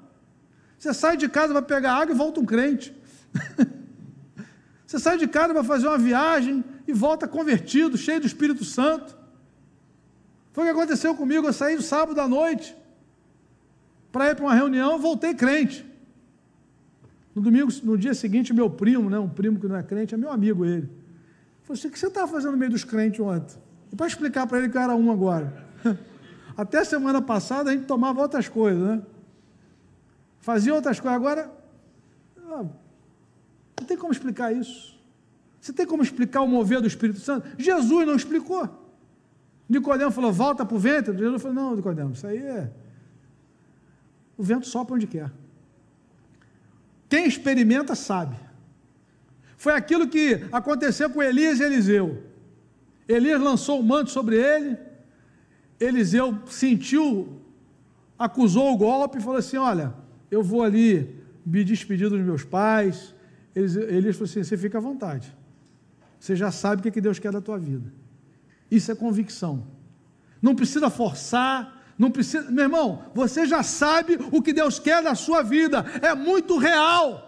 Você 0.79 0.93
sai 0.93 1.17
de 1.17 1.27
casa 1.27 1.51
para 1.51 1.61
pegar 1.61 1.95
água 1.95 2.15
e 2.15 2.17
volta 2.17 2.39
um 2.39 2.45
crente. 2.45 2.95
Você 4.87 4.97
sai 4.97 5.17
de 5.17 5.27
casa 5.27 5.53
para 5.53 5.65
fazer 5.65 5.89
uma 5.89 5.97
viagem 5.97 6.63
e 6.87 6.93
volta 6.93 7.27
convertido, 7.27 7.97
cheio 7.97 8.21
do 8.21 8.27
Espírito 8.27 8.63
Santo. 8.63 9.17
Foi 10.53 10.63
o 10.63 10.67
que 10.67 10.71
aconteceu 10.71 11.13
comigo. 11.13 11.45
Eu 11.45 11.51
saí 11.51 11.75
no 11.75 11.81
sábado 11.81 12.21
à 12.21 12.27
noite 12.29 12.73
para 14.11 14.31
ir 14.31 14.35
para 14.35 14.45
uma 14.45 14.53
reunião, 14.53 14.99
voltei 14.99 15.33
crente. 15.33 15.85
No 17.35 17.41
domingo, 17.41 17.71
no 17.83 17.97
dia 17.97 18.13
seguinte, 18.13 18.53
meu 18.53 18.69
primo, 18.69 19.09
né, 19.09 19.19
um 19.19 19.29
primo 19.29 19.59
que 19.59 19.67
não 19.67 19.75
é 19.75 19.83
crente, 19.83 20.15
é 20.15 20.17
meu 20.17 20.31
amigo 20.31 20.65
ele. 20.65 20.89
Falei 21.63 21.79
assim: 21.79 21.87
o 21.87 21.91
que 21.91 21.99
você 21.99 22.07
estava 22.07 22.27
fazendo 22.27 22.51
no 22.51 22.57
meio 22.57 22.71
dos 22.71 22.83
crentes 22.83 23.19
ontem? 23.19 23.57
E 23.91 23.95
para 23.95 24.07
explicar 24.07 24.47
para 24.47 24.57
ele 24.57 24.69
que 24.69 24.77
eu 24.77 24.81
era 24.81 24.95
um 24.95 25.11
agora. 25.11 25.65
Até 26.57 26.83
semana 26.83 27.21
passada 27.21 27.69
a 27.69 27.73
gente 27.73 27.85
tomava 27.85 28.21
outras 28.21 28.49
coisas, 28.49 28.81
né? 28.81 29.01
Fazia 30.39 30.73
outras 30.73 30.99
coisas. 30.99 31.15
Agora, 31.15 31.51
ah, 32.49 32.65
não 33.79 33.85
tem 33.85 33.97
como 33.97 34.11
explicar 34.11 34.51
isso. 34.51 34.97
Você 35.61 35.73
tem 35.73 35.85
como 35.85 36.01
explicar 36.01 36.41
o 36.41 36.47
mover 36.47 36.81
do 36.81 36.87
Espírito 36.87 37.19
Santo? 37.19 37.47
Jesus 37.57 38.07
não 38.07 38.15
explicou. 38.15 38.67
Nicodemo 39.67 40.11
falou, 40.11 40.31
volta 40.31 40.65
para 40.65 40.75
o 40.75 40.79
vento. 40.79 41.13
Jesus 41.13 41.41
falou, 41.41 41.55
não, 41.55 41.75
Nicodemo, 41.75 42.13
isso 42.13 42.25
aí 42.25 42.37
é. 42.37 42.71
O 44.37 44.43
vento 44.43 44.67
sopra 44.67 44.95
onde 44.95 45.07
quer. 45.07 45.31
Quem 47.09 47.25
experimenta 47.25 47.95
sabe. 47.95 48.35
Foi 49.55 49.73
aquilo 49.73 50.07
que 50.07 50.45
aconteceu 50.51 51.09
com 51.09 51.23
Elias 51.23 51.59
e 51.59 51.63
Eliseu. 51.63 52.23
Elias 53.07 53.41
lançou 53.41 53.79
o 53.79 53.83
manto 53.83 54.11
sobre 54.11 54.35
ele, 54.35 54.77
Eliseu 55.79 56.39
sentiu, 56.47 57.41
acusou 58.19 58.73
o 58.73 58.77
golpe 58.77 59.17
e 59.17 59.21
falou 59.21 59.37
assim: 59.37 59.57
Olha, 59.57 59.93
eu 60.29 60.43
vou 60.43 60.61
ali 60.61 61.23
me 61.45 61.63
despedir 61.63 62.09
dos 62.09 62.21
meus 62.21 62.43
pais. 62.43 63.15
Elias 63.55 64.15
falou 64.15 64.29
assim: 64.29 64.43
Você 64.43 64.57
fica 64.57 64.77
à 64.77 64.81
vontade, 64.81 65.33
você 66.19 66.35
já 66.35 66.51
sabe 66.51 66.87
o 66.87 66.91
que 66.91 67.01
Deus 67.01 67.17
quer 67.17 67.31
da 67.31 67.41
tua 67.41 67.57
vida. 67.57 67.91
Isso 68.69 68.91
é 68.91 68.95
convicção. 68.95 69.65
Não 70.41 70.53
precisa 70.53 70.89
forçar, 70.89 71.76
não 71.97 72.11
precisa. 72.11 72.51
Meu 72.51 72.65
irmão, 72.65 73.03
você 73.13 73.45
já 73.45 73.63
sabe 73.63 74.17
o 74.31 74.41
que 74.41 74.53
Deus 74.53 74.77
quer 74.79 75.01
da 75.01 75.15
sua 75.15 75.41
vida, 75.41 75.85
é 76.01 76.13
muito 76.13 76.57
real. 76.57 77.23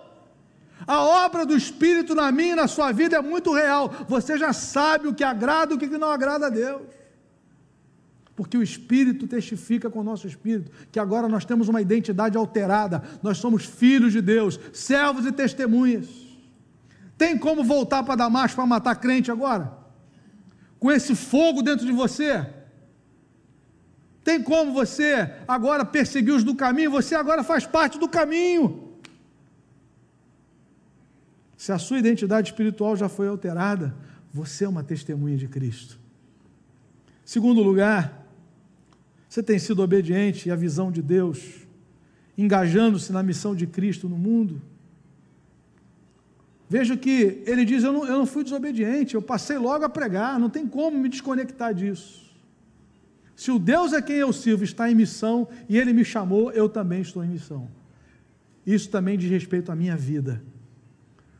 A 0.86 1.02
obra 1.02 1.46
do 1.46 1.56
Espírito 1.56 2.16
na 2.16 2.32
minha 2.32 2.54
e 2.54 2.56
na 2.56 2.68
sua 2.68 2.92
vida 2.92 3.18
é 3.18 3.22
muito 3.22 3.54
real. 3.54 3.92
Você 4.08 4.38
já 4.38 4.54
sabe 4.54 5.08
o 5.08 5.14
que 5.14 5.24
agrada 5.24 5.74
e 5.74 5.76
o 5.76 5.80
que 5.80 5.88
não 5.88 6.12
agrada 6.12 6.48
a 6.48 6.50
Deus. 6.50 6.82
Porque 8.36 8.58
o 8.58 8.64
Espírito 8.64 9.28
testifica 9.28 9.90
com 9.90 10.00
o 10.00 10.04
nosso 10.04 10.26
Espírito 10.26 10.72
que 10.92 11.00
agora 11.00 11.28
nós 11.28 11.44
temos 11.44 11.68
uma 11.68 11.82
identidade 11.82 12.38
alterada. 12.38 13.04
Nós 13.22 13.38
somos 13.38 13.66
filhos 13.66 14.14
de 14.14 14.22
Deus, 14.22 14.60
servos 14.72 15.26
e 15.26 15.32
testemunhas. 15.32 16.08
Tem 17.18 17.38
como 17.38 17.64
voltar 17.64 18.02
para 18.04 18.16
Damasco 18.16 18.56
para 18.56 18.66
matar 18.66 18.96
crente 18.96 19.30
agora? 19.30 19.74
Com 20.80 20.90
esse 20.90 21.14
fogo 21.14 21.62
dentro 21.62 21.86
de 21.86 21.92
você? 21.92 22.59
Tem 24.24 24.42
como 24.42 24.74
você 24.74 25.32
agora 25.48 25.86
perseguir 25.86 26.34
os 26.34 26.44
do 26.44 26.56
caminho? 26.56 26.92
Você 26.92 27.16
agora 27.16 27.44
faz 27.44 27.66
parte 27.66 27.98
do 27.98 28.08
caminho. 28.08 28.90
Se 31.58 31.72
a 31.72 31.78
sua 31.78 32.00
identidade 32.00 32.50
espiritual 32.50 32.96
já 32.96 33.10
foi 33.10 33.28
alterada, 33.28 33.94
você 34.34 34.66
é 34.66 34.70
uma 34.70 34.84
testemunha 34.84 35.38
de 35.38 35.48
Cristo. 35.48 36.00
Segundo 37.26 37.62
lugar, 37.62 38.26
você 39.28 39.44
tem 39.44 39.60
sido 39.60 39.82
obediente 39.82 40.50
à 40.50 40.56
visão 40.56 40.92
de 40.92 41.02
Deus, 41.02 41.68
engajando-se 42.38 43.12
na 43.12 43.22
missão 43.22 43.56
de 43.56 43.68
Cristo 43.68 44.08
no 44.08 44.18
mundo. 44.18 44.62
Veja 46.70 46.96
que 46.96 47.44
ele 47.46 47.66
diz: 47.66 47.84
eu 47.84 47.92
não, 47.92 48.06
eu 48.06 48.18
não 48.18 48.26
fui 48.26 48.44
desobediente, 48.44 49.16
eu 49.16 49.22
passei 49.22 49.58
logo 49.58 49.84
a 49.84 49.90
pregar, 49.90 50.40
não 50.40 50.50
tem 50.50 50.68
como 50.68 50.98
me 50.98 51.10
desconectar 51.10 51.74
disso. 51.74 52.29
Se 53.40 53.52
o 53.52 53.58
Deus 53.58 53.94
a 53.94 54.02
quem 54.02 54.18
eu 54.18 54.34
sirvo 54.34 54.66
está 54.66 54.92
em 54.92 54.94
missão 54.94 55.48
e 55.70 55.78
ele 55.78 55.94
me 55.94 56.04
chamou, 56.04 56.52
eu 56.52 56.68
também 56.68 57.00
estou 57.00 57.24
em 57.24 57.30
missão. 57.30 57.70
Isso 58.68 58.90
também 58.90 59.18
diz 59.18 59.32
respeito 59.32 59.72
à 59.72 59.76
minha 59.78 59.96
vida. 59.96 60.44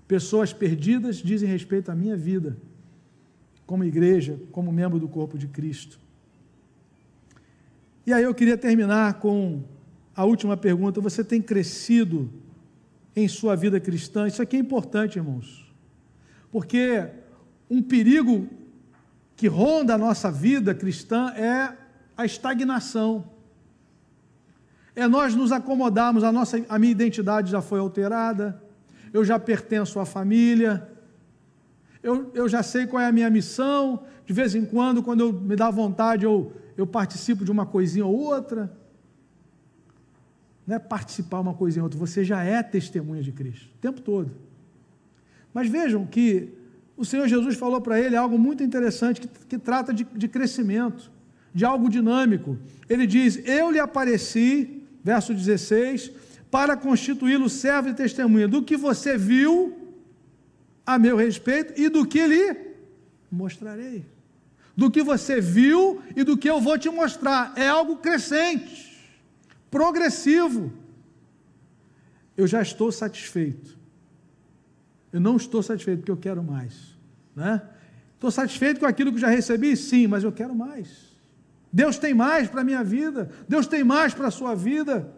Pessoas 0.08 0.54
perdidas 0.54 1.18
dizem 1.18 1.50
respeito 1.50 1.92
à 1.92 1.96
minha 1.96 2.16
vida, 2.16 2.56
como 3.66 3.84
igreja, 3.84 4.40
como 4.50 4.72
membro 4.72 4.98
do 4.98 5.10
corpo 5.10 5.38
de 5.38 5.50
Cristo. 5.50 6.00
E 8.08 8.14
aí 8.14 8.24
eu 8.24 8.34
queria 8.34 8.58
terminar 8.58 9.16
com 9.16 9.62
a 10.16 10.24
última 10.24 10.56
pergunta: 10.56 11.02
você 11.02 11.22
tem 11.22 11.42
crescido 11.42 12.32
em 13.14 13.28
sua 13.28 13.58
vida 13.58 13.78
cristã? 13.78 14.26
Isso 14.26 14.42
aqui 14.42 14.56
é 14.56 14.60
importante, 14.60 15.18
irmãos, 15.18 15.70
porque 16.50 17.10
um 17.70 17.82
perigo 17.82 18.48
que 19.36 19.48
ronda 19.48 19.96
a 19.96 19.98
nossa 19.98 20.32
vida 20.32 20.74
cristã 20.74 21.32
é 21.32 21.79
a 22.20 22.26
estagnação. 22.26 23.24
É 24.94 25.08
nós 25.08 25.34
nos 25.34 25.54
acomodarmos, 25.54 26.22
a, 26.22 26.34
nossa, 26.34 26.62
a 26.68 26.78
minha 26.78 26.92
identidade 26.92 27.50
já 27.50 27.62
foi 27.62 27.80
alterada, 27.80 28.62
eu 29.14 29.24
já 29.24 29.40
pertenço 29.40 30.02
à 30.02 30.06
família, 30.06 30.86
eu, 32.04 32.30
eu 32.34 32.50
já 32.50 32.62
sei 32.62 32.86
qual 32.86 33.02
é 33.02 33.06
a 33.06 33.12
minha 33.14 33.30
missão, 33.30 34.04
de 34.26 34.34
vez 34.34 34.54
em 34.54 34.66
quando, 34.66 35.02
quando 35.02 35.22
eu 35.22 35.32
me 35.32 35.56
dá 35.56 35.70
vontade, 35.70 36.26
eu, 36.26 36.52
eu 36.76 36.86
participo 36.86 37.46
de 37.46 37.52
uma 37.52 37.66
coisinha 37.66 38.06
ou 38.06 38.14
outra. 38.14 38.70
Não 40.68 40.76
é 40.76 40.80
participar 40.80 41.40
uma 41.40 41.54
coisinha 41.54 41.84
ou 41.84 41.86
outra, 41.86 41.98
você 41.98 42.26
já 42.26 42.44
é 42.44 42.62
testemunha 42.62 43.24
de 43.24 43.32
Cristo, 43.32 43.70
o 43.76 43.80
tempo 43.80 44.02
todo. 44.02 44.30
Mas 45.54 45.70
vejam 45.70 46.06
que 46.06 46.54
o 46.98 47.06
Senhor 47.06 47.30
Jesus 47.30 47.56
falou 47.56 47.80
para 47.80 47.98
ele 47.98 48.18
algo 48.18 48.38
muito 48.38 48.62
interessante, 48.62 49.22
que, 49.22 49.28
que 49.46 49.58
trata 49.58 49.94
de, 49.94 50.04
de 50.04 50.28
crescimento, 50.28 51.10
de 51.54 51.66
algo 51.66 51.90
dinâmico. 51.90 52.58
Ele 52.88 53.06
diz: 53.06 53.40
Eu 53.46 53.72
lhe 53.72 53.80
apareci, 53.80 54.84
verso 55.04 55.34
16, 55.34 56.12
para 56.50 56.76
constituí-lo 56.76 57.50
servo 57.50 57.90
e 57.90 57.94
testemunha 57.94 58.48
do 58.48 58.64
que 58.64 58.76
você 58.76 59.18
viu 59.18 59.78
a 60.86 60.98
meu 60.98 61.16
respeito 61.16 61.80
e 61.80 61.90
do 61.90 62.06
que 62.06 62.26
lhe 62.26 62.56
mostrarei. 63.32 64.06
Do 64.76 64.90
que 64.90 65.04
você 65.04 65.42
viu 65.42 66.02
e 66.16 66.24
do 66.24 66.38
que 66.38 66.50
eu 66.50 66.60
vou 66.60 66.78
te 66.78 66.90
mostrar. 66.90 67.54
É 67.56 67.68
algo 67.68 67.98
crescente, 67.98 68.98
progressivo. 69.70 70.72
Eu 72.36 72.48
já 72.48 72.62
estou 72.62 72.92
satisfeito. 72.92 73.78
Eu 75.12 75.20
não 75.20 75.36
estou 75.36 75.62
satisfeito 75.62 76.00
porque 76.00 76.12
eu 76.12 76.18
quero 76.18 76.42
mais. 76.42 76.96
Né? 77.36 77.62
Estou 78.16 78.32
satisfeito 78.32 78.80
com 78.80 78.86
aquilo 78.86 79.12
que 79.12 79.20
já 79.20 79.28
recebi? 79.28 79.76
Sim, 79.76 80.08
mas 80.08 80.24
eu 80.24 80.32
quero 80.32 80.56
mais. 80.56 81.09
Deus 81.72 81.98
tem 81.98 82.14
mais 82.14 82.48
para 82.48 82.62
a 82.62 82.64
minha 82.64 82.84
vida. 82.84 83.30
Deus 83.48 83.68
tem 83.68 83.84
mais 83.84 84.14
para 84.14 84.28
a 84.28 84.32
sua 84.32 84.56
vida 84.56 85.14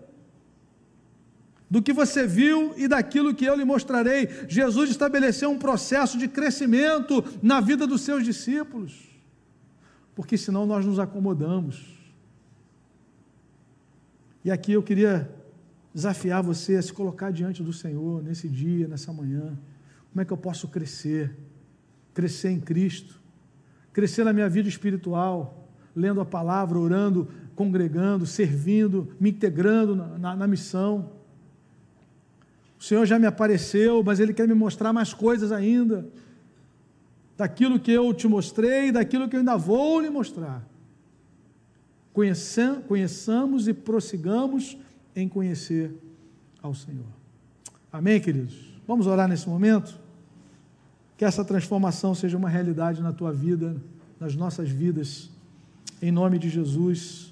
do 1.72 1.82
que 1.82 1.94
você 1.94 2.28
viu 2.28 2.74
e 2.76 2.86
daquilo 2.86 3.34
que 3.34 3.46
eu 3.46 3.56
lhe 3.56 3.64
mostrarei. 3.64 4.28
Jesus 4.50 4.90
estabeleceu 4.90 5.50
um 5.50 5.58
processo 5.58 6.18
de 6.18 6.28
crescimento 6.28 7.24
na 7.42 7.62
vida 7.62 7.88
dos 7.88 8.02
seus 8.02 8.26
discípulos, 8.26 9.10
porque 10.14 10.38
senão 10.38 10.66
nós 10.66 10.86
nos 10.86 11.00
acomodamos. 11.00 11.98
E 14.44 14.52
aqui 14.52 14.74
eu 14.74 14.84
queria 14.84 15.34
desafiar 15.94 16.44
você 16.44 16.76
a 16.76 16.82
se 16.82 16.92
colocar 16.92 17.32
diante 17.32 17.64
do 17.64 17.72
Senhor 17.72 18.22
nesse 18.22 18.50
dia, 18.50 18.86
nessa 18.86 19.14
manhã. 19.14 19.58
Como 20.12 20.22
é 20.22 20.26
que 20.26 20.34
eu 20.34 20.38
posso 20.38 20.68
crescer? 20.68 21.38
Crescer 22.14 22.50
em 22.50 22.60
Cristo, 22.60 23.22
crescer 23.94 24.26
na 24.26 24.34
minha 24.34 24.50
vida 24.50 24.68
espiritual, 24.68 25.61
lendo 25.96 26.22
a 26.22 26.26
palavra, 26.26 26.80
orando, 26.80 27.28
congregando, 27.56 28.26
servindo, 28.26 29.10
me 29.20 29.30
integrando 29.30 29.96
na, 29.96 30.18
na, 30.18 30.36
na 30.36 30.48
missão 30.48 31.10
o 32.82 32.84
Senhor 32.84 33.06
já 33.06 33.20
me 33.20 33.28
apareceu, 33.28 34.02
mas 34.04 34.20
Ele 34.20 34.34
quer 34.34 34.48
me 34.48 34.56
mostrar 34.56 34.92
mais 34.92 35.14
coisas 35.14 35.52
ainda. 35.52 36.04
Daquilo 37.38 37.80
que 37.80 37.92
eu 37.92 38.12
te 38.12 38.28
mostrei, 38.28 38.92
daquilo 38.92 39.30
que 39.30 39.36
eu 39.36 39.40
ainda 39.40 39.56
vou 39.56 40.02
lhe 40.02 40.10
mostrar. 40.10 40.68
Conheçam, 42.12 42.82
conheçamos 42.82 43.68
e 43.68 43.74
prossigamos 43.74 44.80
em 45.16 45.30
conhecer 45.30 45.94
ao 46.60 46.74
Senhor. 46.74 47.06
Amém, 47.94 48.20
queridos? 48.20 48.56
Vamos 48.88 49.06
orar 49.06 49.28
nesse 49.28 49.48
momento? 49.48 50.00
Que 51.16 51.24
essa 51.24 51.46
transformação 51.46 52.16
seja 52.16 52.36
uma 52.36 52.50
realidade 52.50 53.00
na 53.00 53.14
tua 53.14 53.32
vida, 53.32 53.80
nas 54.20 54.36
nossas 54.36 54.70
vidas, 54.70 55.30
em 56.02 56.12
nome 56.12 56.40
de 56.40 56.50
Jesus. 56.50 57.32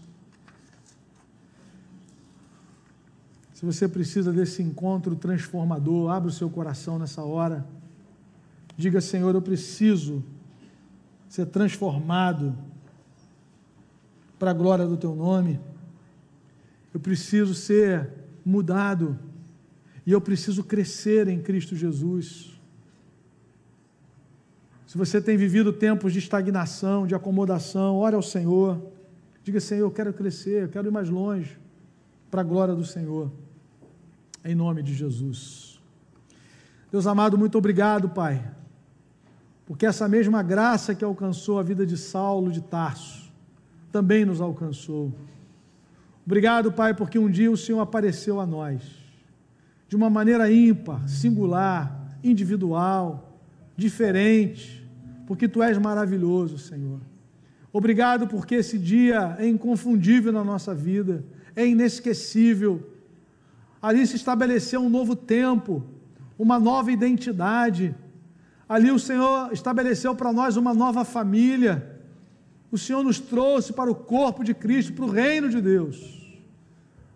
Se 3.53 3.65
você 3.65 3.87
precisa 3.87 4.31
desse 4.31 4.61
encontro 4.61 5.15
transformador, 5.15 6.11
abra 6.11 6.29
o 6.29 6.33
seu 6.33 6.49
coração 6.49 6.99
nessa 6.99 7.23
hora. 7.23 7.65
Diga, 8.77 9.01
Senhor, 9.01 9.35
eu 9.35 9.41
preciso 9.41 10.23
ser 11.27 11.47
transformado 11.47 12.55
para 14.37 14.51
a 14.51 14.53
glória 14.53 14.87
do 14.87 14.95
teu 14.95 15.13
nome. 15.13 15.59
Eu 16.93 16.99
preciso 16.99 17.53
ser 17.53 18.09
mudado 18.45 19.19
e 20.05 20.11
eu 20.11 20.21
preciso 20.21 20.63
crescer 20.63 21.27
em 21.27 21.41
Cristo 21.41 21.75
Jesus. 21.75 22.58
Se 24.89 24.97
você 24.97 25.21
tem 25.21 25.37
vivido 25.37 25.71
tempos 25.71 26.11
de 26.11 26.17
estagnação, 26.17 27.05
de 27.05 27.13
acomodação, 27.13 27.97
ore 27.97 28.15
ao 28.15 28.23
Senhor. 28.23 28.81
Diga, 29.43 29.59
Senhor, 29.59 29.85
eu 29.85 29.91
quero 29.91 30.11
crescer, 30.11 30.63
eu 30.63 30.67
quero 30.67 30.87
ir 30.87 30.91
mais 30.91 31.07
longe 31.09 31.59
para 32.31 32.41
a 32.41 32.43
glória 32.43 32.73
do 32.73 32.83
Senhor 32.83 33.31
em 34.43 34.55
nome 34.55 34.81
de 34.81 34.95
Jesus. 34.95 35.79
Deus 36.91 37.05
amado, 37.05 37.37
muito 37.37 37.55
obrigado, 37.55 38.09
Pai, 38.09 38.43
porque 39.63 39.85
essa 39.85 40.07
mesma 40.07 40.41
graça 40.41 40.95
que 40.95 41.05
alcançou 41.05 41.59
a 41.59 41.61
vida 41.61 41.85
de 41.85 41.95
Saulo 41.95 42.51
de 42.51 42.61
Tarso 42.61 43.31
também 43.91 44.25
nos 44.25 44.41
alcançou. 44.41 45.13
Obrigado, 46.25 46.71
Pai, 46.71 46.95
porque 46.95 47.19
um 47.19 47.29
dia 47.29 47.51
o 47.51 47.57
Senhor 47.57 47.79
apareceu 47.79 48.39
a 48.39 48.45
nós 48.47 48.81
de 49.87 49.95
uma 49.95 50.09
maneira 50.09 50.51
ímpar, 50.51 51.07
singular, 51.07 52.17
individual, 52.23 53.39
diferente, 53.77 54.78
porque 55.29 55.47
Tu 55.47 55.61
és 55.61 55.77
maravilhoso, 55.77 56.57
Senhor. 56.57 56.99
Obrigado 57.71 58.27
porque 58.27 58.55
esse 58.55 58.77
dia 58.77 59.37
é 59.37 59.47
inconfundível 59.47 60.33
na 60.33 60.43
nossa 60.43 60.73
vida, 60.73 61.23
é 61.55 61.65
inesquecível 61.65 62.83
Ali 63.81 64.05
se 64.05 64.15
estabeleceu 64.15 64.81
um 64.81 64.89
novo 64.89 65.15
tempo, 65.15 65.83
uma 66.37 66.59
nova 66.59 66.91
identidade. 66.91 67.95
Ali 68.67 68.91
o 68.91 68.99
Senhor 68.99 69.51
estabeleceu 69.53 70.13
para 70.15 70.33
nós 70.33 70.57
uma 70.57 70.73
nova 70.73 71.05
família. 71.05 71.97
O 72.71 72.77
Senhor 72.77 73.03
nos 73.03 73.19
trouxe 73.19 73.71
para 73.71 73.89
o 73.89 73.95
corpo 73.95 74.43
de 74.43 74.53
Cristo, 74.53 74.93
para 74.93 75.05
o 75.05 75.09
reino 75.09 75.49
de 75.49 75.61
Deus. 75.61 76.19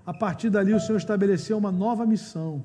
A 0.05 0.14
partir 0.14 0.49
dali, 0.49 0.74
o 0.74 0.80
Senhor 0.80 0.97
estabeleceu 0.97 1.57
uma 1.57 1.72
nova 1.72 2.05
missão: 2.05 2.64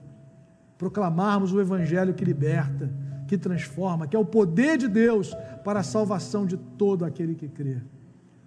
proclamarmos 0.78 1.52
o 1.52 1.60
Evangelho 1.60 2.14
que 2.14 2.24
liberta, 2.24 2.90
que 3.28 3.38
transforma, 3.38 4.08
que 4.08 4.16
é 4.16 4.18
o 4.18 4.24
poder 4.24 4.78
de 4.78 4.88
Deus 4.88 5.36
para 5.62 5.80
a 5.80 5.84
salvação 5.84 6.44
de 6.44 6.56
todo 6.56 7.04
aquele 7.04 7.34
que 7.34 7.46
crê. 7.46 7.76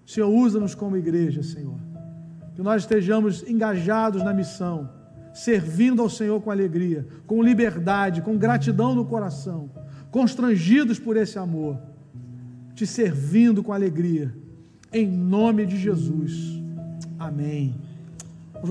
Senhor 0.05 0.27
usa-nos 0.27 0.75
como 0.75 0.97
igreja, 0.97 1.41
Senhor. 1.41 1.79
Que 2.55 2.61
nós 2.61 2.82
estejamos 2.82 3.47
engajados 3.47 4.23
na 4.23 4.34
missão 4.34 4.89
servindo 5.34 6.01
ao 6.01 6.09
Senhor 6.09 6.41
com 6.41 6.51
alegria, 6.51 7.07
com 7.25 7.41
liberdade, 7.41 8.21
com 8.21 8.38
gratidão 8.38 8.93
no 8.93 9.05
coração, 9.05 9.69
constrangidos 10.09 10.99
por 10.99 11.15
esse 11.15 11.39
amor, 11.39 11.79
te 12.75 12.86
servindo 12.86 13.63
com 13.63 13.71
alegria, 13.71 14.36
em 14.91 15.07
nome 15.07 15.65
de 15.65 15.77
Jesus. 15.77 16.61
Amém. 17.17 17.79